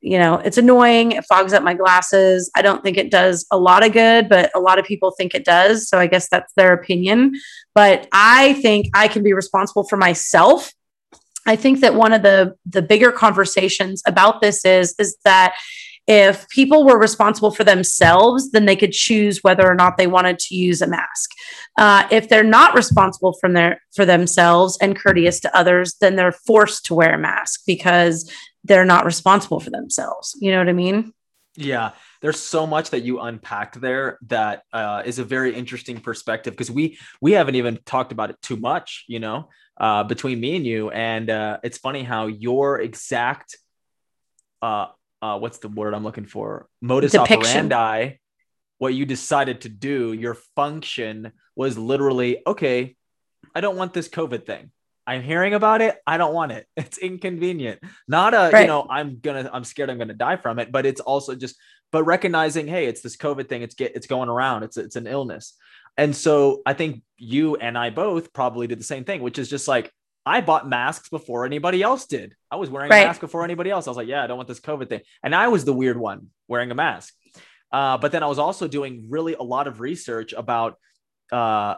you 0.00 0.20
know, 0.20 0.36
it's 0.36 0.58
annoying. 0.58 1.10
It 1.10 1.24
fogs 1.28 1.52
up 1.52 1.64
my 1.64 1.74
glasses. 1.74 2.52
I 2.54 2.62
don't 2.62 2.84
think 2.84 2.96
it 2.96 3.10
does 3.10 3.46
a 3.50 3.58
lot 3.58 3.84
of 3.84 3.92
good, 3.92 4.28
but 4.28 4.52
a 4.54 4.60
lot 4.60 4.78
of 4.78 4.84
people 4.84 5.10
think 5.10 5.34
it 5.34 5.44
does. 5.44 5.88
So 5.88 5.98
I 5.98 6.06
guess 6.06 6.28
that's 6.28 6.52
their 6.54 6.72
opinion. 6.72 7.32
But 7.74 8.06
I 8.12 8.52
think 8.54 8.90
I 8.94 9.08
can 9.08 9.24
be 9.24 9.32
responsible 9.32 9.82
for 9.88 9.96
myself 9.96 10.72
I 11.46 11.56
think 11.56 11.80
that 11.80 11.94
one 11.94 12.12
of 12.12 12.22
the 12.22 12.54
the 12.66 12.82
bigger 12.82 13.12
conversations 13.12 14.02
about 14.06 14.40
this 14.40 14.64
is 14.64 14.94
is 14.98 15.16
that 15.24 15.54
if 16.08 16.48
people 16.48 16.84
were 16.84 16.98
responsible 16.98 17.52
for 17.52 17.62
themselves, 17.62 18.50
then 18.50 18.66
they 18.66 18.74
could 18.74 18.92
choose 18.92 19.44
whether 19.44 19.68
or 19.68 19.74
not 19.74 19.96
they 19.96 20.08
wanted 20.08 20.38
to 20.40 20.56
use 20.56 20.82
a 20.82 20.86
mask. 20.86 21.30
Uh, 21.78 22.08
if 22.10 22.28
they're 22.28 22.42
not 22.42 22.74
responsible 22.74 23.34
from 23.34 23.52
their 23.52 23.80
for 23.94 24.04
themselves 24.04 24.76
and 24.80 24.98
courteous 24.98 25.38
to 25.40 25.56
others, 25.56 25.94
then 26.00 26.16
they're 26.16 26.32
forced 26.32 26.84
to 26.86 26.94
wear 26.94 27.14
a 27.14 27.18
mask 27.18 27.62
because 27.66 28.30
they're 28.64 28.84
not 28.84 29.04
responsible 29.04 29.60
for 29.60 29.70
themselves. 29.70 30.36
You 30.40 30.50
know 30.50 30.58
what 30.58 30.68
I 30.68 30.72
mean? 30.72 31.12
Yeah, 31.54 31.90
there's 32.20 32.40
so 32.40 32.66
much 32.66 32.90
that 32.90 33.02
you 33.02 33.20
unpacked 33.20 33.80
there 33.80 34.18
that 34.28 34.62
uh, 34.72 35.02
is 35.04 35.18
a 35.18 35.24
very 35.24 35.54
interesting 35.54 36.00
perspective 36.00 36.54
because 36.54 36.70
we 36.70 36.98
we 37.20 37.32
haven't 37.32 37.56
even 37.56 37.78
talked 37.84 38.10
about 38.10 38.30
it 38.30 38.36
too 38.42 38.56
much. 38.56 39.04
You 39.06 39.20
know, 39.20 39.50
uh, 39.82 40.04
between 40.04 40.40
me 40.40 40.56
and 40.56 40.64
you. 40.64 40.90
And 40.90 41.28
uh, 41.28 41.58
it's 41.64 41.76
funny 41.76 42.04
how 42.04 42.28
your 42.28 42.80
exact, 42.80 43.56
uh, 44.62 44.86
uh, 45.20 45.38
what's 45.38 45.58
the 45.58 45.68
word 45.68 45.92
I'm 45.92 46.04
looking 46.04 46.26
for? 46.26 46.68
Modus 46.80 47.12
Depiction. 47.12 47.72
operandi, 47.72 48.18
what 48.78 48.94
you 48.94 49.04
decided 49.04 49.62
to 49.62 49.68
do, 49.68 50.12
your 50.12 50.34
function 50.54 51.32
was 51.56 51.76
literally, 51.76 52.42
okay, 52.46 52.96
I 53.54 53.60
don't 53.60 53.76
want 53.76 53.92
this 53.92 54.08
COVID 54.08 54.46
thing. 54.46 54.70
I'm 55.04 55.20
hearing 55.20 55.52
about 55.52 55.82
it. 55.82 55.96
I 56.06 56.16
don't 56.16 56.32
want 56.32 56.52
it. 56.52 56.66
It's 56.76 56.98
inconvenient. 56.98 57.80
Not 58.06 58.34
a, 58.34 58.50
right. 58.52 58.62
you 58.62 58.66
know, 58.68 58.86
I'm 58.88 59.18
gonna, 59.18 59.50
I'm 59.52 59.64
scared 59.64 59.90
I'm 59.90 59.98
gonna 59.98 60.14
die 60.14 60.36
from 60.36 60.60
it, 60.60 60.70
but 60.70 60.86
it's 60.86 61.00
also 61.00 61.34
just, 61.34 61.56
but 61.90 62.04
recognizing, 62.04 62.68
hey, 62.68 62.86
it's 62.86 63.02
this 63.02 63.16
COVID 63.16 63.48
thing. 63.48 63.62
It's 63.62 63.74
get, 63.74 63.96
it's 63.96 64.06
going 64.06 64.28
around. 64.28 64.62
It's, 64.62 64.76
it's 64.76 64.94
an 64.94 65.08
illness. 65.08 65.54
And 65.96 66.14
so 66.16 66.62
I 66.64 66.72
think 66.72 67.02
you 67.16 67.56
and 67.56 67.76
I 67.76 67.90
both 67.90 68.32
probably 68.32 68.66
did 68.66 68.80
the 68.80 68.84
same 68.84 69.04
thing, 69.04 69.22
which 69.22 69.38
is 69.38 69.48
just 69.48 69.68
like, 69.68 69.92
I 70.24 70.40
bought 70.40 70.68
masks 70.68 71.08
before 71.08 71.44
anybody 71.44 71.82
else 71.82 72.06
did. 72.06 72.34
I 72.50 72.56
was 72.56 72.70
wearing 72.70 72.90
right. 72.90 73.02
a 73.02 73.06
mask 73.06 73.20
before 73.20 73.44
anybody 73.44 73.70
else. 73.70 73.86
I 73.86 73.90
was 73.90 73.96
like, 73.96 74.08
yeah, 74.08 74.22
I 74.22 74.26
don't 74.26 74.36
want 74.36 74.48
this 74.48 74.60
COVID 74.60 74.88
thing. 74.88 75.00
And 75.22 75.34
I 75.34 75.48
was 75.48 75.64
the 75.64 75.72
weird 75.72 75.98
one 75.98 76.28
wearing 76.48 76.70
a 76.70 76.74
mask. 76.74 77.14
Uh, 77.72 77.98
but 77.98 78.12
then 78.12 78.22
I 78.22 78.26
was 78.26 78.38
also 78.38 78.68
doing 78.68 79.06
really 79.08 79.34
a 79.34 79.42
lot 79.42 79.66
of 79.66 79.80
research 79.80 80.32
about 80.32 80.78
uh, 81.32 81.76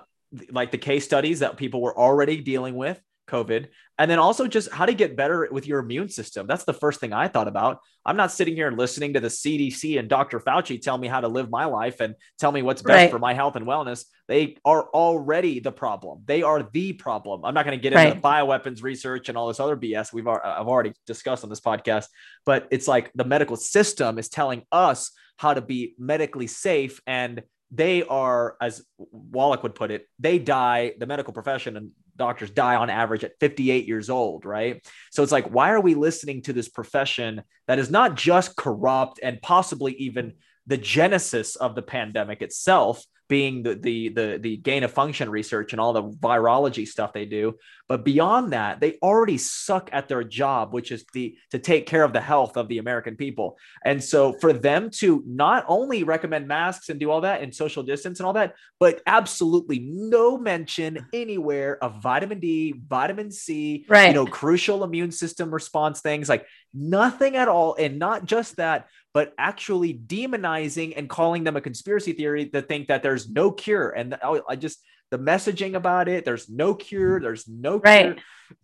like 0.51 0.73
the 0.73 0.79
case 0.79 1.05
studies 1.05 1.41
that 1.41 1.57
people 1.57 1.81
were 1.81 1.97
already 1.97 2.41
dealing 2.41 2.75
with 2.75 3.01
COVID. 3.27 3.69
And 3.99 4.11
then 4.11 4.19
also 4.19 4.47
just 4.47 4.73
how 4.73 4.87
to 4.87 4.95
get 4.95 5.17
better 5.17 5.49
with 5.51 5.67
your 5.67 5.79
immune 5.79 6.09
system. 6.09 6.47
That's 6.47 6.65
the 6.65 6.73
first 6.73 7.01
thing 7.01 7.13
I 7.13 7.29
thought 7.29 7.47
about. 7.47 7.79
I'm 8.05 8.17
not 8.17 8.33
sitting 8.33 8.57
here 8.57 8.71
listening 8.71 9.15
to 9.15 9.21
the 9.21 9.29
CDC 9.29 9.99
and 9.99 10.09
Dr. 10.09 10.41
Fauci 10.41 10.81
tell 10.81 10.99
me 10.99 11.07
how 11.07 11.21
to 11.21 11.29
live 11.29 11.49
my 11.49 11.67
life 11.67 12.01
and 12.01 12.15
tell 12.39 12.51
me 12.51 12.63
what's 12.63 12.83
best 12.83 12.97
right. 12.97 13.11
for 13.11 13.19
my 13.19 13.35
health 13.35 13.57
and 13.57 13.67
wellness. 13.67 14.05
They 14.27 14.57
are 14.65 14.89
already 14.89 15.61
the 15.61 15.73
problem. 15.73 16.23
They 16.27 16.43
are 16.43 16.69
the 16.73 16.93
problem. 16.95 17.45
I'm 17.45 17.55
not 17.55 17.65
going 17.65 17.79
to 17.79 17.83
get 17.83 17.95
right. 17.95 18.09
into 18.09 18.21
bioweapons 18.21 18.83
research 18.83 19.29
and 19.29 19.39
all 19.39 19.49
this 19.49 19.61
other 19.61 19.77
BS 19.77 20.13
we've 20.13 20.27
I've 20.27 20.69
already 20.69 20.93
discussed 21.07 21.45
on 21.45 21.51
this 21.51 21.61
podcast, 21.61 22.07
but 22.45 22.67
it's 22.71 22.89
like 22.89 23.13
the 23.15 23.25
medical 23.25 23.57
system 23.57 24.19
is 24.19 24.29
telling 24.29 24.63
us 24.73 25.13
how 25.37 25.55
to 25.55 25.61
be 25.61 25.95
medically 25.99 26.47
safe 26.47 27.01
and 27.07 27.43
they 27.71 28.05
are, 28.05 28.57
as 28.61 28.85
Wallach 28.99 29.63
would 29.63 29.75
put 29.75 29.91
it, 29.91 30.07
they 30.19 30.39
die, 30.39 30.93
the 30.99 31.07
medical 31.07 31.33
profession 31.33 31.77
and 31.77 31.91
doctors 32.17 32.51
die 32.51 32.77
on 32.77 32.91
average 32.91 33.25
at 33.25 33.39
58 33.41 33.87
years 33.87 34.11
old, 34.11 34.45
right? 34.45 34.87
So 35.11 35.23
it's 35.23 35.33
like, 35.33 35.49
why 35.49 35.71
are 35.71 35.81
we 35.81 35.95
listening 35.95 36.43
to 36.43 36.53
this 36.53 36.69
profession 36.69 37.43
that 37.67 37.79
is 37.79 37.91
not 37.91 38.15
just 38.15 38.57
corrupt 38.57 39.21
and 39.23 39.41
possibly 39.43 39.95
even 39.95 40.35
the 40.67 40.77
genesis 40.77 41.57
of 41.57 41.75
the 41.75 41.83
pandemic 41.83 42.43
itself, 42.43 43.05
being 43.29 43.63
the 43.63 43.75
the 43.75 44.09
the 44.11 44.39
the 44.41 44.57
gain 44.59 44.85
of 44.85 44.93
function 44.93 45.31
research 45.31 45.73
and 45.73 45.81
all 45.81 45.93
the 45.93 46.03
virology 46.03 46.87
stuff 46.87 47.13
they 47.13 47.25
do. 47.25 47.55
But 47.87 48.05
beyond 48.05 48.55
that, 48.55 48.81
they 48.81 48.99
already 49.03 49.37
suck 49.37 49.91
at 49.93 50.09
their 50.09 50.25
job, 50.25 50.73
which 50.73 50.91
is 50.91 51.05
the 51.13 51.37
to 51.51 51.59
take 51.59 51.87
care 51.87 52.03
of 52.03 52.15
the 52.15 52.21
health 52.21 52.57
of 52.57 52.69
the 52.69 52.79
American 52.79 53.15
people. 53.15 53.59
And 53.85 54.03
so 54.03 54.33
for 54.41 54.55
them 54.55 54.89
to 55.01 55.23
not 55.27 55.67
only 55.69 56.03
recommend 56.03 56.49
masks 56.49 56.89
and 56.89 56.99
do 56.99 57.11
all 57.11 57.21
that 57.21 57.43
and 57.43 57.55
social 57.55 57.83
distance 57.83 58.21
and 58.21 58.27
all 58.27 58.33
that, 58.35 58.55
but 58.81 59.03
absolutely 59.07 59.81
no 59.81 60.39
mention 60.39 61.07
anywhere 61.13 61.83
of 61.85 62.03
vitamin 62.03 62.41
D, 62.41 62.75
vitamin 62.89 63.31
C, 63.31 63.85
right. 63.89 64.09
you 64.09 64.15
know, 64.15 64.27
crucial 64.27 64.83
immune 64.83 65.13
system 65.13 65.53
response 65.53 66.01
things 66.01 66.29
like 66.29 66.47
nothing 66.73 67.37
at 67.37 67.49
all. 67.49 67.77
And 67.79 67.99
not 67.99 68.25
just 68.25 68.57
that, 68.57 68.89
but 69.13 69.35
actually 69.39 69.95
demonizing 69.95 70.95
and 70.97 71.09
calling 71.09 71.45
them 71.45 71.57
a 71.57 71.61
conspiracy 71.61 72.15
theory 72.15 72.47
to 72.49 72.63
think 72.63 72.89
that 72.89 73.03
there's 73.03 73.29
no 73.29 73.51
cure. 73.51 73.91
And 73.91 74.17
I 74.49 74.57
just 74.57 74.83
the 75.11 75.19
messaging 75.19 75.75
about 75.75 76.09
it, 76.09 76.25
there's 76.25 76.49
no 76.49 76.75
cure, 76.75 77.21
there's 77.21 77.47
no 77.49 77.79
right. 77.79 78.15
cure. 78.15 78.17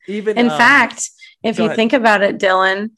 Even 0.08 0.38
in 0.38 0.50
um, 0.50 0.58
fact, 0.58 1.10
if 1.42 1.58
you 1.58 1.66
ahead. 1.66 1.76
think 1.76 1.92
about 1.92 2.22
it, 2.22 2.38
Dylan, 2.38 2.90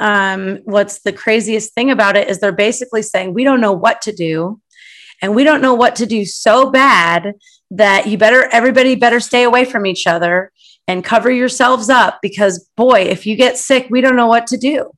um, 0.00 0.60
what's 0.64 1.00
the 1.00 1.12
craziest 1.12 1.74
thing 1.74 1.90
about 1.90 2.16
it 2.16 2.28
is 2.28 2.38
they're 2.38 2.52
basically 2.52 3.02
saying 3.02 3.34
we 3.34 3.44
don't 3.44 3.60
know 3.60 3.72
what 3.72 4.02
to 4.02 4.12
do, 4.12 4.60
and 5.22 5.34
we 5.34 5.44
don't 5.44 5.60
know 5.60 5.74
what 5.74 5.96
to 5.96 6.06
do 6.06 6.24
so 6.24 6.70
bad 6.70 7.34
that 7.72 8.06
you 8.06 8.18
better 8.18 8.48
everybody 8.50 8.94
better 8.94 9.20
stay 9.20 9.44
away 9.44 9.64
from 9.64 9.86
each 9.86 10.06
other 10.06 10.50
and 10.88 11.04
cover 11.04 11.30
yourselves 11.30 11.88
up 11.88 12.18
because 12.20 12.68
boy, 12.76 13.02
if 13.02 13.26
you 13.26 13.36
get 13.36 13.56
sick, 13.56 13.86
we 13.90 14.00
don't 14.00 14.16
know 14.16 14.26
what 14.26 14.46
to 14.48 14.56
do. 14.56 14.90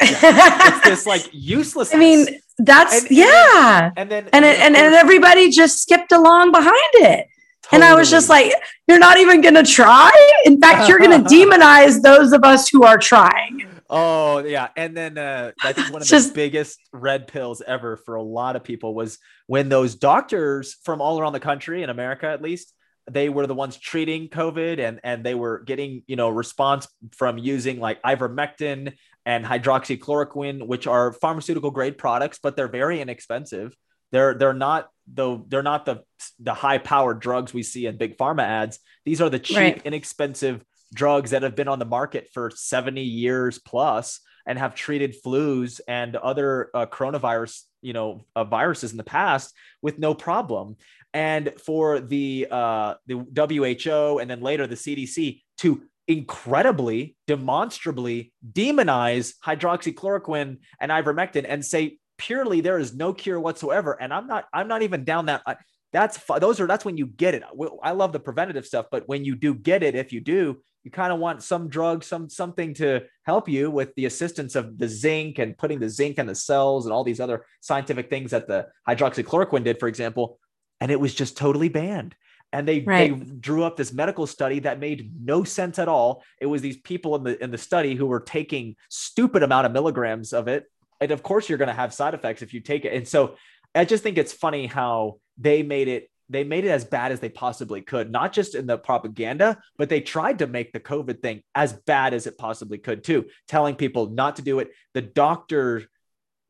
it's 0.00 0.84
this 0.84 1.06
like 1.06 1.28
useless. 1.32 1.94
I 1.94 1.98
mean, 1.98 2.26
that's 2.58 3.02
And- 3.02 3.10
yeah. 3.10 3.90
and 3.96 4.10
then 4.10 4.28
And 4.32 4.44
then, 4.44 4.54
it, 4.54 4.58
of 4.58 4.62
and, 4.66 4.76
and 4.76 4.94
everybody 4.94 5.50
just 5.50 5.80
skipped 5.80 6.12
along 6.12 6.52
behind 6.52 6.74
it. 6.94 7.26
And 7.72 7.84
I 7.84 7.94
was 7.94 8.10
just 8.10 8.28
like, 8.28 8.52
you're 8.86 8.98
not 8.98 9.18
even 9.18 9.40
going 9.40 9.54
to 9.54 9.62
try. 9.62 10.10
In 10.44 10.60
fact, 10.60 10.88
you're 10.88 10.98
going 10.98 11.22
to 11.24 11.28
demonize 11.28 12.02
those 12.02 12.32
of 12.32 12.44
us 12.44 12.68
who 12.68 12.84
are 12.84 12.98
trying. 12.98 13.66
Oh 13.90 14.40
yeah, 14.40 14.68
and 14.76 14.94
then 14.94 15.16
uh, 15.16 15.52
I 15.62 15.72
think 15.72 15.90
one 15.90 16.02
of 16.02 16.08
Just- 16.08 16.28
the 16.28 16.34
biggest 16.34 16.78
red 16.92 17.26
pills 17.26 17.62
ever 17.66 17.96
for 17.96 18.16
a 18.16 18.22
lot 18.22 18.54
of 18.54 18.62
people 18.62 18.94
was 18.94 19.18
when 19.46 19.70
those 19.70 19.94
doctors 19.94 20.76
from 20.84 21.00
all 21.00 21.18
around 21.18 21.32
the 21.32 21.40
country, 21.40 21.82
in 21.82 21.88
America 21.88 22.26
at 22.26 22.42
least, 22.42 22.74
they 23.10 23.30
were 23.30 23.46
the 23.46 23.54
ones 23.54 23.78
treating 23.78 24.28
COVID, 24.28 24.78
and 24.78 25.00
and 25.02 25.24
they 25.24 25.34
were 25.34 25.60
getting 25.60 26.02
you 26.06 26.16
know 26.16 26.28
response 26.28 26.86
from 27.12 27.38
using 27.38 27.80
like 27.80 28.02
ivermectin 28.02 28.92
and 29.24 29.44
hydroxychloroquine, 29.44 30.66
which 30.66 30.86
are 30.86 31.12
pharmaceutical 31.12 31.70
grade 31.70 31.96
products, 31.96 32.38
but 32.42 32.56
they're 32.56 32.68
very 32.68 33.00
inexpensive. 33.00 33.74
They're 34.12 34.34
they're 34.34 34.52
not 34.52 34.88
though 35.12 35.44
they're 35.48 35.62
not 35.62 35.86
the 35.86 36.02
the 36.38 36.54
high 36.54 36.78
powered 36.78 37.20
drugs 37.20 37.54
we 37.54 37.62
see 37.62 37.86
in 37.86 37.96
big 37.96 38.16
pharma 38.16 38.42
ads. 38.42 38.78
These 39.04 39.20
are 39.20 39.30
the 39.30 39.38
cheap, 39.38 39.56
Right. 39.56 39.82
inexpensive 39.84 40.64
drugs 40.94 41.30
that 41.30 41.42
have 41.42 41.54
been 41.54 41.68
on 41.68 41.78
the 41.78 41.84
market 41.84 42.28
for 42.32 42.50
70 42.54 43.02
years 43.02 43.58
plus 43.58 44.20
and 44.46 44.58
have 44.58 44.74
treated 44.74 45.14
flus 45.22 45.80
and 45.86 46.16
other 46.16 46.70
uh, 46.74 46.86
coronavirus 46.86 47.62
you 47.82 47.92
know 47.92 48.24
uh, 48.34 48.44
viruses 48.44 48.90
in 48.92 48.96
the 48.96 49.04
past 49.04 49.54
with 49.82 49.98
no 49.98 50.14
problem 50.14 50.76
and 51.12 51.52
for 51.64 52.00
the 52.00 52.46
uh, 52.50 52.94
the 53.06 53.16
WHO 53.16 54.18
and 54.18 54.30
then 54.30 54.40
later 54.40 54.66
the 54.66 54.74
CDC 54.76 55.42
to 55.58 55.82
incredibly 56.06 57.16
demonstrably 57.26 58.32
demonize 58.52 59.34
hydroxychloroquine 59.44 60.58
and 60.80 60.90
ivermectin 60.90 61.44
and 61.46 61.64
say 61.64 61.98
purely 62.18 62.60
there 62.60 62.78
is 62.78 62.94
no 62.94 63.12
cure 63.12 63.40
whatsoever. 63.40 63.96
And 64.00 64.12
i'm 64.12 64.26
not 64.26 64.44
i'm 64.52 64.68
not 64.68 64.82
even 64.82 65.04
down 65.04 65.26
that 65.26 65.42
I, 65.46 65.56
that's 65.92 66.20
those 66.40 66.60
are 66.60 66.66
that's 66.66 66.84
when 66.84 66.98
you 66.98 67.06
get 67.06 67.34
it. 67.34 67.42
I 67.82 67.92
love 67.92 68.12
the 68.12 68.20
preventative 68.20 68.66
stuff 68.66 68.86
but 68.90 69.08
when 69.08 69.24
you 69.24 69.34
do 69.34 69.54
get 69.54 69.82
it 69.82 69.94
if 69.94 70.12
you 70.12 70.20
do 70.20 70.60
you 70.84 70.90
kind 70.90 71.12
of 71.12 71.18
want 71.18 71.42
some 71.42 71.68
drug 71.68 72.04
some 72.04 72.28
something 72.28 72.72
to 72.74 73.02
help 73.24 73.48
you 73.48 73.70
with 73.70 73.94
the 73.94 74.06
assistance 74.06 74.54
of 74.54 74.78
the 74.78 74.88
zinc 74.88 75.38
and 75.38 75.56
putting 75.58 75.80
the 75.80 75.88
zinc 75.88 76.18
in 76.18 76.26
the 76.26 76.34
cells 76.34 76.86
and 76.86 76.92
all 76.92 77.04
these 77.04 77.20
other 77.20 77.44
scientific 77.60 78.08
things 78.10 78.30
that 78.30 78.48
the 78.48 78.66
hydroxychloroquine 78.88 79.64
did 79.64 79.78
for 79.78 79.88
example. 79.88 80.38
And 80.80 80.90
it 80.92 81.00
was 81.00 81.14
just 81.14 81.36
totally 81.36 81.68
banned. 81.68 82.14
And 82.52 82.66
they 82.66 82.80
they 82.80 83.08
drew 83.10 83.64
up 83.64 83.76
this 83.76 83.92
medical 83.92 84.26
study 84.26 84.60
that 84.60 84.78
made 84.78 85.12
no 85.22 85.44
sense 85.44 85.78
at 85.78 85.88
all. 85.88 86.22
It 86.40 86.46
was 86.46 86.62
these 86.62 86.78
people 86.78 87.16
in 87.16 87.24
the 87.24 87.42
in 87.42 87.50
the 87.50 87.58
study 87.58 87.94
who 87.94 88.06
were 88.06 88.20
taking 88.20 88.76
stupid 88.88 89.42
amount 89.42 89.66
of 89.66 89.72
milligrams 89.72 90.32
of 90.32 90.48
it 90.48 90.64
and 91.00 91.10
of 91.10 91.22
course 91.22 91.48
you're 91.48 91.58
going 91.58 91.68
to 91.68 91.74
have 91.74 91.94
side 91.94 92.14
effects 92.14 92.42
if 92.42 92.52
you 92.54 92.60
take 92.60 92.84
it. 92.84 92.92
And 92.92 93.06
so 93.06 93.36
i 93.74 93.84
just 93.84 94.02
think 94.02 94.16
it's 94.18 94.32
funny 94.32 94.66
how 94.66 95.18
they 95.36 95.62
made 95.62 95.88
it 95.88 96.10
they 96.30 96.44
made 96.44 96.64
it 96.64 96.70
as 96.70 96.84
bad 96.84 97.12
as 97.12 97.20
they 97.20 97.28
possibly 97.28 97.80
could 97.82 98.10
not 98.10 98.32
just 98.32 98.54
in 98.54 98.66
the 98.66 98.78
propaganda 98.78 99.58
but 99.76 99.88
they 99.88 100.00
tried 100.00 100.38
to 100.38 100.46
make 100.46 100.72
the 100.72 100.80
covid 100.80 101.20
thing 101.20 101.42
as 101.54 101.72
bad 101.72 102.14
as 102.14 102.26
it 102.26 102.38
possibly 102.38 102.78
could 102.78 103.04
too 103.04 103.26
telling 103.46 103.74
people 103.74 104.10
not 104.10 104.36
to 104.36 104.42
do 104.42 104.58
it. 104.58 104.70
The 104.94 105.02
doctor 105.02 105.84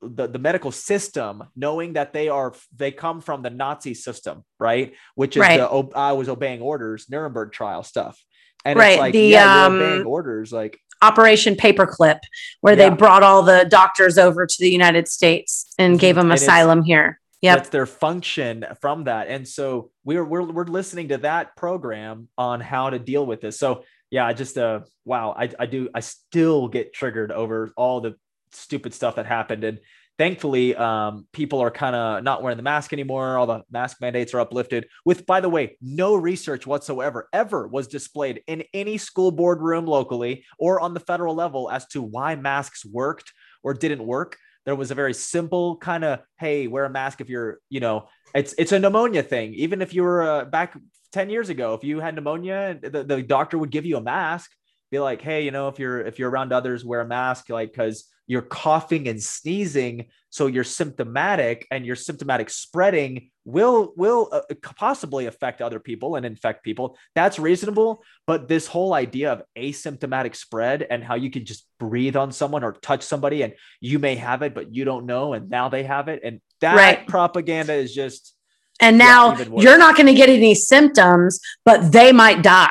the, 0.01 0.29
the 0.29 0.39
medical 0.39 0.71
system 0.71 1.43
knowing 1.57 1.95
that 1.95 2.13
they 2.13 2.29
are 2.29 2.55
they 2.77 2.93
come 2.93 3.21
from 3.21 3.43
the 3.43 3.51
nazi 3.51 3.95
system 3.95 4.45
right? 4.61 4.95
Which 5.17 5.37
is 5.37 5.41
Right. 5.41 5.57
the 5.59 5.89
i 5.97 6.13
was 6.13 6.29
obeying 6.29 6.61
orders 6.63 7.09
nuremberg 7.11 7.53
trial 7.53 7.83
stuff. 7.83 8.17
And 8.65 8.79
Right, 8.79 8.91
it's 8.91 8.99
like 9.01 9.13
the, 9.13 9.21
yeah 9.23 9.67
um, 9.67 9.75
you're 9.75 9.83
obeying 9.83 10.07
orders 10.07 10.53
like 10.53 10.79
Operation 11.03 11.55
Paperclip, 11.55 12.19
where 12.61 12.77
Yeah. 12.77 12.91
they 12.91 12.97
brought 12.97 13.23
all 13.23 13.43
the 13.43 13.67
doctors 13.69 14.19
over 14.19 14.47
to 14.47 14.57
the 14.59 14.71
United 14.71 15.09
States 15.09 15.73
and 15.79 15.99
gave 15.99 16.15
them 16.17 16.27
it's- 16.27 16.43
asylum 16.43 16.83
here. 16.83 17.21
Yep. 17.41 17.57
that's 17.57 17.69
their 17.69 17.87
function 17.87 18.67
from 18.81 19.05
that 19.05 19.29
and 19.29 19.47
so 19.47 19.93
we're, 20.03 20.25
we're 20.25 20.43
we're 20.43 20.65
listening 20.65 21.07
to 21.11 21.19
that 21.19 21.55
program 21.55 22.27
on 22.37 22.59
how 22.61 22.91
to 22.91 22.99
deal 22.99 23.25
with 23.25 23.41
this 23.41 23.57
so 23.57 23.85
yeah 24.11 24.27
I 24.27 24.33
just 24.33 24.59
uh 24.59 24.81
wow 25.05 25.37
i, 25.39 25.49
I 25.57 25.67
do 25.67 25.89
i 25.95 26.01
still 26.01 26.67
get 26.67 26.93
triggered 26.93 27.31
over 27.31 27.71
all 27.77 28.01
the 28.01 28.17
stupid 28.51 28.93
stuff 28.93 29.15
that 29.15 29.27
happened 29.27 29.63
and 29.63 29.79
thankfully 30.19 30.75
um 30.75 31.27
people 31.33 31.61
are 31.61 31.71
kind 31.71 31.95
of 31.95 32.23
not 32.23 32.43
wearing 32.43 32.57
the 32.57 32.63
mask 32.63 32.93
anymore. 32.93 33.39
All 33.39 33.47
the 33.47 33.63
mask 33.71 33.99
mandates 34.01 34.35
are 34.35 34.41
uplifted 34.41 34.87
with 35.05 35.25
by 35.25 35.41
the 35.41 35.49
way 35.49 35.79
no 35.81 36.17
research 36.17 36.67
whatsoever 36.67 37.29
ever 37.33 37.67
was 37.69 37.87
displayed 37.87 38.43
in 38.47 38.65
any 38.75 38.99
school 38.99 39.31
board 39.31 39.63
room 39.63 39.87
locally 39.87 40.45
or 40.59 40.81
on 40.81 40.93
the 40.93 41.01
federal 41.01 41.35
level 41.35 41.71
as 41.71 41.87
to 41.89 42.03
why 42.03 42.35
masks 42.35 42.85
worked 42.85 43.33
or 43.63 43.73
didn't 43.73 44.05
work. 44.05 44.37
There 44.67 44.77
was 44.77 44.91
a 44.91 44.95
very 44.95 45.15
simple 45.15 45.77
kind 45.77 46.05
of 46.05 46.21
hey 46.39 46.67
wear 46.67 46.85
a 46.85 46.91
mask 46.91 47.21
if 47.21 47.31
you're 47.31 47.61
you 47.71 47.81
know 47.81 48.09
it's 48.35 48.55
it's 48.59 48.73
a 48.73 48.79
pneumonia 48.79 49.23
thing. 49.23 49.55
Even 49.55 49.81
if 49.81 49.95
you 49.95 50.03
were 50.03 50.23
uh, 50.23 50.45
back 50.45 50.77
10 51.13 51.31
years 51.31 51.49
ago 51.49 51.75
if 51.75 51.85
you 51.85 52.01
had 52.01 52.15
pneumonia 52.15 52.79
the, 52.83 53.03
the 53.05 53.23
doctor 53.23 53.57
would 53.57 53.71
give 53.71 53.87
you 53.87 53.97
a 53.97 54.03
mask. 54.03 54.51
Be 54.91 54.99
like 54.99 55.23
hey 55.23 55.45
you 55.45 55.53
know 55.53 55.69
if 55.69 55.79
you're 55.79 56.01
if 56.01 56.19
you're 56.19 56.31
around 56.31 56.53
others 56.53 56.85
wear 56.85 57.03
a 57.03 57.07
mask 57.07 57.51
like 57.51 57.71
because 57.71 58.09
you're 58.29 58.43
coughing 58.43 59.09
and 59.09 59.21
sneezing 59.21 60.07
so 60.31 60.47
you're 60.47 60.63
symptomatic 60.63 61.67
and 61.73 61.85
your 61.85 61.97
symptomatic 61.97 62.51
spreading 62.51 63.31
will 63.45 63.93
will 63.97 64.29
uh, 64.31 64.43
possibly 64.77 65.27
affect 65.27 65.61
other 65.63 65.81
people 65.81 66.15
and 66.17 66.25
infect 66.27 66.63
people 66.63 66.97
that's 67.15 67.39
reasonable 67.39 68.03
but 68.27 68.47
this 68.47 68.67
whole 68.69 68.93
idea 68.95 69.33
of 69.33 69.43
asymptomatic 69.57 70.37
spread 70.37 70.87
and 70.89 71.03
how 71.03 71.15
you 71.17 71.31
can 71.31 71.45
just 71.45 71.67
breathe 71.81 72.15
on 72.15 72.31
someone 72.31 72.63
or 72.63 72.73
touch 72.75 73.03
somebody 73.03 73.43
and 73.43 73.55
you 73.81 73.99
may 73.99 74.15
have 74.15 74.43
it 74.43 74.55
but 74.55 74.73
you 74.75 74.85
don't 74.85 75.07
know 75.07 75.33
and 75.33 75.49
now 75.51 75.69
they 75.69 75.83
have 75.83 76.09
it 76.09 76.21
and 76.23 76.41
that 76.61 76.77
Right. 76.77 77.07
propaganda 77.09 77.73
is 77.73 77.95
just 77.95 78.35
And 78.81 78.99
now 78.99 79.35
worse. 79.35 79.63
you're 79.65 79.79
not 79.79 79.97
going 79.97 80.07
to 80.07 80.15
get 80.15 80.29
any 80.29 80.55
symptoms, 80.55 81.41
but 81.65 81.91
they 81.93 82.13
might 82.13 82.43
die. 82.43 82.69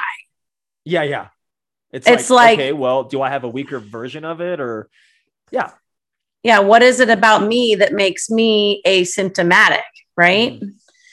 yeah 0.85 1.03
yeah 1.03 1.27
it's, 1.91 2.05
It's 2.07 2.29
like, 2.29 2.45
like- 2.49 2.59
okay 2.59 2.73
well 2.73 3.03
do 3.05 3.21
i 3.21 3.29
have 3.29 3.43
a 3.45 3.49
weaker 3.57 3.79
version 3.79 4.23
of 4.25 4.41
it 4.41 4.59
or 4.59 4.89
yeah 5.51 5.71
Yeah. 6.43 6.59
What 6.59 6.81
is 6.81 6.99
it 6.99 7.09
about 7.09 7.47
me 7.47 7.75
that 7.75 7.93
makes 7.93 8.29
me 8.29 8.81
asymptomatic? 8.85 9.81
Right. 10.15 10.61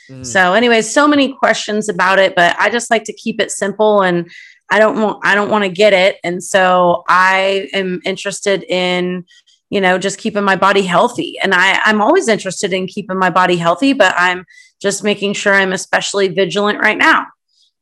Mm. 0.09 0.24
So, 0.24 0.53
anyways, 0.55 0.93
so 0.93 1.09
many 1.09 1.32
questions 1.32 1.89
about 1.89 2.18
it, 2.18 2.35
but 2.37 2.57
I 2.59 2.70
just 2.70 2.91
like 2.91 3.05
to 3.05 3.12
keep 3.12 3.41
it 3.41 3.51
simple 3.51 4.03
and 4.03 4.30
I 4.70 4.78
don't 4.78 5.01
want 5.01 5.24
I 5.24 5.35
don't 5.35 5.51
want 5.51 5.64
to 5.64 5.70
get 5.70 5.93
it. 5.93 6.18
And 6.24 6.43
so 6.43 7.05
I 7.09 7.68
am 7.72 8.01
interested 8.05 8.64
in, 8.64 9.24
you 9.70 9.80
know, 9.80 9.99
just 9.99 10.18
keeping 10.18 10.45
my 10.45 10.57
body 10.57 10.82
healthy. 10.82 11.39
And 11.43 11.53
I, 11.55 11.80
I'm 11.85 12.01
always 12.01 12.28
interested 12.28 12.72
in 12.72 12.87
keeping 12.87 13.18
my 13.18 13.30
body 13.30 13.57
healthy, 13.57 13.93
but 13.93 14.14
I'm 14.16 14.45
just 14.80 15.05
making 15.05 15.35
sure 15.35 15.55
I'm 15.55 15.72
especially 15.72 16.28
vigilant 16.28 16.80
right 16.80 16.99
now. 16.99 17.26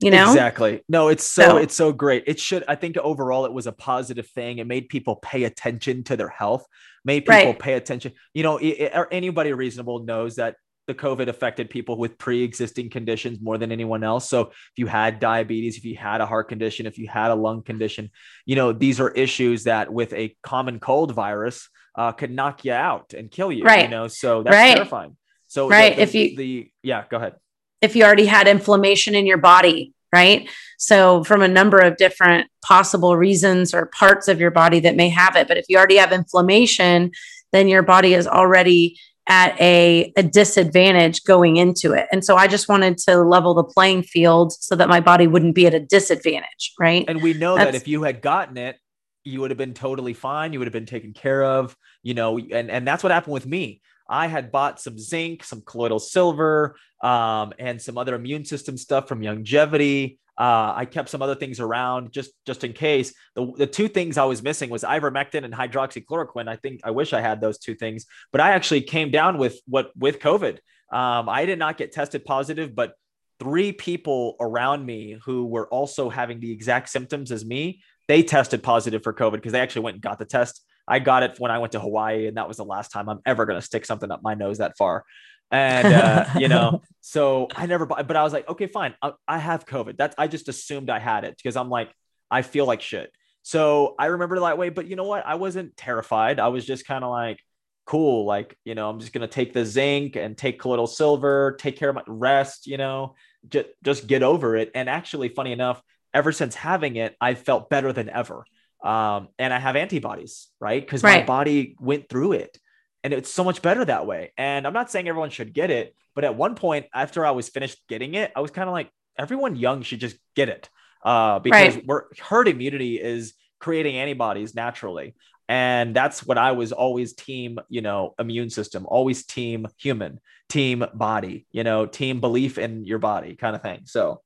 You 0.02 0.10
know? 0.10 0.30
exactly 0.30 0.82
no 0.88 1.08
it's 1.08 1.24
so, 1.24 1.42
So- 1.42 1.56
it's 1.58 1.74
so 1.76 1.92
great 1.92 2.24
it 2.26 2.38
should 2.40 2.64
i 2.68 2.74
think 2.74 2.96
overall 2.98 3.44
it 3.46 3.52
was 3.52 3.66
a 3.66 3.72
positive 3.72 4.26
thing 4.28 4.58
it 4.58 4.66
made 4.66 4.88
people 4.88 5.16
pay 5.16 5.44
attention 5.44 6.04
to 6.04 6.16
their 6.16 6.28
health 6.28 6.64
made 7.04 7.20
people 7.20 7.34
Right. 7.52 7.58
pay 7.58 7.74
attention 7.74 8.12
you 8.34 8.42
know 8.42 8.58
i- 8.58 8.76
i- 8.92 8.98
or 8.98 9.08
anybody 9.12 9.52
reasonable 9.52 10.00
knows 10.04 10.36
that 10.36 10.56
the 10.88 10.94
covid 10.94 11.28
affected 11.28 11.70
people 11.70 11.96
with 11.96 12.18
pre-existing 12.18 12.90
conditions 12.90 13.38
more 13.40 13.56
than 13.58 13.70
anyone 13.70 14.02
else 14.02 14.28
so 14.28 14.40
if 14.50 14.76
you 14.76 14.86
had 14.86 15.20
diabetes 15.20 15.76
if 15.76 15.84
you 15.84 15.96
had 15.96 16.20
a 16.20 16.26
heart 16.26 16.48
condition 16.48 16.86
if 16.86 16.98
you 16.98 17.06
had 17.08 17.30
a 17.30 17.34
lung 17.34 17.62
condition 17.62 18.10
you 18.46 18.56
know 18.56 18.72
these 18.72 18.98
are 19.00 19.10
issues 19.10 19.64
that 19.64 19.92
with 19.92 20.12
a 20.12 20.36
common 20.42 20.80
cold 20.80 21.14
virus 21.14 21.68
uh, 21.96 22.10
could 22.10 22.30
knock 22.30 22.64
you 22.64 22.72
out 22.72 23.12
and 23.14 23.30
kill 23.30 23.52
you 23.52 23.62
right. 23.64 23.84
you 23.84 23.88
know 23.96 24.08
so 24.08 24.42
that's 24.42 24.54
Right. 24.56 24.74
terrifying 24.76 25.16
so 25.46 25.64
the- 25.68 25.70
Right. 25.70 25.94
the, 25.96 26.02
If 26.02 26.14
you- 26.14 26.36
the 26.36 26.70
yeah 26.82 27.04
go 27.10 27.18
ahead 27.18 27.34
if 27.82 27.94
you 27.94 28.04
already 28.04 28.26
had 28.26 28.48
inflammation 28.48 29.14
in 29.14 29.26
your 29.26 29.38
body, 29.38 29.92
right? 30.14 30.48
So, 30.78 31.22
from 31.24 31.42
a 31.42 31.48
number 31.48 31.78
of 31.78 31.96
different 31.96 32.48
possible 32.62 33.16
reasons 33.16 33.74
or 33.74 33.86
parts 33.86 34.28
of 34.28 34.40
your 34.40 34.50
body 34.50 34.80
that 34.80 34.96
may 34.96 35.08
have 35.10 35.36
it. 35.36 35.48
But 35.48 35.58
if 35.58 35.66
you 35.68 35.76
already 35.76 35.96
have 35.96 36.12
inflammation, 36.12 37.10
then 37.52 37.68
your 37.68 37.82
body 37.82 38.14
is 38.14 38.26
already 38.26 38.98
at 39.28 39.60
a, 39.60 40.12
a 40.16 40.22
disadvantage 40.22 41.22
going 41.24 41.56
into 41.56 41.92
it. 41.92 42.06
And 42.10 42.24
so 42.24 42.36
I 42.36 42.48
just 42.48 42.68
wanted 42.68 42.98
to 42.98 43.22
level 43.22 43.54
the 43.54 43.62
playing 43.62 44.02
field 44.02 44.52
so 44.52 44.74
that 44.74 44.88
my 44.88 45.00
body 45.00 45.26
wouldn't 45.26 45.54
be 45.54 45.66
at 45.66 45.74
a 45.74 45.80
disadvantage. 45.80 46.72
Right. 46.78 47.04
And 47.06 47.22
we 47.22 47.34
know 47.34 47.54
That's, 47.54 47.70
that 47.72 47.76
if 47.76 47.86
you 47.86 48.02
had 48.02 48.20
gotten 48.20 48.56
it, 48.56 48.78
you 49.24 49.40
would 49.40 49.50
have 49.50 49.58
been 49.58 49.74
totally 49.74 50.14
fine. 50.14 50.52
You 50.52 50.58
would 50.58 50.66
have 50.66 50.72
been 50.72 50.86
taken 50.86 51.12
care 51.12 51.44
of, 51.44 51.76
you 52.02 52.14
know, 52.14 52.38
and, 52.38 52.70
and 52.70 52.86
that's 52.86 53.04
what 53.04 53.12
happened 53.12 53.34
with 53.34 53.46
me. 53.46 53.80
I 54.12 54.26
had 54.26 54.52
bought 54.52 54.78
some 54.78 54.98
zinc, 54.98 55.42
some 55.42 55.62
colloidal 55.62 55.98
silver, 55.98 56.76
um, 57.02 57.52
and 57.58 57.80
some 57.80 57.96
other 57.96 58.14
immune 58.14 58.44
system 58.44 58.76
stuff 58.76 59.08
from 59.08 59.20
Youngevity. 59.20 60.18
Uh, 60.38 60.72
I 60.76 60.84
kept 60.84 61.08
some 61.08 61.22
other 61.22 61.34
things 61.34 61.60
around 61.60 62.12
just 62.12 62.32
just 62.46 62.62
in 62.62 62.72
case. 62.74 63.14
The, 63.34 63.52
the 63.56 63.66
two 63.66 63.88
things 63.88 64.18
I 64.18 64.24
was 64.24 64.42
missing 64.42 64.70
was 64.70 64.82
ivermectin 64.82 65.44
and 65.44 65.54
hydroxychloroquine. 65.54 66.48
I 66.48 66.56
think 66.56 66.80
I 66.84 66.90
wish 66.90 67.12
I 67.12 67.20
had 67.20 67.40
those 67.40 67.58
two 67.58 67.74
things, 67.74 68.06
but 68.32 68.40
I 68.40 68.50
actually 68.50 68.82
came 68.82 69.10
down 69.10 69.38
with 69.38 69.58
what 69.66 69.90
with 69.96 70.20
COVID. 70.20 70.58
Um, 70.92 71.28
I 71.28 71.46
did 71.46 71.58
not 71.58 71.78
get 71.78 71.92
tested 71.92 72.24
positive, 72.24 72.74
but 72.74 72.94
three 73.40 73.72
people 73.72 74.36
around 74.40 74.84
me 74.84 75.18
who 75.24 75.46
were 75.46 75.68
also 75.68 76.10
having 76.10 76.38
the 76.38 76.52
exact 76.52 76.90
symptoms 76.90 77.32
as 77.32 77.44
me, 77.44 77.82
they 78.08 78.22
tested 78.22 78.62
positive 78.62 79.02
for 79.02 79.12
COVID 79.12 79.32
because 79.32 79.52
they 79.52 79.60
actually 79.60 79.82
went 79.82 79.94
and 79.96 80.02
got 80.02 80.18
the 80.18 80.24
test. 80.24 80.62
I 80.86 80.98
got 80.98 81.22
it 81.22 81.38
when 81.38 81.50
I 81.50 81.58
went 81.58 81.72
to 81.72 81.80
Hawaii, 81.80 82.26
and 82.26 82.36
that 82.36 82.48
was 82.48 82.56
the 82.56 82.64
last 82.64 82.90
time 82.90 83.08
I'm 83.08 83.20
ever 83.24 83.46
going 83.46 83.58
to 83.58 83.64
stick 83.64 83.84
something 83.84 84.10
up 84.10 84.22
my 84.22 84.34
nose 84.34 84.58
that 84.58 84.76
far. 84.76 85.04
And 85.50 85.92
uh, 85.92 86.24
you 86.38 86.48
know 86.48 86.80
so 87.02 87.46
i 87.54 87.66
never 87.66 87.84
but 87.84 88.16
i 88.16 88.22
was 88.22 88.32
like 88.32 88.48
okay 88.48 88.66
fine 88.66 88.94
I, 89.02 89.12
I 89.28 89.36
have 89.36 89.66
covid. 89.66 89.98
That's 89.98 90.14
i 90.16 90.26
just 90.26 90.48
assumed 90.48 90.88
i 90.88 90.98
had 90.98 91.24
it 91.24 91.36
because 91.36 91.56
i'm 91.56 91.68
like 91.68 91.92
i 92.30 92.40
feel 92.40 92.64
like 92.64 92.80
shit. 92.80 93.12
So 93.42 93.94
i 93.98 94.06
remember 94.06 94.40
that 94.40 94.56
way 94.56 94.70
but 94.70 94.86
you 94.86 94.96
know 94.96 95.04
what? 95.04 95.26
I 95.26 95.34
wasn't 95.34 95.76
terrified. 95.76 96.40
I 96.40 96.48
was 96.48 96.64
just 96.64 96.86
kind 96.86 97.04
of 97.04 97.10
like 97.10 97.38
cool 97.84 98.24
like 98.24 98.56
you 98.64 98.76
know 98.76 98.88
i'm 98.88 99.00
just 99.00 99.12
gonna 99.12 99.26
take 99.26 99.52
the 99.52 99.66
zinc 99.66 100.14
and 100.14 100.38
take 100.38 100.62
a 100.62 100.68
little 100.68 100.86
silver 100.86 101.56
take 101.58 101.76
care 101.76 101.88
of 101.88 101.96
my 101.96 102.02
rest 102.06 102.68
you 102.68 102.76
know 102.76 103.16
just 103.48 103.66
just 103.82 104.06
get 104.06 104.22
over 104.22 104.56
it. 104.56 104.70
And 104.74 104.88
actually 104.88 105.28
funny 105.28 105.50
enough 105.50 105.82
ever 106.14 106.30
since 106.30 106.54
having 106.54 106.96
it 106.96 107.16
i 107.20 107.34
felt 107.34 107.68
better 107.68 107.92
than 107.92 108.08
ever 108.08 108.44
um, 108.82 109.28
and 109.38 109.52
i 109.52 109.58
have 109.58 109.76
antibodies 109.76 110.48
right 110.60 110.82
because 110.84 111.02
right. 111.02 111.20
my 111.20 111.26
body 111.26 111.76
went 111.80 112.08
through 112.08 112.32
it 112.32 112.58
and 113.04 113.12
it's 113.12 113.30
so 113.30 113.44
much 113.44 113.62
better 113.62 113.84
that 113.84 114.06
way. 114.06 114.32
And 114.36 114.66
I'm 114.66 114.72
not 114.72 114.90
saying 114.90 115.08
everyone 115.08 115.30
should 115.30 115.52
get 115.52 115.70
it, 115.70 115.94
but 116.14 116.24
at 116.24 116.36
one 116.36 116.54
point 116.54 116.86
after 116.94 117.26
I 117.26 117.32
was 117.32 117.48
finished 117.48 117.78
getting 117.88 118.14
it, 118.14 118.32
I 118.36 118.40
was 118.40 118.50
kind 118.50 118.68
of 118.68 118.72
like, 118.72 118.90
everyone 119.18 119.56
young 119.56 119.82
should 119.82 120.00
just 120.00 120.16
get 120.34 120.48
it 120.48 120.68
uh, 121.04 121.38
because 121.40 121.74
right. 121.74 121.86
we're, 121.86 122.04
herd 122.18 122.48
immunity 122.48 123.00
is 123.00 123.34
creating 123.58 123.96
antibodies 123.96 124.54
naturally. 124.54 125.14
And 125.48 125.94
that's 125.94 126.24
what 126.24 126.38
I 126.38 126.52
was 126.52 126.72
always 126.72 127.12
team, 127.12 127.58
you 127.68 127.82
know, 127.82 128.14
immune 128.18 128.50
system, 128.50 128.86
always 128.86 129.26
team 129.26 129.66
human, 129.78 130.20
team 130.48 130.84
body, 130.94 131.46
you 131.50 131.64
know, 131.64 131.84
team 131.86 132.20
belief 132.20 132.56
in 132.56 132.84
your 132.84 133.00
body 133.00 133.34
kind 133.34 133.54
of 133.54 133.62
thing. 133.62 133.82
So, 133.84 134.22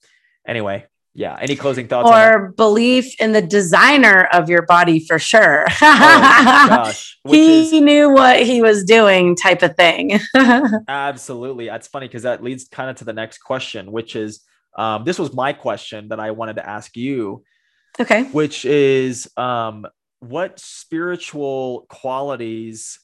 anyway, 0.47 0.85
yeah 1.17 1.37
any 1.41 1.57
closing 1.57 1.89
thoughts 1.89 2.09
or 2.09 2.53
belief 2.53 3.19
in 3.21 3.33
the 3.33 3.43
designer 3.43 4.29
of 4.33 4.49
your 4.49 4.63
body 4.63 5.05
for 5.05 5.19
sure. 5.19 5.67
Oh, 5.69 5.77
gosh, 6.69 7.19
he 7.27 7.63
is, 7.63 7.83
knew 7.83 8.11
what 8.11 8.43
he 8.43 8.61
was 8.61 8.85
doing 8.85 9.35
type 9.35 9.63
of 9.63 9.75
thing. 9.77 10.21
Absolutely 10.89 11.67
that's 11.67 11.89
funny 11.89 12.07
because 12.07 12.23
that 12.23 12.43
leads 12.43 12.69
kind 12.69 12.91
of 12.91 12.97
to 12.97 13.05
the 13.05 13.13
next 13.13 13.39
question 13.39 13.93
which 13.93 14.17
is 14.17 14.43
um, 14.77 15.05
this 15.05 15.19
was 15.19 15.33
my 15.33 15.53
question 15.53 16.09
that 16.09 16.21
i 16.21 16.31
wanted 16.31 16.57
to 16.57 16.69
ask 16.69 16.97
you 16.97 17.43
okay. 17.99 18.25
which 18.25 18.65
is 18.65 19.29
um, 19.37 19.87
what 20.21 20.59
spiritual 20.59 21.87
qualities 21.89 22.99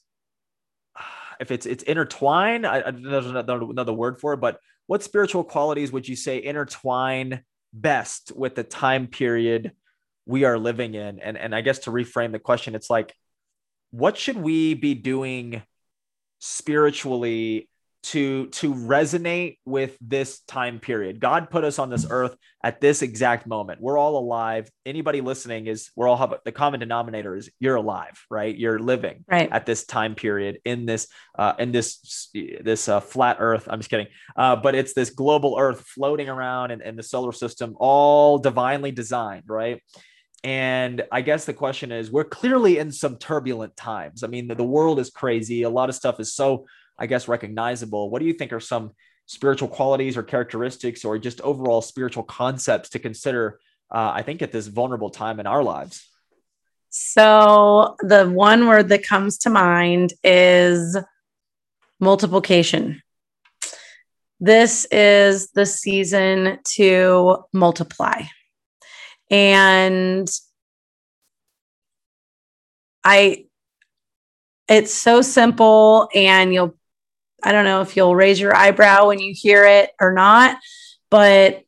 if 1.40 1.50
it's 1.50 1.66
it's 1.66 1.82
intertwined 1.84 2.66
I, 2.66 2.82
I, 2.86 2.90
there's 2.90 3.26
another, 3.26 3.62
another 3.62 3.92
word 3.92 4.20
for 4.20 4.34
it 4.34 4.38
but 4.38 4.58
what 4.86 5.02
spiritual 5.02 5.44
qualities 5.44 5.92
would 5.92 6.08
you 6.08 6.16
say 6.16 6.42
intertwine 6.42 7.42
best 7.72 8.32
with 8.34 8.54
the 8.54 8.64
time 8.64 9.06
period 9.06 9.72
we 10.26 10.44
are 10.44 10.58
living 10.58 10.94
in. 10.94 11.18
And 11.20 11.36
and 11.36 11.54
i 11.54 11.60
guess 11.60 11.80
to 11.80 11.90
reframe 11.90 12.32
the 12.32 12.38
question 12.38 12.74
it's 12.74 12.90
like 12.90 13.14
what 13.90 14.16
should 14.16 14.36
we 14.36 14.74
be 14.74 14.94
doing 14.94 15.62
spiritually 16.38 17.68
to 18.02 18.48
to 18.48 18.74
resonate 18.74 19.58
with 19.64 19.96
this 20.00 20.40
time 20.40 20.80
period. 20.80 21.20
God 21.20 21.50
put 21.50 21.62
us 21.62 21.78
on 21.78 21.88
this 21.88 22.04
earth 22.08 22.36
at 22.64 22.80
this 22.80 23.00
exact 23.02 23.46
moment. 23.46 23.80
We're 23.80 23.98
all 23.98 24.18
alive. 24.18 24.68
Anybody 24.84 25.20
listening 25.20 25.68
is 25.68 25.90
we're 25.94 26.08
all 26.08 26.16
have 26.16 26.34
the 26.44 26.52
common 26.52 26.80
denominator 26.80 27.36
is 27.36 27.48
you're 27.60 27.76
alive, 27.76 28.20
right? 28.28 28.56
You're 28.56 28.80
living 28.80 29.24
right. 29.28 29.48
at 29.52 29.66
this 29.66 29.84
time 29.84 30.16
period 30.16 30.58
in 30.64 30.84
this 30.84 31.06
uh, 31.38 31.54
in 31.58 31.70
this 31.70 32.30
this 32.32 32.88
uh, 32.88 33.00
flat 33.00 33.36
Earth. 33.38 33.68
I'm 33.70 33.78
just 33.78 33.90
kidding, 33.90 34.08
uh, 34.36 34.56
but 34.56 34.74
it's 34.74 34.94
this 34.94 35.10
global 35.10 35.56
Earth 35.58 35.80
floating 35.80 36.28
around 36.28 36.72
in, 36.72 36.82
in 36.82 36.96
the 36.96 37.02
solar 37.04 37.32
system, 37.32 37.74
all 37.78 38.38
divinely 38.38 38.90
designed, 38.90 39.44
right? 39.46 39.80
And 40.44 41.04
I 41.12 41.20
guess 41.20 41.44
the 41.44 41.54
question 41.54 41.92
is, 41.92 42.10
we're 42.10 42.24
clearly 42.24 42.78
in 42.78 42.90
some 42.90 43.16
turbulent 43.16 43.76
times. 43.76 44.24
I 44.24 44.26
mean, 44.26 44.48
the, 44.48 44.56
the 44.56 44.64
world 44.64 44.98
is 44.98 45.08
crazy. 45.08 45.62
A 45.62 45.70
lot 45.70 45.88
of 45.88 45.94
stuff 45.94 46.18
is 46.18 46.34
so 46.34 46.66
I 46.98 47.06
guess, 47.06 47.28
recognizable. 47.28 48.10
What 48.10 48.20
do 48.20 48.26
you 48.26 48.32
think 48.32 48.52
are 48.52 48.60
some 48.60 48.92
spiritual 49.26 49.68
qualities 49.68 50.16
or 50.16 50.22
characteristics 50.22 51.04
or 51.04 51.18
just 51.18 51.40
overall 51.40 51.82
spiritual 51.82 52.22
concepts 52.22 52.90
to 52.90 52.98
consider? 52.98 53.58
Uh, 53.90 54.12
I 54.14 54.22
think 54.22 54.42
at 54.42 54.52
this 54.52 54.66
vulnerable 54.66 55.10
time 55.10 55.40
in 55.40 55.46
our 55.46 55.62
lives. 55.62 56.08
So 56.90 57.96
the 58.00 58.28
one 58.28 58.66
word 58.66 58.90
that 58.90 59.06
comes 59.06 59.38
to 59.38 59.50
mind 59.50 60.12
is 60.22 60.96
multiplication. 62.00 63.02
This 64.40 64.86
is 64.90 65.50
the 65.52 65.64
season 65.64 66.58
to 66.74 67.44
multiply. 67.52 68.22
And 69.30 70.28
I 73.04 73.46
it's 74.68 74.92
so 74.92 75.22
simple 75.22 76.08
and 76.14 76.52
you'll 76.52 76.76
I 77.42 77.52
don't 77.52 77.64
know 77.64 77.80
if 77.80 77.96
you'll 77.96 78.14
raise 78.14 78.40
your 78.40 78.54
eyebrow 78.54 79.08
when 79.08 79.18
you 79.18 79.34
hear 79.36 79.64
it 79.64 79.90
or 80.00 80.12
not, 80.12 80.58
but 81.10 81.64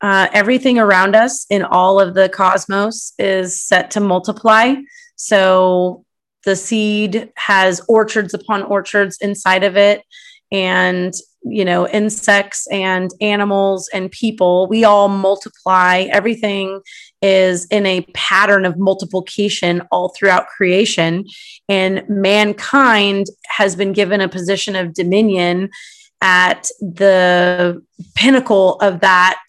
uh, 0.00 0.28
everything 0.32 0.78
around 0.78 1.16
us 1.16 1.46
in 1.50 1.62
all 1.62 2.00
of 2.00 2.14
the 2.14 2.28
cosmos 2.28 3.12
is 3.18 3.60
set 3.60 3.90
to 3.92 4.00
multiply. 4.00 4.74
So 5.16 6.04
the 6.44 6.54
seed 6.56 7.32
has 7.36 7.80
orchards 7.88 8.34
upon 8.34 8.62
orchards 8.62 9.18
inside 9.20 9.64
of 9.64 9.76
it. 9.76 10.02
And 10.52 11.14
you 11.48 11.64
know, 11.64 11.86
insects 11.88 12.66
and 12.72 13.10
animals 13.20 13.88
and 13.94 14.10
people, 14.10 14.66
we 14.66 14.84
all 14.84 15.08
multiply. 15.08 16.06
Everything 16.10 16.80
is 17.26 17.66
in 17.66 17.86
a 17.86 18.02
pattern 18.14 18.64
of 18.64 18.78
multiplication 18.78 19.82
all 19.90 20.10
throughout 20.10 20.46
creation. 20.46 21.24
And 21.68 22.04
mankind 22.08 23.26
has 23.48 23.74
been 23.74 23.92
given 23.92 24.20
a 24.20 24.28
position 24.28 24.76
of 24.76 24.94
dominion 24.94 25.70
at 26.20 26.68
the 26.80 27.82
pinnacle 28.14 28.76
of 28.80 29.00
that 29.00 29.42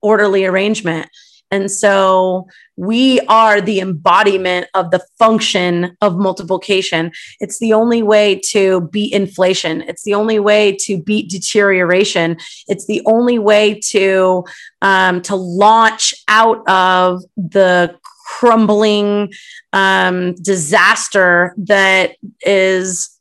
orderly 0.00 0.44
arrangement. 0.44 1.08
And 1.50 1.70
so 1.70 2.48
we 2.76 3.20
are 3.22 3.60
the 3.60 3.80
embodiment 3.80 4.66
of 4.74 4.90
the 4.90 5.04
function 5.18 5.96
of 6.00 6.16
multiplication. 6.16 7.12
It's 7.40 7.58
the 7.58 7.72
only 7.72 8.02
way 8.02 8.40
to 8.50 8.82
beat 8.92 9.12
inflation. 9.12 9.82
It's 9.82 10.02
the 10.02 10.14
only 10.14 10.38
way 10.38 10.76
to 10.80 11.00
beat 11.00 11.30
deterioration. 11.30 12.36
It's 12.66 12.86
the 12.86 13.02
only 13.06 13.38
way 13.38 13.80
to 13.90 14.44
um, 14.82 15.22
to 15.22 15.36
launch 15.36 16.14
out 16.28 16.68
of 16.68 17.22
the 17.36 17.96
crumbling 18.26 19.32
um, 19.72 20.34
disaster 20.36 21.54
that 21.56 22.16
is 22.42 23.18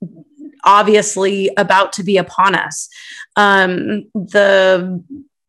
obviously 0.63 1.51
about 1.57 1.93
to 1.93 2.03
be 2.03 2.17
upon 2.17 2.55
us. 2.55 2.89
Um, 3.35 4.05
the 4.13 5.03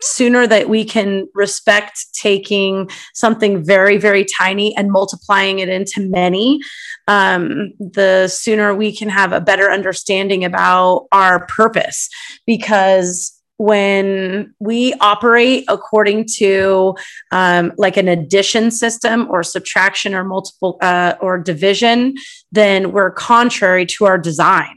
sooner 0.05 0.47
that 0.47 0.69
we 0.69 0.85
can 0.85 1.27
respect 1.35 2.07
taking 2.13 2.91
something 3.15 3.65
very, 3.65 3.97
very 3.97 4.25
tiny 4.25 4.77
and 4.77 4.93
multiplying 4.93 5.59
it 5.61 5.69
into 5.69 6.01
many, 6.09 6.61
um, 7.09 7.73
the 7.79 8.29
sooner 8.29 8.75
we 8.75 8.95
can 8.95 9.09
have 9.09 9.33
a 9.33 9.41
better 9.41 9.71
understanding 9.71 10.45
about 10.45 11.07
our 11.11 11.47
purpose. 11.47 12.09
Because 12.47 13.33
when 13.57 14.53
we 14.59 14.95
operate 14.95 15.65
according 15.69 16.27
to 16.27 16.95
um, 17.31 17.73
like 17.79 17.97
an 17.97 18.09
addition 18.09 18.71
system 18.71 19.29
or 19.31 19.43
subtraction 19.43 20.15
or 20.15 20.25
multiple 20.25 20.77
uh, 20.83 21.15
or 21.21 21.39
division, 21.39 22.15
then 22.51 22.93
we're 22.93 23.13
contrary 23.13 23.87
to 23.87 24.05
our 24.05 24.19
design. 24.19 24.77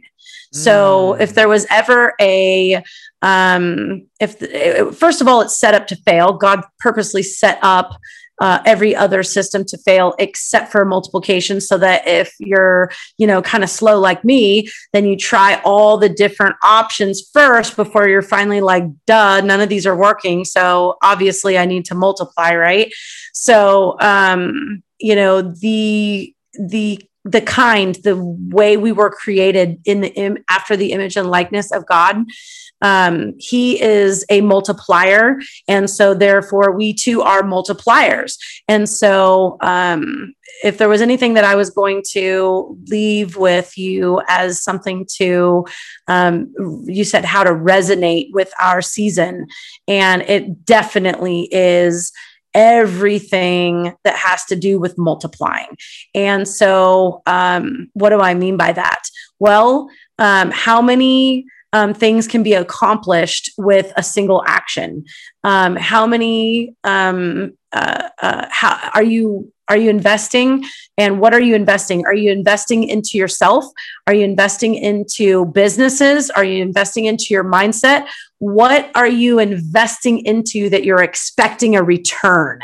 So 0.52 1.16
mm. 1.18 1.22
if 1.22 1.34
there 1.34 1.48
was 1.48 1.66
ever 1.70 2.14
a 2.20 2.84
um, 3.22 4.08
if 4.20 4.40
the, 4.40 4.96
first 4.98 5.22
of 5.22 5.28
all 5.28 5.42
it's 5.42 5.58
set 5.58 5.74
up 5.74 5.88
to 5.88 5.96
fail, 5.96 6.34
God 6.34 6.62
purposely 6.80 7.24
set 7.24 7.60
up 7.62 7.98
uh, 8.40 8.60
every 8.66 8.96
other 8.96 9.24
system 9.24 9.66
to 9.66 9.78
fail 9.80 10.14
except 10.20 10.72
for 10.72 10.86
multiplication 10.86 11.60
so 11.60 11.78
that 11.78 12.08
if 12.08 12.34
you're 12.40 12.92
you 13.18 13.26
know 13.26 13.42
kind 13.42 13.64
of 13.64 13.70
slow 13.70 14.00
like 14.00 14.24
me 14.24 14.70
then 14.94 15.06
you 15.06 15.18
try 15.18 15.60
all 15.66 15.98
the 15.98 16.10
different 16.10 16.56
options 16.64 17.30
first 17.34 17.76
before 17.76 18.08
you're 18.08 18.22
finally 18.22 18.62
like 18.62 18.84
duh 19.08 19.42
none 19.42 19.62
of 19.62 19.70
these 19.70 19.88
are 19.88 19.96
working. 19.96 20.46
So 20.46 20.98
obviously 21.02 21.58
i 21.58 21.66
need 21.66 21.86
to 21.86 21.96
multiply 21.96 22.54
right? 22.56 22.94
So 23.34 23.98
um 24.02 24.84
you 25.00 25.16
know 25.16 25.42
the 25.42 26.34
the 26.60 27.02
the 27.28 27.42
kind 27.42 27.96
the 28.04 28.16
way 28.16 28.78
we 28.78 28.92
were 28.92 29.10
created 29.10 29.80
in 29.86 30.02
the 30.02 30.14
Im- 30.16 30.44
after 30.50 30.78
the 30.78 30.92
image 30.92 31.18
and 31.18 31.30
likeness 31.30 31.72
of 31.72 31.86
god 31.86 32.26
um, 32.82 33.34
he 33.40 33.82
is 33.82 34.26
a 34.30 34.42
multiplier. 34.42 35.40
And 35.68 35.90
so, 35.90 36.14
therefore, 36.14 36.72
we 36.72 36.94
too 36.94 37.22
are 37.22 37.42
multipliers. 37.42 38.38
And 38.68 38.88
so, 38.88 39.58
um, 39.62 40.34
if 40.64 40.78
there 40.78 40.90
was 40.90 41.02
anything 41.02 41.34
that 41.36 41.44
I 41.44 41.56
was 41.56 41.70
going 41.70 42.04
to 42.12 42.78
leave 42.88 43.36
with 43.36 43.78
you 43.78 44.22
as 44.28 44.62
something 44.62 45.06
to, 45.18 45.66
um, 46.08 46.54
you 46.86 47.04
said 47.04 47.26
how 47.26 47.44
to 47.44 47.52
resonate 47.52 48.30
with 48.32 48.52
our 48.60 48.82
season. 48.82 49.48
And 49.88 50.24
it 50.24 50.66
definitely 50.66 51.50
is 51.52 52.12
everything 52.58 53.96
that 54.04 54.16
has 54.16 54.44
to 54.46 54.56
do 54.56 54.80
with 54.80 54.98
multiplying. 54.98 55.78
And 56.16 56.48
so, 56.48 57.22
um, 57.28 57.90
what 57.94 58.10
do 58.10 58.20
I 58.20 58.34
mean 58.34 58.58
by 58.58 58.74
that? 58.74 59.04
Well, 59.40 59.90
um, 60.18 60.50
how 60.52 60.82
many 60.82 61.46
um, 61.74 61.94
things 61.94 62.28
can 62.28 62.44
be 62.44 62.54
accomplished 62.54 63.52
with 63.58 63.92
a 63.98 64.04
single 64.04 64.44
action. 64.48 65.04
Um, 65.44 65.76
how 65.76 66.08
many 66.08 66.74
um, 66.84 67.54
uh, 67.74 68.10
uh, 68.22 68.48
how 68.50 68.90
are 68.94 69.04
you 69.04 69.52
are 69.70 69.78
you 69.78 69.90
investing? 69.90 70.64
And 70.98 71.20
what 71.20 71.34
are 71.34 71.42
you 71.42 71.54
investing? 71.54 72.06
Are 72.06 72.14
you 72.14 72.32
investing 72.32 72.86
into 72.86 73.18
yourself? 73.18 73.66
Are 74.08 74.14
you 74.14 74.24
investing 74.24 74.76
into 74.76 75.46
businesses? 75.48 76.30
Are 76.30 76.46
you 76.46 76.62
investing 76.62 77.06
into 77.06 77.26
your 77.32 77.44
mindset? 77.44 78.08
What 78.40 78.90
are 78.96 79.08
you 79.08 79.40
investing 79.40 80.20
into 80.26 80.70
that 80.70 80.86
you're 80.86 81.04
expecting 81.04 81.76
a 81.76 81.84
return? 81.84 82.62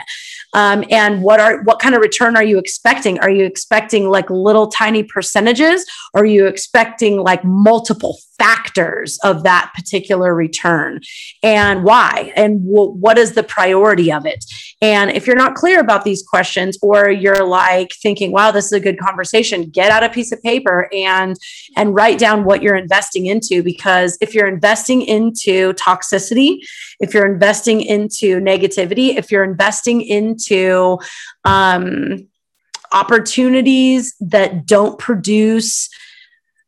Um, 0.54 0.84
and 0.92 1.24
what 1.24 1.40
are 1.40 1.64
what 1.64 1.80
kind 1.80 1.96
of 1.96 2.02
return 2.02 2.38
are 2.38 2.44
you 2.44 2.60
expecting? 2.60 3.20
Are 3.20 3.30
you 3.30 3.44
expecting 3.44 4.08
like 4.08 4.30
little 4.30 4.68
tiny 4.68 5.04
percentages? 5.04 5.84
Or 6.14 6.22
are 6.22 6.26
you 6.26 6.46
expecting 6.46 7.18
like 7.18 7.44
multiple 7.44 8.20
factors 8.38 9.20
of 9.24 9.44
that 9.44 9.72
particular 9.76 10.36
return? 10.36 11.02
And 11.42 11.84
why? 11.84 12.32
And 12.36 12.66
w- 12.66 12.92
what 12.92 13.18
is 13.18 13.34
the 13.34 13.44
priority 13.44 14.12
of 14.12 14.28
it? 14.28 14.46
and 14.84 14.93
if 15.10 15.28
you're 15.28 15.36
not 15.36 15.56
clear 15.56 15.80
about 15.80 16.04
these 16.04 16.24
questions 16.24 16.78
or 16.82 17.10
you're 17.10 17.46
like 17.46 17.94
thinking 18.02 18.32
wow 18.32 18.52
this 18.52 18.66
is 18.66 18.72
a 18.74 18.80
good 18.80 19.00
conversation 19.00 19.70
get 19.70 19.92
out 19.92 20.04
a 20.04 20.10
piece 20.10 20.32
of 20.32 20.42
paper 20.44 20.90
and 20.94 21.38
and 21.76 21.96
write 21.96 22.18
down 22.20 22.44
what 22.44 22.62
you're 22.62 22.76
investing 22.76 23.26
into. 23.26 23.64
Because 23.64 24.18
if 24.22 24.34
you're 24.34 24.48
investing 24.48 25.02
into 25.02 25.74
toxicity 25.74 26.58
if 27.00 27.14
you're 27.14 27.32
investing 27.32 27.82
into 27.82 28.40
negativity 28.40 29.18
if 29.18 29.32
you're 29.32 29.44
investing 29.44 30.02
into 30.02 30.98
um, 31.46 32.28
opportunities 32.92 34.16
that 34.20 34.66
don't 34.66 35.00
produce 35.00 35.90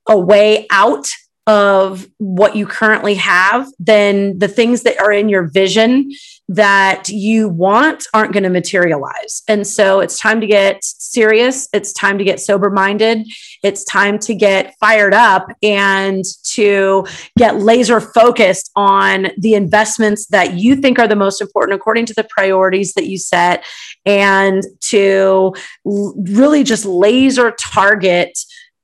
a 0.07 0.17
way 0.17 0.67
out 0.71 1.07
of 1.47 2.07
what 2.17 2.55
you 2.55 2.65
currently 2.65 3.13
have, 3.15 3.67
then 3.77 4.39
the 4.39 4.47
things 4.47 4.81
that 4.83 4.99
are 4.99 5.11
in 5.11 5.29
your 5.29 5.43
vision 5.43 6.11
that 6.47 7.09
you 7.09 7.49
want 7.49 8.03
aren't 8.13 8.33
going 8.33 8.43
to 8.43 8.49
materialize. 8.49 9.41
And 9.47 9.65
so 9.65 9.99
it's 9.99 10.19
time 10.19 10.39
to 10.41 10.47
get 10.47 10.83
serious. 10.83 11.67
It's 11.73 11.91
time 11.91 12.17
to 12.19 12.23
get 12.23 12.39
sober 12.39 12.69
minded. 12.69 13.25
It's 13.63 13.83
time 13.83 14.19
to 14.19 14.35
get 14.35 14.75
fired 14.79 15.13
up 15.13 15.47
and 15.63 16.23
to 16.53 17.07
get 17.37 17.57
laser 17.57 17.99
focused 17.99 18.71
on 18.75 19.27
the 19.37 19.55
investments 19.55 20.27
that 20.27 20.53
you 20.53 20.75
think 20.75 20.99
are 20.99 21.07
the 21.07 21.15
most 21.15 21.41
important 21.41 21.75
according 21.75 22.05
to 22.07 22.13
the 22.13 22.25
priorities 22.25 22.93
that 22.93 23.07
you 23.07 23.17
set 23.17 23.63
and 24.05 24.63
to 24.81 25.53
really 25.83 26.63
just 26.63 26.85
laser 26.85 27.51
target 27.59 28.37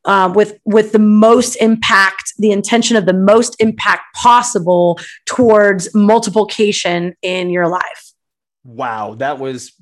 uh, 0.06 0.32
with 0.34 0.60
with 0.66 0.92
the 0.92 1.00
most 1.00 1.56
impact, 1.58 2.34
the 2.38 2.52
intention 2.52 2.98
of 2.98 3.06
the 3.06 3.14
most 3.14 3.56
impact 3.60 4.16
possible 4.16 5.00
towards 5.26 5.94
multiplication 5.94 7.14
in 7.22 7.50
your 7.50 7.68
life. 7.68 8.12
Wow, 8.64 9.16
that 9.16 9.40
was 9.40 9.74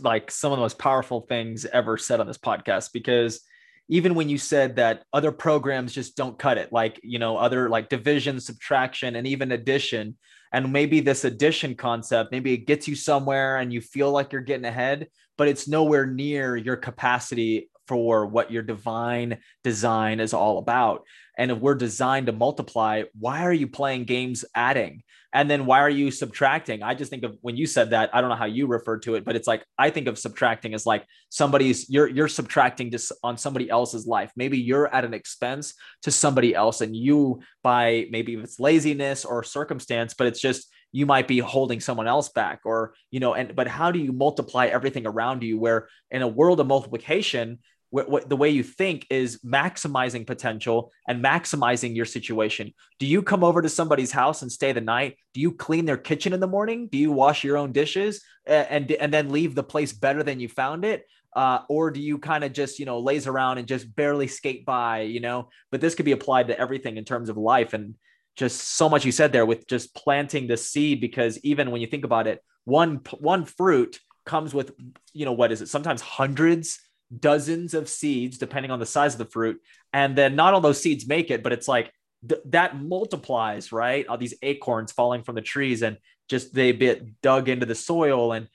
like 0.00 0.30
some 0.30 0.52
of 0.52 0.58
the 0.58 0.62
most 0.62 0.78
powerful 0.78 1.22
things 1.22 1.64
ever 1.64 1.96
said 1.96 2.20
on 2.20 2.26
this 2.26 2.38
podcast 2.38 2.90
because 2.92 3.40
even 3.88 4.14
when 4.14 4.28
you 4.28 4.38
said 4.38 4.76
that 4.76 5.04
other 5.12 5.30
programs 5.32 5.92
just 5.92 6.16
don't 6.16 6.38
cut 6.38 6.58
it, 6.58 6.72
like 6.72 7.00
you 7.02 7.18
know, 7.18 7.36
other 7.36 7.68
like 7.68 7.88
division, 7.88 8.40
subtraction, 8.40 9.16
and 9.16 9.26
even 9.26 9.52
addition, 9.52 10.16
and 10.52 10.72
maybe 10.72 11.00
this 11.00 11.24
addition 11.24 11.74
concept, 11.74 12.32
maybe 12.32 12.52
it 12.52 12.66
gets 12.66 12.88
you 12.88 12.94
somewhere 12.94 13.58
and 13.58 13.72
you 13.72 13.80
feel 13.80 14.10
like 14.10 14.32
you're 14.32 14.40
getting 14.40 14.64
ahead, 14.64 15.08
but 15.36 15.48
it's 15.48 15.68
nowhere 15.68 16.06
near 16.06 16.56
your 16.56 16.76
capacity 16.76 17.68
for 17.86 18.26
what 18.26 18.50
your 18.50 18.62
divine 18.62 19.38
design 19.62 20.20
is 20.20 20.32
all 20.32 20.58
about. 20.58 21.04
And 21.36 21.50
if 21.50 21.58
we're 21.58 21.74
designed 21.74 22.26
to 22.26 22.32
multiply, 22.32 23.02
why 23.18 23.42
are 23.42 23.52
you 23.52 23.66
playing 23.66 24.04
games 24.04 24.44
adding? 24.54 25.02
And 25.32 25.50
then 25.50 25.66
why 25.66 25.80
are 25.80 25.90
you 25.90 26.12
subtracting? 26.12 26.84
I 26.84 26.94
just 26.94 27.10
think 27.10 27.24
of 27.24 27.36
when 27.40 27.56
you 27.56 27.66
said 27.66 27.90
that, 27.90 28.10
I 28.14 28.20
don't 28.20 28.30
know 28.30 28.36
how 28.36 28.44
you 28.44 28.68
refer 28.68 28.98
to 29.00 29.16
it, 29.16 29.24
but 29.24 29.34
it's 29.34 29.48
like 29.48 29.64
I 29.76 29.90
think 29.90 30.06
of 30.06 30.16
subtracting 30.16 30.74
as 30.74 30.86
like 30.86 31.04
somebody's 31.28 31.90
you're 31.90 32.06
you're 32.06 32.28
subtracting 32.28 32.92
just 32.92 33.10
on 33.24 33.36
somebody 33.36 33.68
else's 33.68 34.06
life. 34.06 34.30
Maybe 34.36 34.58
you're 34.58 34.86
at 34.94 35.04
an 35.04 35.12
expense 35.12 35.74
to 36.02 36.12
somebody 36.12 36.54
else, 36.54 36.82
and 36.82 36.94
you 36.94 37.40
by 37.64 38.06
maybe 38.12 38.34
if 38.34 38.44
it's 38.44 38.60
laziness 38.60 39.24
or 39.24 39.42
circumstance, 39.42 40.14
but 40.14 40.28
it's 40.28 40.40
just 40.40 40.72
you 40.94 41.04
might 41.04 41.26
be 41.26 41.40
holding 41.40 41.80
someone 41.80 42.06
else 42.06 42.28
back 42.28 42.60
or 42.64 42.94
you 43.10 43.18
know 43.18 43.34
and 43.34 43.56
but 43.56 43.66
how 43.66 43.90
do 43.90 43.98
you 43.98 44.12
multiply 44.12 44.66
everything 44.66 45.04
around 45.04 45.42
you 45.42 45.58
where 45.58 45.88
in 46.12 46.22
a 46.22 46.28
world 46.28 46.60
of 46.60 46.68
multiplication 46.68 47.58
what, 47.90 48.10
what, 48.10 48.28
the 48.28 48.36
way 48.36 48.50
you 48.50 48.62
think 48.62 49.06
is 49.10 49.40
maximizing 49.44 50.26
potential 50.26 50.90
and 51.06 51.22
maximizing 51.24 51.94
your 51.94 52.04
situation. 52.04 52.72
Do 52.98 53.06
you 53.06 53.22
come 53.22 53.44
over 53.44 53.62
to 53.62 53.68
somebody's 53.68 54.10
house 54.10 54.42
and 54.42 54.50
stay 54.50 54.72
the 54.72 54.80
night? 54.80 55.16
Do 55.32 55.40
you 55.40 55.52
clean 55.52 55.84
their 55.84 55.96
kitchen 55.96 56.32
in 56.32 56.40
the 56.40 56.46
morning? 56.46 56.88
Do 56.90 56.98
you 56.98 57.12
wash 57.12 57.44
your 57.44 57.56
own 57.56 57.72
dishes 57.72 58.22
and 58.46 58.90
and, 58.90 59.14
then 59.14 59.30
leave 59.30 59.54
the 59.54 59.62
place 59.62 59.92
better 59.92 60.22
than 60.22 60.40
you 60.40 60.48
found 60.48 60.84
it? 60.84 61.06
Uh, 61.34 61.60
or 61.68 61.90
do 61.90 62.00
you 62.00 62.18
kind 62.18 62.44
of 62.44 62.52
just 62.52 62.78
you 62.78 62.86
know 62.86 62.98
laze 63.00 63.26
around 63.26 63.58
and 63.58 63.68
just 63.68 63.94
barely 63.94 64.26
skate 64.26 64.64
by? 64.66 65.02
You 65.02 65.20
know, 65.20 65.48
but 65.70 65.80
this 65.80 65.94
could 65.94 66.04
be 66.04 66.12
applied 66.12 66.48
to 66.48 66.58
everything 66.58 66.96
in 66.96 67.04
terms 67.04 67.28
of 67.28 67.36
life 67.36 67.74
and 67.74 67.94
just 68.36 68.60
so 68.60 68.88
much 68.88 69.04
you 69.04 69.12
said 69.12 69.32
there 69.32 69.46
with 69.46 69.68
just 69.68 69.94
planting 69.94 70.48
the 70.48 70.56
seed 70.56 71.00
because 71.00 71.38
even 71.44 71.70
when 71.70 71.80
you 71.80 71.86
think 71.86 72.04
about 72.04 72.26
it, 72.26 72.42
one 72.64 73.00
one 73.20 73.44
fruit 73.44 74.00
comes 74.24 74.54
with 74.54 74.72
you 75.12 75.24
know 75.24 75.32
what 75.32 75.52
is 75.52 75.60
it 75.60 75.68
sometimes 75.68 76.00
hundreds 76.00 76.80
dozens 77.20 77.74
of 77.74 77.88
seeds, 77.88 78.38
depending 78.38 78.70
on 78.70 78.78
the 78.78 78.86
size 78.86 79.14
of 79.14 79.18
the 79.18 79.24
fruit. 79.24 79.60
And 79.92 80.16
then 80.16 80.36
not 80.36 80.54
all 80.54 80.60
those 80.60 80.80
seeds 80.80 81.06
make 81.06 81.30
it, 81.30 81.42
but 81.42 81.52
it's 81.52 81.68
like 81.68 81.92
th- 82.28 82.40
that 82.46 82.80
multiplies, 82.80 83.72
right? 83.72 84.06
All 84.06 84.18
these 84.18 84.34
acorns 84.42 84.92
falling 84.92 85.22
from 85.22 85.34
the 85.34 85.42
trees 85.42 85.82
and 85.82 85.98
just 86.28 86.54
they 86.54 86.72
get 86.72 87.20
dug 87.20 87.48
into 87.48 87.66
the 87.66 87.74
soil. 87.74 88.32
And 88.32 88.48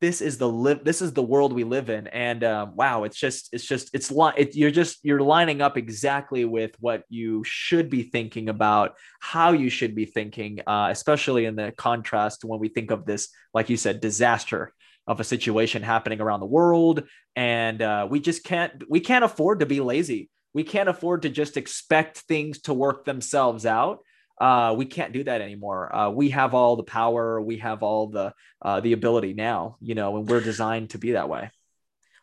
this 0.00 0.20
is 0.20 0.36
the 0.36 0.48
live, 0.48 0.82
this 0.84 1.00
is 1.00 1.12
the 1.12 1.22
world 1.22 1.52
we 1.52 1.62
live 1.62 1.88
in. 1.88 2.08
And 2.08 2.42
um, 2.42 2.74
wow, 2.74 3.04
it's 3.04 3.16
just, 3.16 3.48
it's 3.52 3.64
just, 3.64 3.94
it's 3.94 4.10
li- 4.10 4.32
it, 4.36 4.56
you're 4.56 4.72
just, 4.72 4.98
you're 5.04 5.20
lining 5.20 5.62
up 5.62 5.78
exactly 5.78 6.44
with 6.44 6.74
what 6.80 7.04
you 7.08 7.44
should 7.44 7.88
be 7.88 8.02
thinking 8.02 8.48
about, 8.48 8.96
how 9.20 9.52
you 9.52 9.70
should 9.70 9.94
be 9.94 10.04
thinking, 10.04 10.58
uh, 10.66 10.88
especially 10.90 11.44
in 11.44 11.54
the 11.54 11.72
contrast 11.76 12.44
when 12.44 12.58
we 12.58 12.68
think 12.68 12.90
of 12.90 13.06
this, 13.06 13.28
like 13.54 13.70
you 13.70 13.76
said, 13.76 14.00
disaster 14.00 14.72
of 15.06 15.20
a 15.20 15.24
situation 15.24 15.82
happening 15.82 16.20
around 16.20 16.40
the 16.40 16.46
world. 16.46 17.04
And 17.34 17.82
uh, 17.82 18.06
we 18.10 18.20
just 18.20 18.44
can't 18.44 18.82
we 18.88 19.00
can't 19.00 19.24
afford 19.24 19.60
to 19.60 19.66
be 19.66 19.80
lazy. 19.80 20.30
We 20.54 20.64
can't 20.64 20.88
afford 20.88 21.22
to 21.22 21.28
just 21.28 21.56
expect 21.56 22.18
things 22.18 22.60
to 22.62 22.74
work 22.74 23.04
themselves 23.04 23.66
out. 23.66 24.00
Uh, 24.40 24.74
we 24.76 24.86
can't 24.86 25.12
do 25.12 25.24
that 25.24 25.40
anymore. 25.40 25.94
Uh, 25.94 26.10
we 26.10 26.30
have 26.30 26.54
all 26.54 26.76
the 26.76 26.82
power. 26.82 27.40
We 27.40 27.58
have 27.58 27.82
all 27.82 28.08
the 28.08 28.34
uh, 28.60 28.80
the 28.80 28.92
ability 28.92 29.34
now 29.34 29.76
you 29.80 29.94
know 29.94 30.16
and 30.16 30.28
we're 30.28 30.40
designed 30.40 30.90
to 30.90 30.98
be 30.98 31.12
that 31.12 31.28
way 31.28 31.50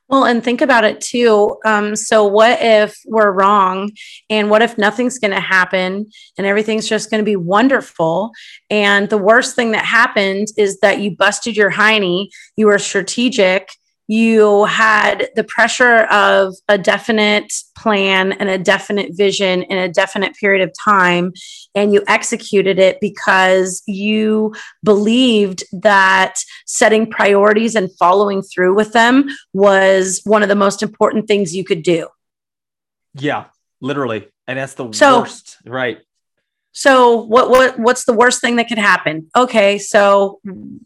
well, 0.09 0.25
and 0.25 0.43
think 0.43 0.61
about 0.61 0.83
it 0.83 1.01
too. 1.01 1.57
Um, 1.65 1.95
so, 1.95 2.25
what 2.25 2.57
if 2.61 2.99
we're 3.05 3.31
wrong? 3.31 3.91
And 4.29 4.49
what 4.49 4.63
if 4.63 4.77
nothing's 4.77 5.19
going 5.19 5.33
to 5.33 5.39
happen 5.39 6.09
and 6.37 6.47
everything's 6.47 6.89
just 6.89 7.11
going 7.11 7.21
to 7.21 7.25
be 7.25 7.35
wonderful? 7.35 8.31
And 8.71 9.09
the 9.09 9.19
worst 9.19 9.55
thing 9.55 9.71
that 9.71 9.85
happened 9.85 10.47
is 10.57 10.79
that 10.79 10.99
you 10.99 11.15
busted 11.15 11.55
your 11.55 11.71
hiney, 11.71 12.29
you 12.57 12.65
were 12.65 12.79
strategic, 12.79 13.69
you 14.09 14.65
had 14.65 15.29
the 15.35 15.43
pressure 15.43 15.99
of 16.05 16.55
a 16.67 16.79
definite 16.79 17.53
plan 17.77 18.31
and 18.33 18.49
a 18.49 18.57
definite 18.57 19.15
vision 19.15 19.61
in 19.63 19.77
a 19.77 19.87
definite 19.87 20.35
period 20.35 20.67
of 20.67 20.73
time 20.83 21.31
and 21.75 21.93
you 21.93 22.03
executed 22.07 22.79
it 22.79 22.99
because 22.99 23.83
you 23.85 24.53
believed 24.83 25.63
that 25.71 26.39
setting 26.65 27.07
priorities 27.09 27.75
and 27.75 27.89
following 27.99 28.41
through 28.41 28.75
with 28.75 28.93
them 28.93 29.25
was 29.53 30.21
one 30.23 30.41
of 30.41 30.49
the 30.49 30.55
most 30.55 30.81
important 30.81 31.27
things 31.27 31.55
you 31.55 31.63
could 31.63 31.83
do. 31.83 32.07
Yeah 33.13 33.45
literally. 33.81 34.27
And 34.47 34.57
that's 34.57 34.73
the 34.73 34.91
So- 34.91 35.19
worst 35.19 35.57
right 35.65 35.99
so 36.71 37.21
what 37.25 37.49
what 37.49 37.79
what's 37.79 38.05
the 38.05 38.13
worst 38.13 38.41
thing 38.41 38.55
that 38.57 38.67
could 38.67 38.77
happen? 38.77 39.29
Okay 39.35 39.77
so 39.77 40.39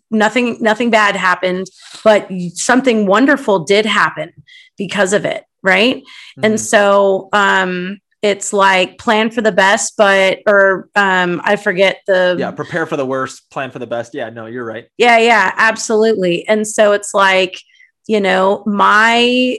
nothing 0.10 0.58
nothing 0.62 0.90
bad 0.90 1.16
happened 1.16 1.68
but 2.04 2.30
something 2.56 3.06
wonderful 3.06 3.60
did 3.66 3.86
happen 3.86 4.32
because 4.78 5.14
of 5.14 5.26
it 5.26 5.44
right? 5.62 6.04
And 6.42 6.56
Mhm. 6.56 6.60
so 6.60 7.30
um 7.34 8.00
it's 8.22 8.54
like 8.54 8.98
plan 8.98 9.30
for 9.30 9.42
the 9.42 9.52
best 9.52 9.96
but 9.98 10.40
or 10.48 10.88
um 10.96 11.42
i 11.44 11.58
forget 11.58 11.98
the 12.08 12.38
yeah 12.40 12.52
prepare 12.52 12.86
for 12.86 12.96
the 12.96 13.06
worst 13.06 13.50
plan 13.50 13.70
for 13.70 13.80
the 13.80 13.88
best. 13.88 14.14
Yeah 14.14 14.30
no 14.30 14.46
you're 14.46 14.66
right. 14.66 14.88
Yeah 14.98 15.18
yeah 15.18 15.52
absolutely. 15.58 16.48
And 16.48 16.66
so 16.68 16.94
it's 16.94 17.14
like 17.14 17.60
you 18.08 18.20
know 18.22 18.64
my 18.66 19.58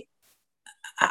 uh, 1.01 1.09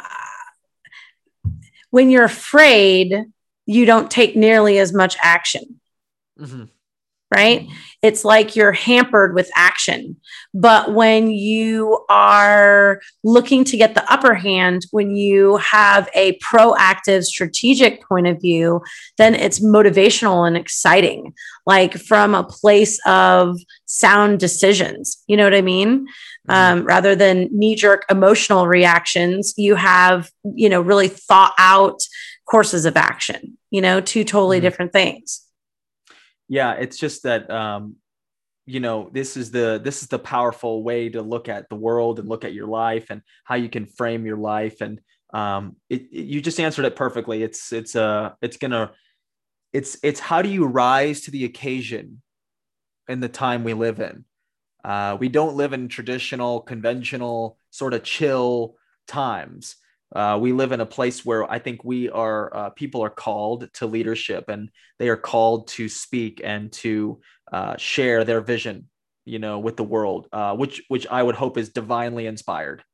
when 1.90 2.10
you're 2.10 2.24
afraid 2.24 3.24
you 3.66 3.84
don't 3.86 4.10
take 4.10 4.36
nearly 4.36 4.78
as 4.78 4.92
much 4.92 5.16
action 5.22 5.80
Mhm. 6.40 6.68
right? 7.34 7.66
It's 8.02 8.24
like 8.24 8.54
you're 8.54 8.70
hampered 8.72 9.34
with 9.34 9.50
action. 9.56 10.16
But 10.52 10.92
when 10.94 11.30
you 11.30 12.04
are 12.08 13.00
looking 13.24 13.64
to 13.64 13.76
get 13.76 13.94
the 13.94 14.08
upper 14.12 14.34
hand, 14.34 14.82
when 14.92 15.16
you 15.16 15.56
have 15.56 16.08
a 16.14 16.38
proactive, 16.38 17.24
strategic 17.24 18.02
point 18.06 18.28
of 18.28 18.40
view, 18.40 18.82
then 19.18 19.34
it's 19.34 19.58
motivational 19.58 20.46
and 20.46 20.56
exciting, 20.56 21.32
like 21.66 21.94
from 21.94 22.34
a 22.36 22.44
place 22.44 23.00
of 23.04 23.58
sound 23.86 24.38
decisions. 24.38 25.22
You 25.26 25.36
know 25.36 25.44
what 25.44 25.54
I 25.54 25.62
mean? 25.62 26.06
Um, 26.48 26.84
rather 26.84 27.16
than 27.16 27.48
knee 27.52 27.74
jerk 27.74 28.04
emotional 28.10 28.66
reactions, 28.68 29.54
you 29.56 29.74
have, 29.76 30.30
you 30.44 30.68
know, 30.68 30.80
really 30.82 31.08
thought 31.08 31.54
out 31.58 31.98
courses 32.46 32.84
of 32.86 32.96
action, 32.96 33.56
you 33.70 33.80
know, 33.80 34.00
two 34.00 34.24
totally 34.24 34.58
Mhm. 34.58 34.62
different 34.62 34.92
things. 34.92 35.40
yeah 36.48 36.72
it's 36.74 36.98
just 36.98 37.22
that 37.22 37.50
um 37.50 37.96
you 38.66 38.78
know 38.78 39.08
this 39.12 39.34
is 39.36 39.50
the 39.50 39.80
this 39.82 40.02
is 40.02 40.08
the 40.08 40.18
powerful 40.18 40.82
way 40.82 41.08
to 41.08 41.22
look 41.22 41.48
at 41.48 41.66
the 41.70 41.74
world 41.74 42.18
and 42.18 42.28
look 42.28 42.44
at 42.44 42.52
your 42.52 42.66
life 42.66 43.06
and 43.08 43.22
how 43.44 43.54
you 43.54 43.70
can 43.70 43.86
frame 43.86 44.26
your 44.26 44.36
life 44.36 44.82
and 44.82 45.00
um 45.32 45.76
it, 45.88 46.02
it- 46.12 46.26
you 46.26 46.42
just 46.42 46.60
answered 46.60 46.84
it 46.84 46.96
perfectly 46.96 47.42
it's 47.42 47.72
it's 47.72 47.96
uh 47.96 48.30
it's 48.42 48.58
gonna 48.58 48.92
it's 49.72 49.96
it's 50.02 50.20
how 50.20 50.42
do 50.42 50.50
you 50.50 50.66
rise 50.66 51.22
to 51.22 51.30
the 51.30 51.44
occasion 51.46 52.20
in 53.08 53.20
the 53.20 53.28
time 53.28 53.64
we 53.64 53.72
live 53.72 53.98
in 54.00 54.24
uh 54.84 55.16
we 55.18 55.30
don't 55.30 55.56
live 55.56 55.72
in 55.72 55.88
traditional 55.88 56.60
conventional 56.60 57.56
sort 57.70 57.94
of 57.94 58.02
chill 58.02 58.76
times 59.08 59.76
uh, 60.14 60.38
we 60.40 60.52
live 60.52 60.72
in 60.72 60.80
a 60.80 60.86
place 60.86 61.24
where 61.24 61.50
I 61.50 61.58
think 61.58 61.84
we 61.84 62.08
are 62.08 62.54
uh, 62.56 62.70
people 62.70 63.02
are 63.02 63.10
called 63.10 63.72
to 63.74 63.86
leadership 63.86 64.48
and 64.48 64.70
they 64.98 65.08
are 65.08 65.16
called 65.16 65.68
to 65.68 65.88
speak 65.88 66.40
and 66.44 66.70
to 66.72 67.20
uh, 67.52 67.76
share 67.76 68.24
their 68.24 68.40
vision, 68.40 68.88
you 69.24 69.38
know, 69.38 69.58
with 69.58 69.76
the 69.76 69.84
world, 69.84 70.28
uh, 70.32 70.54
which 70.54 70.82
which 70.88 71.06
I 71.08 71.22
would 71.22 71.34
hope 71.34 71.58
is 71.58 71.70
divinely 71.70 72.26
inspired 72.26 72.84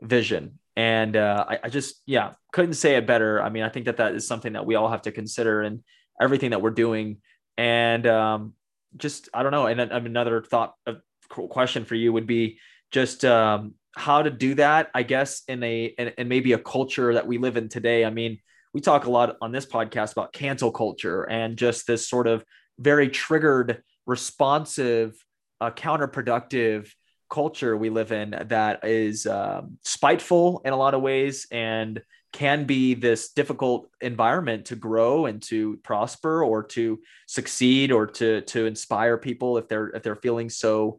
vision. 0.00 0.58
And 0.76 1.16
uh, 1.16 1.44
I, 1.48 1.58
I 1.64 1.68
just 1.68 2.02
yeah 2.06 2.34
couldn't 2.52 2.74
say 2.74 2.94
it 2.94 3.06
better. 3.06 3.42
I 3.42 3.50
mean, 3.50 3.64
I 3.64 3.68
think 3.68 3.86
that 3.86 3.96
that 3.96 4.14
is 4.14 4.26
something 4.26 4.52
that 4.52 4.64
we 4.64 4.76
all 4.76 4.88
have 4.88 5.02
to 5.02 5.12
consider 5.12 5.62
in 5.62 5.82
everything 6.20 6.50
that 6.50 6.62
we're 6.62 6.70
doing. 6.70 7.18
And 7.58 8.06
um, 8.06 8.54
just 8.96 9.28
I 9.34 9.42
don't 9.42 9.52
know. 9.52 9.66
And 9.66 9.80
um, 9.80 10.06
another 10.06 10.42
thought 10.42 10.74
of 10.86 10.98
question 11.28 11.84
for 11.84 11.94
you 11.94 12.12
would 12.12 12.26
be 12.26 12.58
just 12.90 13.24
um, 13.24 13.74
how 13.96 14.22
to 14.22 14.30
do 14.30 14.54
that 14.54 14.90
i 14.94 15.02
guess 15.02 15.42
in 15.48 15.62
a 15.62 15.84
in 15.86 16.28
maybe 16.28 16.52
a 16.52 16.58
culture 16.58 17.14
that 17.14 17.26
we 17.26 17.38
live 17.38 17.56
in 17.56 17.68
today. 17.68 18.04
I 18.04 18.10
mean 18.10 18.38
we 18.72 18.80
talk 18.80 19.04
a 19.04 19.10
lot 19.10 19.36
on 19.40 19.52
this 19.52 19.66
podcast 19.66 20.12
about 20.12 20.32
cancel 20.32 20.70
culture 20.70 21.24
and 21.24 21.56
just 21.56 21.86
this 21.86 22.08
sort 22.08 22.26
of 22.26 22.44
very 22.78 23.08
triggered 23.08 23.82
responsive 24.06 25.14
uh, 25.60 25.70
counterproductive 25.70 26.88
culture 27.28 27.76
we 27.76 27.90
live 27.90 28.12
in 28.12 28.34
that 28.48 28.84
is 28.84 29.26
um, 29.26 29.78
spiteful 29.84 30.62
in 30.64 30.72
a 30.72 30.76
lot 30.76 30.94
of 30.94 31.02
ways 31.02 31.46
and 31.50 32.02
can 32.32 32.64
be 32.64 32.94
this 32.94 33.32
difficult 33.32 33.88
environment 34.00 34.66
to 34.66 34.76
grow 34.76 35.26
and 35.26 35.42
to 35.42 35.76
prosper 35.78 36.44
or 36.44 36.62
to 36.62 37.00
succeed 37.26 37.90
or 37.90 38.06
to 38.06 38.40
to 38.42 38.66
inspire 38.66 39.16
people 39.16 39.58
if 39.58 39.68
they're 39.68 39.88
if 39.88 40.02
they're 40.02 40.16
feeling 40.16 40.48
so 40.48 40.98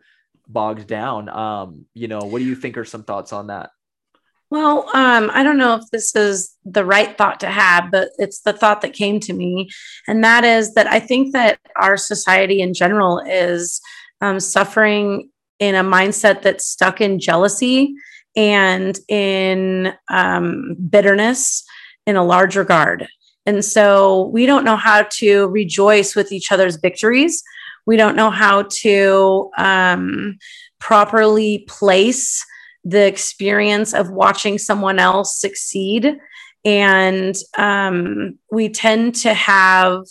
bogged 0.52 0.88
down. 0.88 1.30
Um, 1.30 1.86
you 1.94 2.08
know, 2.08 2.20
what 2.20 2.40
do 2.40 2.46
you 2.46 2.56
think 2.56 2.78
are 2.78 2.86
some 2.86 3.04
thoughts 3.04 3.34
on 3.34 3.48
that? 3.48 3.72
Well, 4.50 4.90
um, 4.94 5.32
I 5.34 5.44
don't 5.44 5.58
know 5.58 5.76
if 5.76 5.90
this 5.92 6.14
is 6.14 6.58
the 6.66 6.84
right 6.84 7.18
thought 7.18 7.40
to 7.40 7.48
have, 7.48 7.90
but 7.90 8.10
it's 8.18 8.42
the 8.42 8.52
thought 8.52 8.82
that 8.82 8.92
came 8.94 9.22
to 9.22 9.34
me. 9.34 9.70
And 10.10 10.24
that 10.26 10.44
is 10.44 10.74
that 10.74 10.88
I 10.88 11.00
think 11.00 11.32
that 11.32 11.60
our 11.78 11.96
society 11.96 12.62
in 12.62 12.74
general 12.74 13.20
is 13.20 13.80
um, 14.20 14.42
suffering 14.42 15.30
in 15.60 15.76
a 15.76 15.84
mindset 15.84 16.42
that's 16.42 16.68
stuck 16.68 17.00
in 17.00 17.18
jealousy 17.18 17.94
and 18.36 19.00
in 19.08 19.94
um, 20.10 20.76
bitterness 20.90 21.64
in 22.06 22.18
a 22.18 22.24
large 22.24 22.58
regard. 22.58 23.08
And 23.46 23.64
so 23.64 24.28
we 24.34 24.46
don't 24.46 24.66
know 24.66 24.76
how 24.76 25.04
to 25.04 25.48
rejoice 25.48 26.14
with 26.14 26.32
each 26.32 26.52
other's 26.52 26.76
victories. 26.76 27.42
We 27.86 27.98
don't 27.98 28.16
know 28.16 28.30
how 28.30 28.64
to 28.82 29.52
um, 29.58 30.38
properly 30.80 31.66
place 31.68 32.46
the 32.84 33.06
experience 33.06 33.94
of 33.94 34.10
watching 34.10 34.58
someone 34.58 35.00
else 35.00 35.40
succeed. 35.40 36.18
And 36.66 37.36
um, 37.58 38.38
we 38.52 38.70
tend 38.70 39.16
to 39.16 39.34
have, 39.34 40.04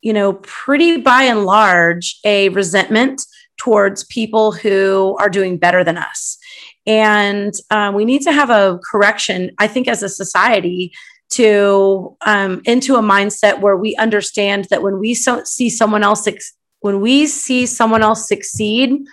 you 0.00 0.12
know, 0.12 0.34
pretty 0.34 0.98
by 0.98 1.22
and 1.22 1.44
large, 1.44 2.18
a 2.24 2.48
resentment 2.50 3.22
towards 3.58 4.04
people 4.04 4.52
who 4.52 5.16
are 5.18 5.30
doing 5.30 5.56
better 5.56 5.82
than 5.82 5.96
us. 5.96 6.38
And 6.86 7.54
uh, 7.70 7.92
we 7.94 8.04
need 8.04 8.22
to 8.22 8.32
have 8.32 8.50
a 8.50 8.78
correction, 8.90 9.50
I 9.58 9.66
think, 9.66 9.88
as 9.88 10.02
a 10.02 10.08
society 10.08 10.92
to 11.30 12.16
um, 12.24 12.62
into 12.64 12.94
a 12.96 13.02
mindset 13.02 13.60
where 13.60 13.76
we 13.76 13.96
understand 13.96 14.66
that 14.70 14.82
when 14.82 14.98
we 15.00 15.14
so- 15.14 15.42
see 15.44 15.68
someone 15.68 16.04
else 16.04 16.26
ex- 16.26 16.55
when 16.86 17.00
we 17.00 17.26
see 17.26 17.66
someone 17.66 18.02
else 18.02 18.26
succeed 18.26 19.06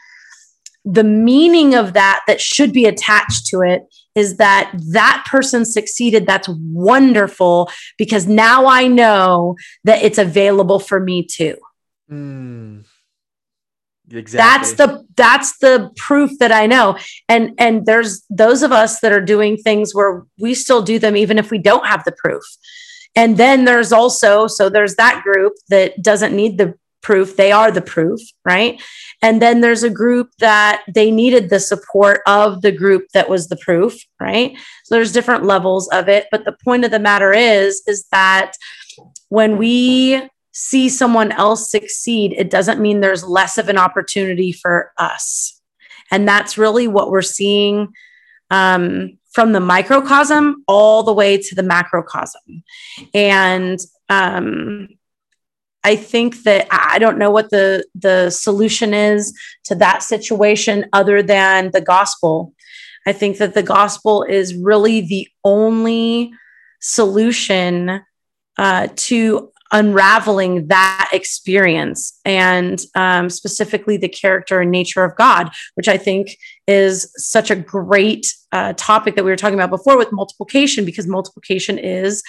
the 0.85 1.03
meaning 1.03 1.75
of 1.75 1.93
that 1.93 2.21
that 2.27 2.41
should 2.41 2.73
be 2.73 2.85
attached 2.85 3.47
to 3.47 3.61
it 3.61 3.83
is 4.15 4.37
that 4.37 4.71
that 4.91 5.25
person 5.27 5.65
succeeded. 5.65 6.27
That's 6.27 6.49
wonderful 6.49 7.69
because 7.97 8.27
now 8.27 8.67
i 8.67 8.87
know 8.87 9.55
that 9.83 10.03
it's 10.03 10.17
available 10.17 10.79
for 10.79 10.99
me 10.99 11.23
too. 11.23 11.55
Mm, 12.11 12.83
exactly. 14.11 14.37
that's 14.37 14.73
the 14.73 15.05
that's 15.15 15.57
the 15.59 15.89
proof 15.95 16.31
that 16.39 16.51
i 16.51 16.65
know. 16.67 16.97
And 17.29 17.53
and 17.57 17.85
there's 17.85 18.23
those 18.29 18.61
of 18.61 18.71
us 18.71 18.99
that 18.99 19.13
are 19.13 19.21
doing 19.21 19.57
things 19.57 19.95
where 19.95 20.25
we 20.37 20.53
still 20.53 20.81
do 20.81 20.99
them 20.99 21.15
even 21.15 21.39
if 21.39 21.49
we 21.49 21.59
don't 21.59 21.87
have 21.87 22.03
the 22.03 22.11
proof. 22.11 22.43
And 23.15 23.37
then 23.37 23.65
there's 23.65 23.93
also 23.93 24.47
so 24.47 24.69
there's 24.69 24.95
that 24.95 25.23
group 25.23 25.53
that 25.69 26.01
doesn't 26.03 26.35
need 26.35 26.57
the 26.57 26.75
proof. 27.03 27.35
They 27.35 27.51
are 27.51 27.71
the 27.71 27.81
proof 27.81 28.19
right? 28.45 28.81
And 29.21 29.41
then 29.41 29.61
there's 29.61 29.83
a 29.83 29.89
group 29.89 30.31
that 30.39 30.83
they 30.93 31.11
needed 31.11 31.49
the 31.49 31.59
support 31.59 32.21
of 32.25 32.61
the 32.61 32.71
group 32.71 33.07
that 33.13 33.29
was 33.29 33.47
the 33.47 33.57
proof 33.57 33.93
right? 34.19 34.57
So 34.85 34.95
there's 34.95 35.11
different 35.11 35.43
levels 35.43 35.87
of 35.89 36.09
it 36.09 36.27
but 36.31 36.45
the 36.45 36.57
point 36.63 36.85
of 36.85 36.91
the 36.91 36.99
matter 36.99 37.31
is 37.33 37.83
is 37.85 38.07
that 38.11 38.53
when 39.29 39.57
we 39.57 40.29
see 40.51 40.89
someone 40.89 41.31
else 41.31 41.69
succeed 41.69 42.33
it 42.37 42.49
doesn't 42.49 42.81
mean 42.81 42.99
there's 42.99 43.23
less 43.23 43.57
of 43.57 43.69
an 43.69 43.77
opportunity 43.77 44.51
for 44.51 44.91
us. 44.97 45.59
And 46.11 46.27
that's 46.27 46.57
really 46.57 46.87
what 46.87 47.09
we're 47.09 47.21
seeing 47.21 47.93
um, 48.51 49.17
from 49.31 49.51
the 49.51 49.59
microcosm 49.59 50.63
all 50.67 51.03
the 51.03 51.13
way 51.13 51.37
to 51.37 51.55
the 51.55 51.63
macrocosm. 51.63 52.63
And 53.13 53.79
um, 54.09 54.89
I 55.83 55.95
think 55.95 56.43
that 56.43 56.67
I 56.71 56.99
don't 56.99 57.17
know 57.17 57.31
what 57.31 57.49
the 57.49 57.85
the 57.93 58.29
solution 58.29 58.93
is 58.93 59.37
to 59.65 59.75
that 59.75 60.03
situation 60.03 60.85
other 60.93 61.21
than 61.21 61.71
the 61.71 61.81
gospel. 61.81 62.53
I 63.05 63.11
think 63.11 63.37
that 63.37 63.53
the 63.53 63.63
gospel 63.63 64.23
is 64.23 64.55
really 64.55 65.01
the 65.01 65.27
only 65.43 66.31
solution 66.79 68.01
uh, 68.57 68.87
to 68.95 69.51
unraveling 69.73 70.67
that 70.67 71.09
experience 71.11 72.19
and 72.23 72.83
um, 72.93 73.27
specifically 73.27 73.97
the 73.97 74.07
character 74.07 74.61
and 74.61 74.69
nature 74.69 75.03
of 75.03 75.15
God, 75.15 75.49
which 75.73 75.87
I 75.87 75.97
think 75.97 76.37
is 76.67 77.11
such 77.17 77.49
a 77.49 77.55
great 77.55 78.31
uh, 78.51 78.73
topic 78.77 79.15
that 79.15 79.25
we 79.25 79.31
were 79.31 79.35
talking 79.35 79.59
about 79.59 79.71
before 79.71 79.97
with 79.97 80.11
multiplication, 80.11 80.85
because 80.85 81.07
multiplication 81.07 81.79
is 81.79 82.21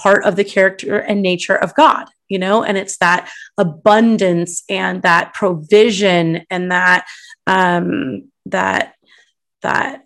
part 0.00 0.24
of 0.24 0.36
the 0.36 0.44
character 0.44 0.98
and 0.98 1.22
nature 1.22 1.56
of 1.56 1.74
God, 1.74 2.06
you 2.28 2.38
know, 2.38 2.62
and 2.62 2.78
it's 2.78 2.96
that 2.98 3.30
abundance 3.58 4.62
and 4.68 5.02
that 5.02 5.34
provision 5.34 6.44
and 6.50 6.70
that, 6.70 7.06
um, 7.46 8.30
that, 8.46 8.94
that 9.62 10.04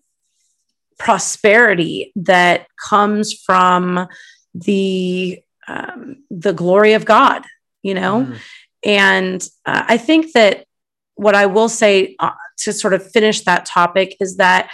prosperity 0.98 2.12
that 2.16 2.66
comes 2.88 3.32
from 3.32 4.08
the 4.54 5.40
um, 5.66 6.22
the 6.30 6.52
glory 6.52 6.92
of 6.92 7.04
God, 7.04 7.44
you 7.82 7.94
know? 7.94 8.26
Mm. 8.26 8.38
And 8.84 9.48
uh, 9.64 9.84
I 9.88 9.96
think 9.96 10.32
that 10.32 10.66
what 11.14 11.34
I 11.34 11.46
will 11.46 11.68
say 11.68 12.16
uh, 12.18 12.30
to 12.58 12.72
sort 12.72 12.94
of 12.94 13.10
finish 13.10 13.42
that 13.42 13.64
topic 13.64 14.16
is 14.20 14.36
that, 14.36 14.70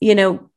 you 0.00 0.14
know, 0.14 0.50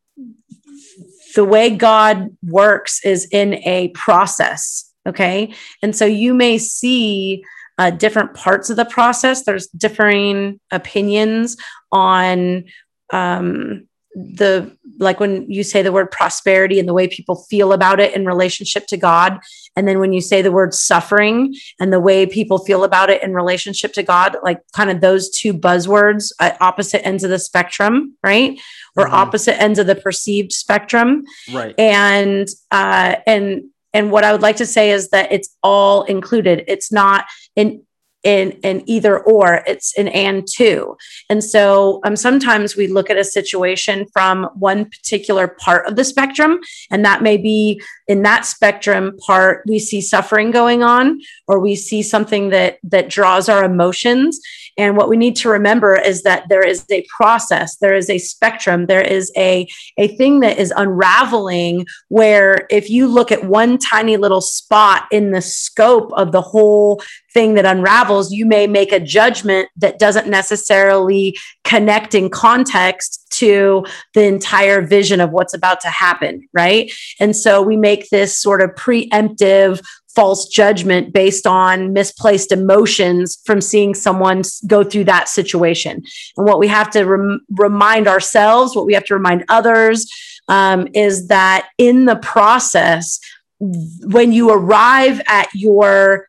the 1.36 1.46
way 1.46 1.70
God 1.70 2.36
works 2.44 3.04
is 3.04 3.28
in 3.32 3.56
a 3.66 3.90
process. 3.90 4.92
Okay. 5.08 5.54
And 5.82 5.96
so 5.96 6.06
you 6.06 6.34
may 6.34 6.58
see 6.58 7.44
uh, 7.78 7.90
different 7.90 8.34
parts 8.34 8.70
of 8.70 8.78
the 8.78 8.86
process. 8.86 9.44
There's 9.44 9.68
differing 9.68 10.60
opinions 10.72 11.58
on 11.92 12.66
um, 13.12 13.88
the 14.16 14.76
like 14.99 15.20
when 15.20 15.49
you 15.49 15.64
say 15.64 15.82
the 15.82 15.91
word 15.91 16.11
prosperity 16.11 16.80
and 16.80 16.88
the 16.88 16.93
way 16.93 17.07
people 17.07 17.36
feel 17.36 17.74
about 17.74 17.99
it 17.99 18.16
in 18.16 18.26
relationship 18.26 18.86
to 18.88 18.97
God 18.97 19.39
and 19.76 19.88
then 19.88 19.99
when 19.99 20.14
you 20.14 20.22
say 20.22 20.41
the 20.41 20.51
word 20.51 20.74
suffering 20.74 21.55
and 21.80 21.91
the 21.91 21.99
way 21.99 22.26
people 22.26 22.59
feel 22.59 22.84
about 22.84 23.09
it 23.09 23.24
in 23.24 23.34
relationship 23.34 23.91
to 23.93 24.03
God 24.03 24.38
like 24.43 24.61
kind 24.74 24.91
of 24.91 25.01
those 25.01 25.30
two 25.30 25.53
buzzwords 25.53 26.32
at 26.39 26.61
opposite 26.61 27.05
ends 27.05 27.24
of 27.24 27.32
the 27.32 27.39
spectrum 27.39 28.16
right? 28.24 28.59
Or 28.95 29.05
mm-hmm. 29.05 29.16
opposite 29.16 29.59
ends 29.59 29.80
of 29.80 29.88
the 29.88 29.95
perceived 29.95 30.51
spectrum. 30.51 31.26
Right. 31.51 31.74
And 31.80 32.47
uh 32.72 33.16
and 33.26 33.64
and 33.93 34.11
what 34.11 34.24
I 34.24 34.32
would 34.32 34.41
like 34.41 34.57
to 34.57 34.66
say 34.66 34.91
is 34.91 35.09
that 35.09 35.32
it's 35.32 35.55
all 35.61 36.03
included. 36.03 36.64
It's 36.68 36.91
not 36.91 37.26
in 37.55 37.84
in 38.24 38.58
an 38.64 38.84
either 38.86 39.20
or 39.20 39.64
it's 39.68 39.98
an 39.98 40.08
and 40.08 40.48
two. 40.48 40.96
And 41.30 41.44
so 41.44 42.00
um, 42.06 42.16
sometimes 42.16 42.76
we 42.76 42.88
look 42.88 43.10
at 43.10 43.18
a 43.18 43.24
situation 43.24 44.06
from 44.14 44.46
one 44.56 44.86
particular 44.86 45.48
part 45.48 45.86
of 45.88 45.96
the 45.96 46.04
spectrum 46.04 46.60
and 46.90 47.04
that 47.04 47.22
may 47.22 47.38
be 47.38 47.82
in 48.08 48.24
that 48.24 48.45
spectrum 48.45 49.18
part 49.26 49.64
we 49.68 49.80
see 49.80 50.01
suffering 50.01 50.51
going 50.51 50.84
on 50.84 51.22
or 51.47 51.60
we 51.60 51.76
see 51.76 52.01
something 52.01 52.49
that 52.49 52.80
that 52.84 53.10
draws 53.10 53.49
our 53.49 53.64
emotions. 53.64 54.39
And 54.78 54.97
what 54.97 55.08
we 55.08 55.18
need 55.18 55.36
to 55.38 55.49
remember 55.49 55.95
is 55.95 56.24
that 56.24 56.49
there 56.49 56.66
is 56.66 56.84
a 56.89 57.06
process, 57.16 57.76
there 57.78 57.93
is 57.93 58.10
a 58.10 58.18
spectrum, 58.18 58.88
there 58.88 59.01
is 59.01 59.32
a, 59.38 59.68
a 59.97 60.08
thing 60.18 60.39
that 60.39 60.58
is 60.58 60.74
unraveling 60.76 61.86
where 62.10 62.66
if 62.72 62.89
you 62.89 63.08
look 63.08 63.32
at 63.32 63.43
one 63.43 63.78
tiny 63.78 64.18
little 64.18 64.41
spot 64.41 65.04
in 65.12 65.32
the 65.32 65.41
scope 65.41 66.12
of 66.14 66.32
the 66.32 66.41
whole 66.41 67.04
thing 67.34 67.54
that 67.54 67.66
unravels, 67.66 68.32
you 68.32 68.45
may 68.47 68.66
make 68.66 68.91
a 68.91 68.99
judgment 68.99 69.70
that 69.76 69.99
doesn't 69.99 70.28
necessarily 70.28 71.38
connect 71.64 72.14
in 72.14 72.30
context 72.30 73.26
to 73.32 73.86
the 74.14 74.24
entire 74.24 74.82
vision 74.82 75.22
of 75.22 75.32
what's 75.32 75.53
about 75.53 75.82
to 75.82 75.89
happen, 75.89 76.47
right? 76.53 76.91
And 77.20 77.36
so 77.36 77.61
we 77.61 77.78
make 77.78 78.09
this 78.09 78.38
sort 78.38 78.61
of 78.61 78.72
preemptive 78.72 79.82
false 80.14 80.47
judgment 80.47 81.11
based 81.11 81.47
on 81.47 81.91
misplaced 81.91 82.51
emotions 82.51 83.41
from 83.45 83.61
seeing 83.61 83.95
someone 83.95 84.43
go 84.68 84.84
through 84.84 85.05
that 85.05 85.28
situation. 85.28 86.03
And 86.38 86.45
what 86.45 86.59
we 86.59 86.68
have 86.68 86.91
to 86.91 87.03
rem- 87.03 87.41
remind 87.49 88.07
ourselves, 88.07 88.76
what 88.76 88.86
we 88.86 88.93
have 88.93 89.05
to 89.05 89.16
remind 89.16 89.43
others, 89.49 90.07
um, 90.47 90.88
is 90.93 91.28
that 91.30 91.70
in 91.78 92.05
the 92.05 92.18
process, 92.18 93.20
when 93.59 94.34
you 94.34 94.51
arrive 94.51 95.22
at 95.28 95.47
your 95.53 96.28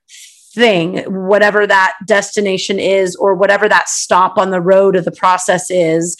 thing, 0.54 0.98
whatever 1.28 1.66
that 1.66 1.94
destination 2.06 2.78
is, 2.78 3.16
or 3.16 3.34
whatever 3.34 3.68
that 3.68 3.88
stop 3.88 4.38
on 4.38 4.50
the 4.50 4.60
road 4.60 4.96
of 4.96 5.04
the 5.04 5.12
process 5.12 5.70
is, 5.70 6.16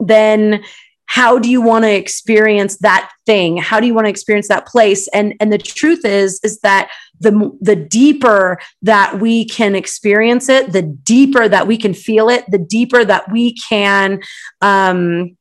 then 0.00 0.62
how 1.06 1.38
do 1.38 1.50
you 1.50 1.60
want 1.60 1.84
to 1.84 1.94
experience 1.94 2.78
that 2.78 3.10
thing? 3.26 3.56
How 3.56 3.78
do 3.78 3.86
you 3.86 3.94
want 3.94 4.06
to 4.06 4.10
experience 4.10 4.48
that 4.48 4.66
place? 4.66 5.06
And 5.08 5.34
and 5.38 5.52
the 5.52 5.58
truth 5.58 6.04
is 6.04 6.40
is 6.42 6.58
that 6.60 6.90
the 7.20 7.56
the 7.60 7.76
deeper 7.76 8.58
that 8.82 9.20
we 9.20 9.44
can 9.44 9.74
experience 9.74 10.48
it 10.48 10.72
the 10.72 10.82
deeper 10.82 11.48
that 11.48 11.66
we 11.66 11.76
can 11.76 11.94
feel 11.94 12.28
it 12.28 12.44
the 12.48 12.58
deeper 12.58 13.04
that 13.04 13.30
we 13.30 13.54
can 13.54 14.20
um 14.60 15.36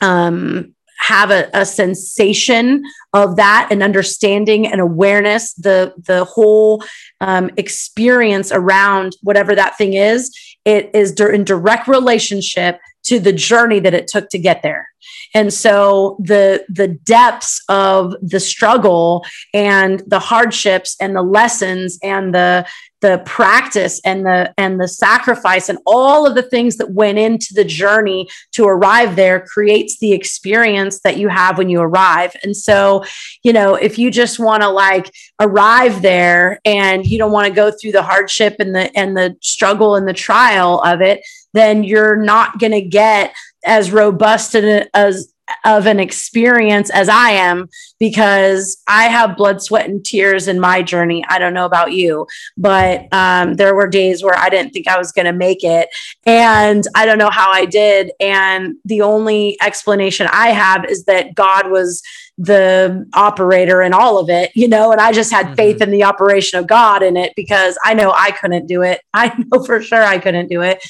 um 0.00 0.74
have 1.02 1.30
a, 1.30 1.50
a 1.52 1.66
sensation 1.66 2.84
of 3.12 3.36
that 3.36 3.68
and 3.70 3.82
understanding 3.82 4.66
and 4.66 4.80
awareness 4.80 5.52
the 5.54 5.92
the 6.06 6.24
whole 6.24 6.82
um, 7.20 7.50
experience 7.56 8.52
around 8.52 9.16
whatever 9.22 9.54
that 9.54 9.76
thing 9.76 9.94
is 9.94 10.30
it 10.64 10.90
is 10.94 11.18
in 11.20 11.44
direct 11.44 11.88
relationship 11.88 12.78
to 13.04 13.18
the 13.18 13.32
journey 13.32 13.80
that 13.80 13.94
it 13.94 14.06
took 14.06 14.28
to 14.30 14.38
get 14.38 14.62
there. 14.62 14.88
And 15.34 15.52
so 15.52 16.16
the 16.20 16.64
the 16.68 16.88
depths 16.88 17.62
of 17.68 18.14
the 18.22 18.40
struggle 18.40 19.24
and 19.54 20.02
the 20.06 20.18
hardships 20.18 20.96
and 21.00 21.16
the 21.16 21.22
lessons 21.22 21.98
and 22.02 22.34
the 22.34 22.66
the 23.00 23.20
practice 23.26 24.00
and 24.04 24.24
the 24.24 24.54
and 24.56 24.80
the 24.80 24.86
sacrifice 24.86 25.68
and 25.68 25.78
all 25.86 26.24
of 26.24 26.36
the 26.36 26.42
things 26.42 26.76
that 26.76 26.92
went 26.92 27.18
into 27.18 27.52
the 27.52 27.64
journey 27.64 28.28
to 28.52 28.64
arrive 28.64 29.16
there 29.16 29.40
creates 29.40 29.98
the 29.98 30.12
experience 30.12 31.00
that 31.00 31.16
you 31.16 31.28
have 31.28 31.58
when 31.58 31.68
you 31.68 31.80
arrive. 31.80 32.32
And 32.44 32.56
so 32.56 33.04
you 33.42 33.52
know 33.52 33.74
if 33.74 33.98
you 33.98 34.10
just 34.10 34.38
want 34.38 34.62
to 34.62 34.68
like 34.68 35.12
arrive 35.40 36.02
there 36.02 36.60
and 36.64 37.04
you 37.04 37.18
don't 37.18 37.32
want 37.32 37.48
to 37.48 37.54
go 37.54 37.70
through 37.70 37.92
the 37.92 38.02
hardship 38.02 38.56
and 38.60 38.74
the 38.74 38.96
and 38.96 39.16
the 39.16 39.36
struggle 39.40 39.96
and 39.96 40.06
the 40.06 40.12
trial 40.12 40.80
of 40.82 41.00
it 41.00 41.22
then 41.52 41.84
you're 41.84 42.16
not 42.16 42.58
going 42.58 42.72
to 42.72 42.80
get 42.80 43.34
as 43.64 43.92
robust 43.92 44.54
an, 44.54 44.88
as 44.94 45.32
of 45.64 45.86
an 45.86 46.00
experience 46.00 46.90
as 46.90 47.08
I 47.08 47.30
am 47.30 47.68
because 47.98 48.80
I 48.88 49.04
have 49.04 49.36
blood, 49.36 49.62
sweat, 49.62 49.88
and 49.88 50.04
tears 50.04 50.48
in 50.48 50.60
my 50.60 50.82
journey. 50.82 51.24
I 51.28 51.38
don't 51.38 51.54
know 51.54 51.66
about 51.66 51.92
you, 51.92 52.26
but 52.56 53.12
um, 53.12 53.54
there 53.54 53.74
were 53.74 53.88
days 53.88 54.22
where 54.22 54.36
I 54.36 54.48
didn't 54.48 54.72
think 54.72 54.88
I 54.88 54.98
was 54.98 55.12
going 55.12 55.26
to 55.26 55.32
make 55.32 55.62
it. 55.62 55.88
And 56.24 56.84
I 56.94 57.06
don't 57.06 57.18
know 57.18 57.30
how 57.30 57.50
I 57.50 57.64
did. 57.64 58.12
And 58.20 58.76
the 58.84 59.02
only 59.02 59.58
explanation 59.62 60.28
I 60.30 60.48
have 60.48 60.84
is 60.86 61.04
that 61.04 61.34
God 61.34 61.70
was 61.70 62.02
the 62.38 63.06
operator 63.14 63.82
in 63.82 63.92
all 63.92 64.18
of 64.18 64.30
it, 64.30 64.50
you 64.54 64.66
know, 64.66 64.90
and 64.90 65.00
I 65.00 65.12
just 65.12 65.30
had 65.30 65.46
mm-hmm. 65.46 65.54
faith 65.54 65.82
in 65.82 65.90
the 65.90 66.04
operation 66.04 66.58
of 66.58 66.66
God 66.66 67.02
in 67.02 67.16
it 67.16 67.34
because 67.36 67.78
I 67.84 67.94
know 67.94 68.10
I 68.10 68.30
couldn't 68.30 68.66
do 68.66 68.82
it. 68.82 69.00
I 69.12 69.32
know 69.52 69.62
for 69.64 69.82
sure 69.82 70.02
I 70.02 70.18
couldn't 70.18 70.48
do 70.48 70.62
it. 70.62 70.82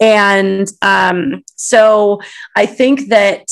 And 0.00 0.68
um, 0.82 1.42
so 1.56 2.20
I 2.56 2.66
think 2.66 3.08
that 3.08 3.48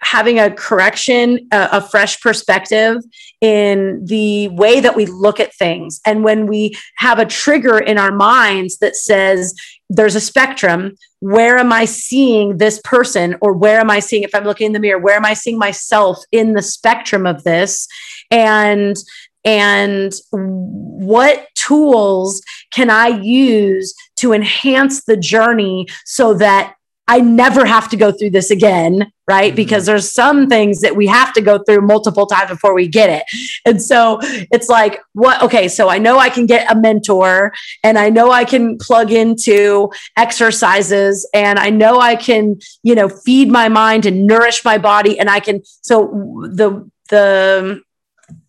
having 0.00 0.38
a 0.38 0.50
correction, 0.50 1.48
a, 1.52 1.68
a, 1.72 1.80
fresh 1.80 2.20
perspective 2.20 2.96
in 3.40 4.04
the 4.04 4.48
way 4.48 4.80
that 4.80 4.94
we 4.94 5.06
look 5.06 5.40
at 5.40 5.54
things. 5.54 6.00
And 6.06 6.22
when 6.22 6.46
we 6.46 6.76
have 6.96 7.18
a 7.18 7.26
trigger 7.26 7.78
in 7.78 7.98
our 7.98 8.12
minds 8.12 8.78
that 8.78 8.96
says, 8.96 9.54
there's 9.90 10.14
a 10.14 10.20
spectrum, 10.20 10.94
where 11.20 11.58
am 11.58 11.72
I 11.72 11.84
seeing 11.84 12.58
this 12.58 12.80
person? 12.84 13.36
Or 13.40 13.52
where 13.52 13.80
am 13.80 13.90
I 13.90 13.98
seeing, 14.00 14.22
if 14.22 14.34
I'm 14.34 14.44
looking 14.44 14.66
in 14.66 14.72
the 14.72 14.80
mirror, 14.80 15.00
where 15.00 15.16
am 15.16 15.24
I 15.24 15.34
seeing 15.34 15.58
myself 15.58 16.18
in 16.30 16.52
the 16.52 16.62
spectrum 16.62 17.26
of 17.26 17.44
this? 17.44 17.88
And 18.30 18.96
and 19.44 20.12
what 20.30 21.46
tools 21.54 22.42
can 22.70 22.90
I 22.90 23.06
use 23.06 23.94
to 24.20 24.32
enhance 24.32 25.04
the 25.04 25.16
journey 25.16 25.86
so 26.04 26.34
that 26.34 26.74
I 27.10 27.20
never 27.20 27.64
have 27.64 27.88
to 27.88 27.96
go 27.96 28.12
through 28.12 28.30
this 28.30 28.50
again, 28.50 29.10
right? 29.26 29.48
Mm-hmm. 29.48 29.56
Because 29.56 29.86
there's 29.86 30.12
some 30.12 30.46
things 30.46 30.82
that 30.82 30.94
we 30.94 31.06
have 31.06 31.32
to 31.32 31.40
go 31.40 31.58
through 31.58 31.80
multiple 31.80 32.26
times 32.26 32.50
before 32.50 32.74
we 32.74 32.86
get 32.86 33.08
it. 33.08 33.24
And 33.64 33.82
so 33.82 34.18
it's 34.22 34.68
like, 34.68 35.00
what? 35.14 35.42
Okay, 35.42 35.68
so 35.68 35.88
I 35.88 35.96
know 35.96 36.18
I 36.18 36.28
can 36.28 36.44
get 36.44 36.70
a 36.70 36.78
mentor 36.78 37.54
and 37.82 37.98
I 37.98 38.10
know 38.10 38.30
I 38.30 38.44
can 38.44 38.76
plug 38.76 39.10
into 39.10 39.90
exercises 40.18 41.26
and 41.32 41.58
I 41.58 41.70
know 41.70 41.98
I 41.98 42.14
can, 42.14 42.58
you 42.82 42.94
know, 42.94 43.08
feed 43.08 43.48
my 43.48 43.70
mind 43.70 44.04
and 44.04 44.26
nourish 44.26 44.62
my 44.62 44.76
body. 44.76 45.18
And 45.18 45.30
I 45.30 45.40
can, 45.40 45.62
so 45.64 46.42
the, 46.52 46.88
the, 47.08 47.80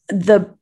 the, 0.10 0.54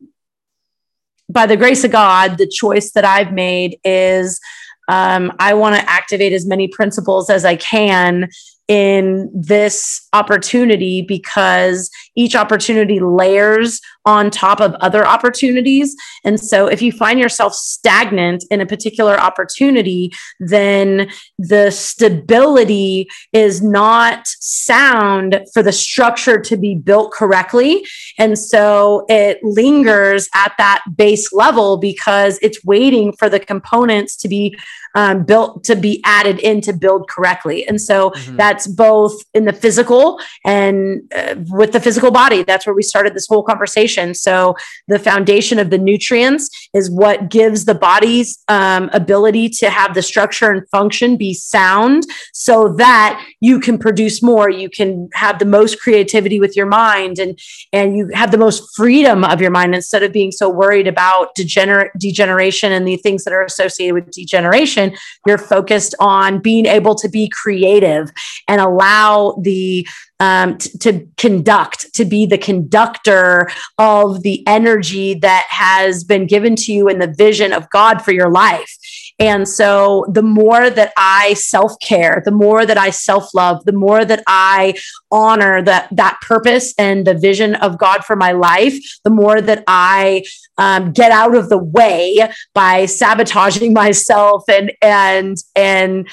by 1.30 1.47
the 1.47 1.58
grace 1.58 1.84
of 1.84 1.91
God, 1.91 2.38
the 2.38 2.47
choice 2.47 2.91
that 2.91 3.03
I've 3.03 3.34
made 3.34 3.80
is 3.84 4.39
um, 4.88 5.33
I 5.39 5.53
want 5.53 5.75
to 5.75 5.89
activate 5.89 6.33
as 6.33 6.45
many 6.45 6.67
principles 6.67 7.29
as 7.29 7.45
I 7.45 7.55
can 7.55 8.29
in 8.68 9.30
this 9.34 10.07
opportunity 10.13 11.01
because 11.01 11.89
each 12.15 12.36
opportunity 12.36 12.99
layers 12.99 13.80
on 14.05 14.32
top 14.32 14.61
of 14.61 14.74
other 14.76 15.05
opportunities. 15.05 15.95
And 16.24 16.39
so 16.39 16.68
if 16.68 16.82
you 16.82 16.91
find 16.91 17.20
yourself 17.20 17.53
stagnant 17.53 18.45
in 18.49 18.61
a 18.61 18.65
particular 18.65 19.20
opportunity, 19.20 20.11
then 20.39 21.09
the 21.38 21.72
stability 21.72 23.09
is 23.34 23.61
not 23.61 24.28
sound 24.28 25.41
for 25.53 25.61
the 25.61 25.74
structure 25.74 26.39
to 26.39 26.57
be 26.57 26.76
built 26.76 27.11
correctly. 27.11 27.86
And 28.18 28.39
so 28.39 29.05
it 29.09 29.39
lingers 29.43 30.30
at 30.34 30.53
that 30.57 30.84
base 30.95 31.34
level 31.34 31.78
because 31.78 32.39
it's 32.41 32.63
waiting 32.63 33.13
for 33.13 33.30
the 33.30 33.39
components 33.39 34.15
to 34.18 34.30
be 34.30 34.57
um, 34.97 35.23
built 35.23 35.63
to 35.63 35.75
be 35.75 36.01
added 36.03 36.39
in 36.39 36.59
to 36.59 36.73
build 36.73 37.07
correctly. 37.07 37.67
And 37.67 37.79
so 37.79 38.09
mm-hmm. 38.09 38.35
that's 38.35 38.65
both 38.65 39.13
in 39.35 39.45
the 39.45 39.53
physical 39.53 40.19
and 40.43 41.03
uh, 41.15 41.35
with 41.49 41.71
the 41.71 41.79
physical 41.79 42.09
body. 42.09 42.41
That's 42.41 42.65
where 42.65 42.73
we 42.73 42.81
started 42.81 43.13
this 43.13 43.27
whole 43.27 43.43
conversation. 43.43 44.15
So 44.15 44.55
the 44.87 44.97
foundation 44.97 45.59
of 45.59 45.69
the 45.69 45.77
nutrients 45.77 46.49
is 46.73 46.89
what 46.89 47.29
gives 47.29 47.65
the 47.65 47.75
body's 47.75 48.43
um, 48.47 48.89
ability 48.91 49.49
to 49.49 49.69
have 49.69 49.93
the 49.93 50.01
structure 50.01 50.49
and 50.49 50.67
function 50.69 51.15
be 51.15 51.31
sound 51.35 52.07
so 52.33 52.69
that 52.77 53.23
you 53.39 53.59
can 53.59 53.77
produce 53.77 54.23
more. 54.23 54.49
You 54.49 54.67
can 54.67 55.09
have 55.13 55.37
the 55.37 55.45
most 55.45 55.79
creativity 55.79 56.39
with 56.39 56.57
your 56.57 56.65
mind 56.65 57.19
and, 57.19 57.37
and 57.71 57.95
you 57.95 58.09
have 58.15 58.31
the 58.31 58.39
most 58.39 58.75
freedom 58.75 59.23
of 59.23 59.41
your 59.41 59.51
mind 59.51 59.75
instead 59.75 60.01
of 60.01 60.11
being 60.11 60.31
so 60.31 60.49
worried 60.49 60.87
about 60.87 61.35
degenerate 61.35 61.91
degeneration 61.99 62.71
and 62.71 62.87
the 62.87 62.97
things 62.97 63.23
that 63.25 63.33
are 63.33 63.43
associated 63.43 63.93
with 63.93 64.09
degeneration 64.09 64.86
you're 65.25 65.38
focused 65.38 65.95
on 65.99 66.39
being 66.39 66.65
able 66.65 66.95
to 66.95 67.09
be 67.09 67.29
creative 67.29 68.11
and 68.47 68.61
allow 68.61 69.38
the 69.41 69.88
um, 70.19 70.57
t- 70.57 70.77
to 70.79 71.07
conduct, 71.17 71.93
to 71.93 72.05
be 72.05 72.25
the 72.25 72.38
conductor 72.38 73.49
of 73.77 74.23
the 74.23 74.45
energy 74.47 75.13
that 75.15 75.45
has 75.49 76.03
been 76.03 76.25
given 76.25 76.55
to 76.55 76.73
you 76.73 76.88
in 76.89 76.99
the 76.99 77.13
vision 77.13 77.53
of 77.53 77.69
God 77.69 78.01
for 78.01 78.11
your 78.11 78.29
life. 78.29 78.76
And 79.20 79.47
so 79.47 80.05
the 80.11 80.22
more 80.22 80.70
that 80.70 80.93
I 80.95 81.34
self-care, 81.34 82.22
the 82.24 82.32
more 82.32 82.65
that 82.65 82.78
I 82.78 82.91
self-love, 82.91 83.65
the 83.65 83.72
more 83.72 84.05
that 84.05 84.24
I 84.28 84.76
honor 85.11 85.61
that 85.63 85.88
that 85.91 86.20
purpose 86.22 86.74
and 86.78 87.05
the 87.05 87.15
vision 87.15 87.55
of 87.55 87.80
God 87.80 88.05
for 88.05 88.15
my 88.15 88.32
life, 88.32 88.76
the 89.03 89.09
more 89.09 89.41
that 89.41 89.63
I 89.65 90.24
um, 90.59 90.91
get 90.91 91.11
out 91.11 91.36
of 91.36 91.49
the 91.49 91.57
way 91.57 92.30
by 92.53 92.86
sabotaging 92.86 93.74
myself 93.84 94.43
and 94.49 94.72
and 94.82 95.38
and 95.55 96.07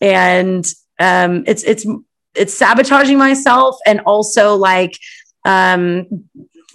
and 0.00 0.66
um, 0.98 1.44
it's 1.46 1.62
it's 1.64 1.86
it's 2.34 2.54
sabotaging 2.54 3.18
myself 3.18 3.76
and 3.86 4.00
also 4.00 4.56
like 4.56 4.98
um 5.44 6.06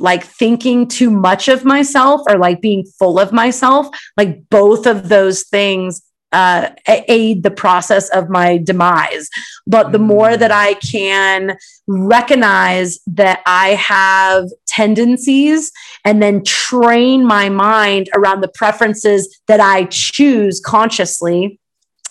like 0.01 0.23
thinking 0.23 0.87
too 0.87 1.09
much 1.09 1.47
of 1.47 1.63
myself 1.63 2.21
or 2.27 2.37
like 2.37 2.61
being 2.61 2.83
full 2.99 3.19
of 3.19 3.31
myself 3.31 3.87
like 4.17 4.49
both 4.49 4.85
of 4.85 5.09
those 5.09 5.43
things 5.43 6.01
uh, 6.31 6.69
aid 6.87 7.43
the 7.43 7.51
process 7.51 8.09
of 8.09 8.29
my 8.29 8.57
demise. 8.57 9.29
But 9.67 9.91
the 9.91 9.99
more 9.99 10.37
that 10.37 10.51
I 10.51 10.75
can 10.75 11.57
recognize 11.87 12.99
that 13.07 13.41
I 13.45 13.69
have 13.69 14.45
tendencies 14.67 15.71
and 16.05 16.21
then 16.21 16.43
train 16.43 17.25
my 17.25 17.49
mind 17.49 18.09
around 18.15 18.41
the 18.41 18.47
preferences 18.47 19.41
that 19.47 19.59
I 19.59 19.85
choose 19.85 20.61
consciously, 20.61 21.59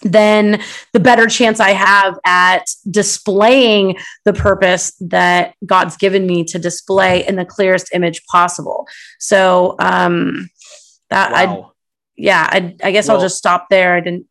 then 0.02 0.62
the 0.92 1.00
better 1.00 1.26
chance 1.26 1.60
I 1.60 1.70
have 1.70 2.18
at 2.24 2.64
displaying 2.90 3.98
the 4.24 4.32
purpose 4.32 4.92
that 5.00 5.54
God's 5.64 5.96
given 5.96 6.26
me 6.26 6.44
to 6.44 6.58
display 6.58 7.26
in 7.26 7.36
the 7.36 7.44
clearest 7.44 7.90
image 7.92 8.24
possible. 8.26 8.86
So, 9.18 9.76
um, 9.78 10.48
that 11.10 11.32
wow. 11.32 11.62
I, 11.62 11.70
yeah, 12.16 12.48
I, 12.50 12.76
I 12.82 12.92
guess 12.92 13.08
well, 13.08 13.16
I'll 13.16 13.22
just 13.22 13.36
stop 13.36 13.66
there. 13.68 13.94
I 13.94 14.00
didn't. 14.00 14.26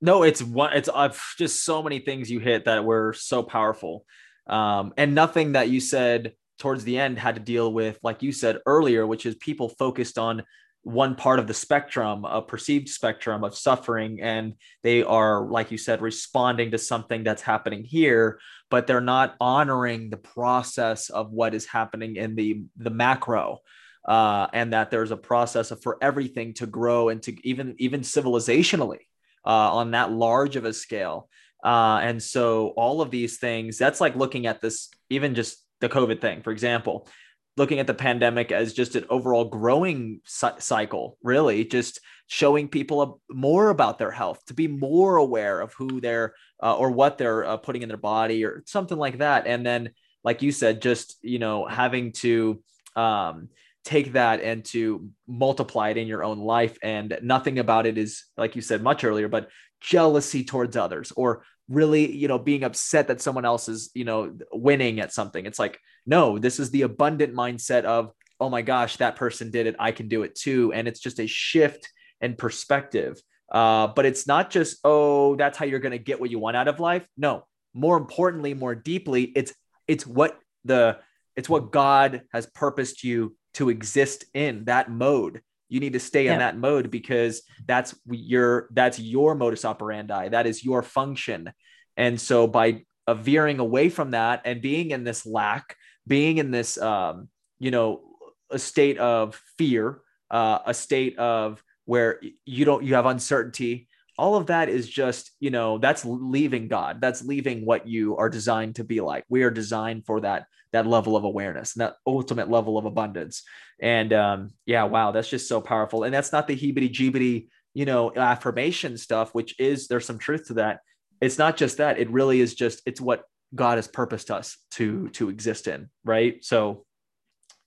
No, 0.00 0.22
it's 0.22 0.42
one, 0.42 0.74
it's 0.74 0.88
I've 0.88 1.20
just 1.38 1.64
so 1.64 1.82
many 1.82 2.00
things 2.00 2.30
you 2.30 2.38
hit 2.38 2.66
that 2.66 2.84
were 2.84 3.12
so 3.14 3.42
powerful. 3.42 4.04
Um, 4.46 4.92
and 4.96 5.14
nothing 5.14 5.52
that 5.52 5.68
you 5.68 5.80
said 5.80 6.34
towards 6.58 6.84
the 6.84 6.98
end 6.98 7.18
had 7.18 7.34
to 7.34 7.40
deal 7.40 7.72
with, 7.72 7.98
like 8.02 8.22
you 8.22 8.32
said 8.32 8.60
earlier, 8.66 9.06
which 9.06 9.26
is 9.26 9.34
people 9.36 9.70
focused 9.70 10.18
on 10.18 10.42
one 10.86 11.16
part 11.16 11.40
of 11.40 11.48
the 11.48 11.54
spectrum, 11.54 12.24
a 12.24 12.40
perceived 12.40 12.88
spectrum 12.88 13.42
of 13.42 13.56
suffering, 13.56 14.20
and 14.22 14.54
they 14.84 15.02
are, 15.02 15.44
like 15.44 15.72
you 15.72 15.78
said, 15.78 16.00
responding 16.00 16.70
to 16.70 16.78
something 16.78 17.24
that's 17.24 17.42
happening 17.42 17.82
here, 17.82 18.38
but 18.70 18.86
they're 18.86 19.00
not 19.00 19.34
honoring 19.40 20.10
the 20.10 20.16
process 20.16 21.10
of 21.10 21.32
what 21.32 21.54
is 21.54 21.66
happening 21.66 22.14
in 22.14 22.36
the 22.36 22.62
the 22.76 22.90
macro. 22.90 23.58
Uh, 24.06 24.46
and 24.52 24.72
that 24.72 24.92
there's 24.92 25.10
a 25.10 25.16
process 25.16 25.72
of, 25.72 25.82
for 25.82 25.98
everything 26.00 26.54
to 26.54 26.64
grow 26.64 27.08
and 27.08 27.20
to 27.20 27.34
even 27.42 27.74
even 27.78 28.02
civilizationally 28.02 29.00
uh, 29.44 29.74
on 29.74 29.90
that 29.90 30.12
large 30.12 30.54
of 30.54 30.64
a 30.64 30.72
scale. 30.72 31.28
Uh, 31.64 31.98
and 32.00 32.22
so 32.22 32.68
all 32.76 33.00
of 33.00 33.10
these 33.10 33.38
things, 33.38 33.76
that's 33.76 34.00
like 34.00 34.14
looking 34.14 34.46
at 34.46 34.60
this, 34.60 34.88
even 35.10 35.34
just 35.34 35.66
the 35.80 35.88
COVID 35.88 36.20
thing, 36.20 36.42
for 36.42 36.52
example 36.52 37.08
looking 37.56 37.78
at 37.78 37.86
the 37.86 37.94
pandemic 37.94 38.52
as 38.52 38.74
just 38.74 38.96
an 38.96 39.06
overall 39.08 39.46
growing 39.46 40.20
cycle, 40.24 41.16
really, 41.22 41.64
just 41.64 42.00
showing 42.26 42.68
people 42.68 43.20
more 43.30 43.70
about 43.70 43.98
their 43.98 44.10
health, 44.10 44.44
to 44.46 44.54
be 44.54 44.68
more 44.68 45.16
aware 45.16 45.60
of 45.60 45.72
who 45.74 46.00
they're 46.00 46.34
uh, 46.62 46.76
or 46.76 46.90
what 46.90 47.18
they're 47.18 47.44
uh, 47.44 47.56
putting 47.56 47.82
in 47.82 47.88
their 47.88 47.96
body 47.98 48.44
or 48.44 48.62
something 48.66 48.98
like 48.98 49.18
that. 49.18 49.46
And 49.46 49.64
then, 49.64 49.90
like 50.24 50.42
you 50.42 50.52
said, 50.52 50.82
just 50.82 51.16
you 51.22 51.38
know 51.38 51.66
having 51.66 52.12
to 52.12 52.62
um, 52.94 53.48
take 53.84 54.12
that 54.12 54.40
and 54.40 54.64
to 54.64 55.08
multiply 55.28 55.90
it 55.90 55.96
in 55.96 56.08
your 56.08 56.24
own 56.24 56.38
life. 56.38 56.76
And 56.82 57.18
nothing 57.22 57.58
about 57.58 57.86
it 57.86 57.96
is, 57.96 58.24
like 58.36 58.56
you 58.56 58.62
said 58.62 58.82
much 58.82 59.04
earlier, 59.04 59.28
but 59.28 59.48
jealousy 59.80 60.44
towards 60.44 60.76
others 60.76 61.12
or 61.16 61.44
really 61.68 62.14
you 62.14 62.28
know 62.28 62.38
being 62.38 62.62
upset 62.62 63.08
that 63.08 63.20
someone 63.20 63.44
else 63.44 63.68
is 63.68 63.90
you 63.94 64.04
know 64.04 64.36
winning 64.52 65.00
at 65.00 65.12
something. 65.12 65.46
It's 65.46 65.58
like 65.58 65.78
no 66.06 66.38
this 66.38 66.60
is 66.60 66.70
the 66.70 66.82
abundant 66.82 67.34
mindset 67.34 67.84
of 67.84 68.12
oh 68.38 68.50
my 68.50 68.62
gosh 68.62 68.98
that 68.98 69.16
person 69.16 69.50
did 69.50 69.66
it 69.66 69.74
i 69.78 69.92
can 69.92 70.08
do 70.08 70.22
it 70.22 70.34
too. 70.34 70.72
And 70.72 70.86
it's 70.86 71.00
just 71.00 71.20
a 71.20 71.26
shift 71.26 71.88
in 72.20 72.34
perspective. 72.34 73.20
Uh, 73.50 73.86
but 73.88 74.04
it's 74.04 74.26
not 74.26 74.50
just 74.50 74.78
oh 74.84 75.36
that's 75.36 75.56
how 75.58 75.64
you're 75.64 75.80
going 75.80 75.92
to 75.92 75.98
get 75.98 76.20
what 76.20 76.30
you 76.30 76.38
want 76.38 76.56
out 76.56 76.68
of 76.68 76.80
life. 76.80 77.06
No 77.16 77.44
more 77.76 77.98
importantly 77.98 78.54
more 78.54 78.74
deeply 78.74 79.24
it's 79.36 79.52
it's 79.86 80.06
what 80.06 80.38
the 80.64 80.98
it's 81.36 81.48
what 81.48 81.70
god 81.70 82.22
has 82.32 82.46
purposed 82.46 83.04
you 83.04 83.36
to 83.52 83.68
exist 83.68 84.24
in 84.32 84.64
that 84.64 84.90
mode 84.90 85.42
you 85.68 85.80
need 85.80 85.94
to 85.94 86.00
stay 86.00 86.26
yeah. 86.26 86.34
in 86.34 86.38
that 86.38 86.56
mode 86.56 86.90
because 86.90 87.42
that's 87.66 87.94
your 88.08 88.68
that's 88.72 88.98
your 88.98 89.34
modus 89.34 89.64
operandi. 89.64 90.28
That 90.28 90.46
is 90.46 90.64
your 90.64 90.82
function. 90.82 91.52
And 91.96 92.20
so 92.20 92.46
by 92.46 92.84
uh, 93.06 93.14
veering 93.14 93.58
away 93.58 93.88
from 93.88 94.12
that 94.12 94.42
and 94.44 94.60
being 94.60 94.90
in 94.90 95.04
this 95.04 95.26
lack 95.26 95.76
being 96.06 96.38
in 96.38 96.50
this 96.50 96.78
um, 96.78 97.28
you 97.58 97.70
know 97.70 98.02
a 98.50 98.58
state 98.58 98.98
of 98.98 99.40
fear 99.58 100.00
uh, 100.30 100.58
a 100.66 100.74
state 100.74 101.18
of 101.18 101.62
where 101.84 102.20
you 102.44 102.64
don't 102.64 102.84
you 102.84 102.94
have 102.94 103.06
uncertainty 103.06 103.88
all 104.18 104.36
of 104.36 104.46
that 104.46 104.68
is 104.68 104.88
just 104.88 105.32
you 105.40 105.50
know 105.50 105.78
that's 105.78 106.04
leaving 106.04 106.68
god. 106.68 107.00
That's 107.00 107.24
leaving 107.24 107.66
what 107.66 107.86
you 107.86 108.16
are 108.16 108.28
designed 108.28 108.76
to 108.76 108.84
be 108.84 109.00
like. 109.00 109.24
We 109.28 109.42
are 109.42 109.50
designed 109.50 110.06
for 110.06 110.20
that 110.20 110.46
that 110.72 110.86
level 110.86 111.16
of 111.16 111.24
awareness 111.24 111.74
and 111.74 111.82
that 111.82 111.96
ultimate 112.06 112.50
level 112.50 112.78
of 112.78 112.84
abundance. 112.84 113.42
And 113.80 114.12
um, 114.12 114.50
yeah 114.64 114.84
wow 114.84 115.12
that's 115.12 115.28
just 115.28 115.48
so 115.48 115.60
powerful. 115.60 116.04
And 116.04 116.14
that's 116.14 116.32
not 116.32 116.46
the 116.46 116.56
heebity 116.56 116.92
jeebity 116.92 117.48
you 117.74 117.84
know 117.84 118.10
affirmation 118.16 118.96
stuff 118.96 119.34
which 119.34 119.58
is 119.60 119.88
there's 119.88 120.06
some 120.06 120.18
truth 120.18 120.48
to 120.48 120.54
that. 120.54 120.80
It's 121.20 121.38
not 121.38 121.56
just 121.56 121.78
that. 121.78 121.98
It 121.98 122.10
really 122.10 122.40
is 122.40 122.54
just 122.54 122.82
it's 122.86 123.00
what 123.00 123.24
god 123.54 123.78
has 123.78 123.86
purposed 123.86 124.30
us 124.30 124.58
to 124.72 125.08
to 125.10 125.28
exist 125.28 125.68
in 125.68 125.88
right? 126.04 126.44
So 126.44 126.84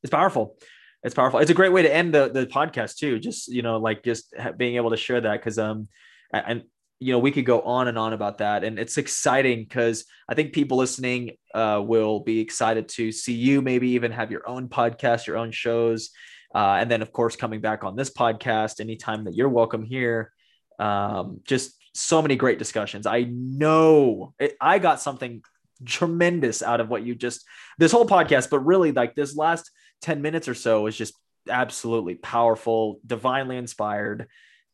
it's 0.03 0.11
powerful. 0.11 0.57
It's 1.03 1.15
powerful. 1.15 1.39
It's 1.39 1.51
a 1.51 1.53
great 1.55 1.71
way 1.71 1.81
to 1.83 1.93
end 1.93 2.13
the, 2.13 2.29
the 2.29 2.45
podcast 2.45 2.97
too 2.97 3.19
just 3.19 3.47
you 3.47 3.61
know 3.61 3.77
like 3.77 4.03
just 4.03 4.33
being 4.57 4.75
able 4.75 4.89
to 4.91 4.97
share 4.97 5.21
that 5.21 5.39
because 5.39 5.57
um 5.57 5.87
and 6.31 6.63
you 6.99 7.13
know 7.13 7.19
we 7.19 7.31
could 7.31 7.45
go 7.45 7.61
on 7.61 7.87
and 7.87 7.97
on 7.97 8.13
about 8.13 8.39
that. 8.39 8.63
And 8.63 8.77
it's 8.77 8.97
exciting 8.97 9.63
because 9.63 10.05
i 10.27 10.35
think 10.35 10.53
people 10.53 10.77
listening 10.77 11.31
uh, 11.55 11.81
will 11.83 12.19
be 12.19 12.39
excited 12.39 12.87
to 12.89 13.11
see 13.11 13.33
you 13.33 13.61
maybe 13.61 13.89
even 13.91 14.11
have 14.11 14.31
your 14.31 14.47
own 14.47 14.67
podcast 14.69 15.27
your 15.27 15.37
own 15.37 15.51
shows. 15.51 16.11
Uh, 16.53 16.77
and 16.79 16.89
then 16.89 17.01
of 17.01 17.11
course 17.11 17.35
coming 17.35 17.61
back 17.61 17.83
on 17.83 17.95
this 17.95 18.11
podcast 18.11 18.79
anytime 18.79 19.23
that 19.25 19.35
you're 19.35 19.49
welcome 19.49 19.83
here. 19.83 20.31
Um, 20.79 21.41
just 21.45 21.75
so 21.93 22.21
many 22.21 22.35
great 22.35 22.59
discussions. 22.59 23.05
I 23.05 23.23
know 23.29 24.33
it, 24.39 24.55
i 24.61 24.79
got 24.79 25.01
something 25.01 25.41
tremendous 25.85 26.61
out 26.61 26.81
of 26.81 26.89
what 26.89 27.03
you 27.03 27.15
just 27.15 27.45
this 27.77 27.93
whole 27.93 28.05
podcast 28.05 28.49
but 28.49 28.59
really 28.59 28.91
like 28.91 29.15
this 29.15 29.35
last 29.35 29.71
10 30.01 30.21
minutes 30.21 30.49
or 30.49 30.53
so 30.53 30.87
is 30.87 30.97
just 30.97 31.13
absolutely 31.49 32.15
powerful 32.15 32.99
divinely 33.05 33.55
inspired 33.55 34.27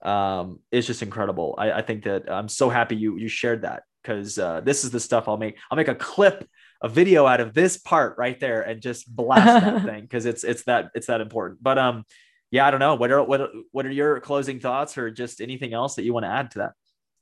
um, 0.06 0.60
it's 0.72 0.88
just 0.88 1.02
incredible. 1.02 1.56
I, 1.58 1.72
I 1.74 1.82
think 1.82 2.04
that 2.04 2.32
I'm 2.32 2.48
so 2.48 2.70
happy 2.70 2.96
you 2.96 3.18
you 3.18 3.28
shared 3.28 3.64
that 3.64 3.84
because 4.02 4.38
uh, 4.38 4.62
this 4.62 4.84
is 4.84 4.92
the 4.92 5.00
stuff 5.00 5.28
I'll 5.28 5.38
make. 5.38 5.58
I'll 5.70 5.76
make 5.76 5.88
a 5.88 5.96
clip, 5.96 6.48
a 6.82 6.88
video 6.88 7.26
out 7.26 7.42
of 7.42 7.54
this 7.54 7.78
part 7.78 8.18
right 8.18 8.40
there, 8.40 8.62
and 8.62 8.82
just 8.82 9.14
blast 9.14 9.66
that 9.66 9.84
thing 9.86 10.04
because 10.04 10.26
it's 10.26 10.44
it's 10.44 10.64
that 10.66 10.92
it's 10.94 11.08
that 11.08 11.22
important. 11.22 11.62
But 11.62 11.80
um, 11.80 12.06
yeah, 12.52 12.68
I 12.68 12.72
don't 12.72 12.80
know. 12.80 12.96
What 12.96 13.12
are 13.12 13.24
what 13.24 13.52
what 13.72 13.86
are 13.86 13.92
your 13.92 14.20
closing 14.20 14.60
thoughts, 14.60 14.98
or 14.98 15.10
just 15.10 15.42
anything 15.42 15.74
else 15.74 15.96
that 15.96 16.04
you 16.04 16.14
want 16.14 16.26
to 16.26 16.32
add 16.32 16.52
to 16.52 16.60
that? 16.60 16.72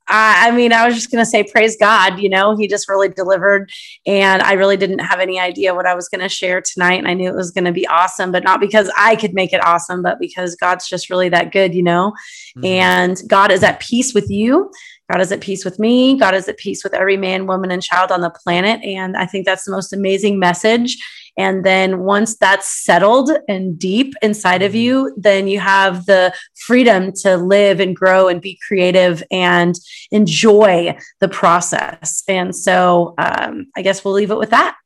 I, 0.08 0.48
I 0.48 0.50
mean, 0.50 0.72
I 0.72 0.86
was 0.86 0.94
just 0.94 1.10
going 1.10 1.24
to 1.24 1.30
say, 1.30 1.44
praise 1.44 1.76
God. 1.76 2.18
You 2.18 2.28
know, 2.28 2.56
He 2.56 2.68
just 2.68 2.88
really 2.88 3.08
delivered. 3.08 3.70
And 4.06 4.42
I 4.42 4.52
really 4.52 4.76
didn't 4.76 5.00
have 5.00 5.20
any 5.20 5.40
idea 5.40 5.74
what 5.74 5.86
I 5.86 5.94
was 5.94 6.08
going 6.08 6.20
to 6.20 6.28
share 6.28 6.60
tonight. 6.60 6.98
And 6.98 7.08
I 7.08 7.14
knew 7.14 7.28
it 7.28 7.36
was 7.36 7.50
going 7.50 7.64
to 7.64 7.72
be 7.72 7.86
awesome, 7.86 8.32
but 8.32 8.44
not 8.44 8.60
because 8.60 8.90
I 8.98 9.16
could 9.16 9.34
make 9.34 9.52
it 9.52 9.64
awesome, 9.64 10.02
but 10.02 10.18
because 10.18 10.56
God's 10.56 10.88
just 10.88 11.10
really 11.10 11.28
that 11.30 11.52
good, 11.52 11.74
you 11.74 11.82
know? 11.82 12.12
Mm-hmm. 12.56 12.64
And 12.64 13.22
God 13.28 13.50
is 13.50 13.62
at 13.62 13.80
peace 13.80 14.14
with 14.14 14.30
you. 14.30 14.70
God 15.10 15.20
is 15.20 15.32
at 15.32 15.40
peace 15.40 15.64
with 15.64 15.78
me. 15.78 16.18
God 16.18 16.34
is 16.34 16.48
at 16.48 16.56
peace 16.56 16.82
with 16.82 16.94
every 16.94 17.16
man, 17.16 17.46
woman, 17.46 17.70
and 17.70 17.82
child 17.82 18.10
on 18.10 18.22
the 18.22 18.30
planet. 18.30 18.82
And 18.82 19.16
I 19.16 19.26
think 19.26 19.44
that's 19.44 19.64
the 19.64 19.72
most 19.72 19.92
amazing 19.92 20.38
message. 20.38 20.96
And 21.36 21.64
then 21.64 22.00
once 22.00 22.36
that's 22.36 22.84
settled 22.84 23.30
and 23.48 23.78
deep 23.78 24.14
inside 24.22 24.62
of 24.62 24.74
you, 24.74 25.14
then 25.16 25.48
you 25.48 25.60
have 25.60 26.06
the 26.06 26.34
freedom 26.54 27.12
to 27.22 27.36
live 27.36 27.80
and 27.80 27.96
grow 27.96 28.28
and 28.28 28.40
be 28.40 28.58
creative 28.66 29.22
and 29.30 29.74
enjoy 30.10 30.96
the 31.20 31.28
process. 31.28 32.22
And 32.28 32.54
so 32.54 33.14
um, 33.18 33.66
I 33.76 33.82
guess 33.82 34.04
we'll 34.04 34.14
leave 34.14 34.30
it 34.30 34.38
with 34.38 34.50
that. 34.50 34.76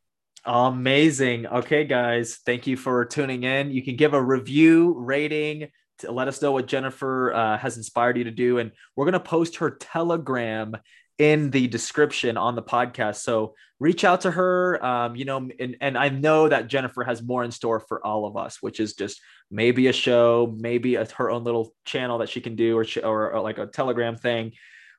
Amazing. 0.45 1.47
Okay, 1.47 1.85
guys, 1.85 2.39
thank 2.47 2.67
you 2.67 2.77
for 2.77 3.05
tuning 3.05 3.43
in. 3.43 3.71
You 3.71 3.83
can 3.83 3.97
give 3.97 4.15
a 4.15 4.23
review, 4.23 4.95
rating, 4.97 5.69
to 5.99 6.13
let 6.13 6.29
us 6.29 6.41
know 6.41 6.53
what 6.53 6.67
Jennifer 6.67 7.35
uh, 7.35 7.59
has 7.59 7.77
inspired 7.77 8.17
you 8.17 8.25
to 8.25 8.31
do. 8.31 8.59
And 8.59 8.73
we're 8.97 9.05
going 9.05 9.13
to 9.13 9.21
post 9.21 9.57
her 9.57 9.73
Telegram 9.73 10.77
in 11.19 11.51
the 11.51 11.67
description 11.67 12.37
on 12.37 12.55
the 12.55 12.63
podcast. 12.63 13.17
So 13.17 13.55
reach 13.81 14.05
out 14.05 14.23
to 14.23 14.31
her. 14.31 14.85
Um, 14.85 15.17
you 15.17 15.25
know, 15.25 15.49
and, 15.59 15.77
and 15.81 15.99
I 15.99 16.09
know 16.09 16.49
that 16.49 16.69
Jennifer 16.69 17.05
has 17.05 17.23
more 17.23 17.45
in 17.45 17.51
store 17.51 17.81
for 17.81 18.05
all 18.07 18.25
of 18.25 18.37
us, 18.37 18.59
which 18.61 18.81
is 18.81 18.95
just 18.95 19.21
maybe 19.51 19.89
a 19.89 19.93
show, 19.93 20.55
maybe 20.59 20.95
a, 20.95 21.05
her 21.17 21.31
own 21.31 21.45
little 21.45 21.75
channel 21.85 22.19
that 22.19 22.29
she 22.29 22.41
can 22.41 22.55
do, 22.55 22.79
or, 22.79 22.87
or, 23.03 23.33
or 23.33 23.41
like 23.41 23.59
a 23.59 23.67
Telegram 23.67 24.17
thing, 24.17 24.53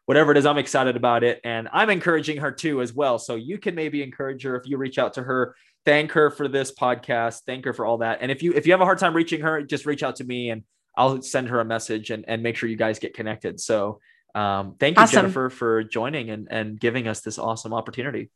whatever 0.06 0.32
it 0.32 0.38
is. 0.38 0.46
I'm 0.46 0.58
excited 0.58 0.96
about 0.96 1.24
it, 1.24 1.40
and 1.44 1.70
I'm 1.72 1.90
encouraging 1.90 2.38
her 2.38 2.52
too 2.52 2.82
as 2.82 2.94
well. 2.94 3.18
So 3.20 3.36
you 3.36 3.58
can 3.58 3.76
maybe 3.76 4.04
encourage 4.04 4.44
her 4.44 4.56
if 4.56 4.68
you 4.68 4.78
reach 4.78 4.98
out 4.98 5.14
to 5.14 5.24
her. 5.24 5.56
Thank 5.86 6.12
her 6.12 6.30
for 6.30 6.48
this 6.48 6.74
podcast. 6.74 7.42
Thank 7.46 7.66
her 7.66 7.74
for 7.74 7.86
all 7.86 8.00
that. 8.00 8.20
And 8.22 8.32
if 8.32 8.44
you 8.44 8.52
if 8.54 8.68
you 8.68 8.74
have 8.74 8.82
a 8.82 8.86
hard 8.86 8.98
time 8.98 9.16
reaching 9.16 9.42
her, 9.42 9.62
just 9.62 9.86
reach 9.86 10.04
out 10.04 10.18
to 10.18 10.26
me 10.26 10.50
and 10.50 10.64
I'll 10.98 11.22
send 11.22 11.48
her 11.48 11.62
a 11.62 11.66
message 11.66 12.10
and, 12.10 12.26
and 12.28 12.44
make 12.44 12.58
sure 12.58 12.68
you 12.68 12.76
guys 12.76 13.00
get 13.00 13.14
connected. 13.14 13.60
So 13.60 14.02
um, 14.36 14.76
thank 14.80 14.98
you, 14.98 15.04
awesome. 15.04 15.24
Jennifer, 15.24 15.50
for 15.50 15.84
joining 15.84 16.30
and, 16.30 16.48
and 16.52 16.80
giving 16.80 17.08
us 17.08 17.22
this 17.22 17.38
awesome 17.38 17.74
opportunity. 17.74 18.30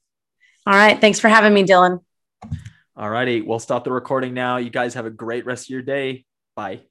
All 0.65 0.73
right. 0.73 0.99
Thanks 0.99 1.19
for 1.19 1.27
having 1.27 1.53
me, 1.53 1.63
Dylan. 1.63 1.99
All 2.95 3.09
righty. 3.09 3.41
We'll 3.41 3.59
stop 3.59 3.83
the 3.83 3.91
recording 3.91 4.33
now. 4.33 4.57
You 4.57 4.69
guys 4.69 4.93
have 4.93 5.05
a 5.05 5.11
great 5.11 5.45
rest 5.45 5.65
of 5.65 5.69
your 5.69 5.81
day. 5.81 6.25
Bye. 6.55 6.81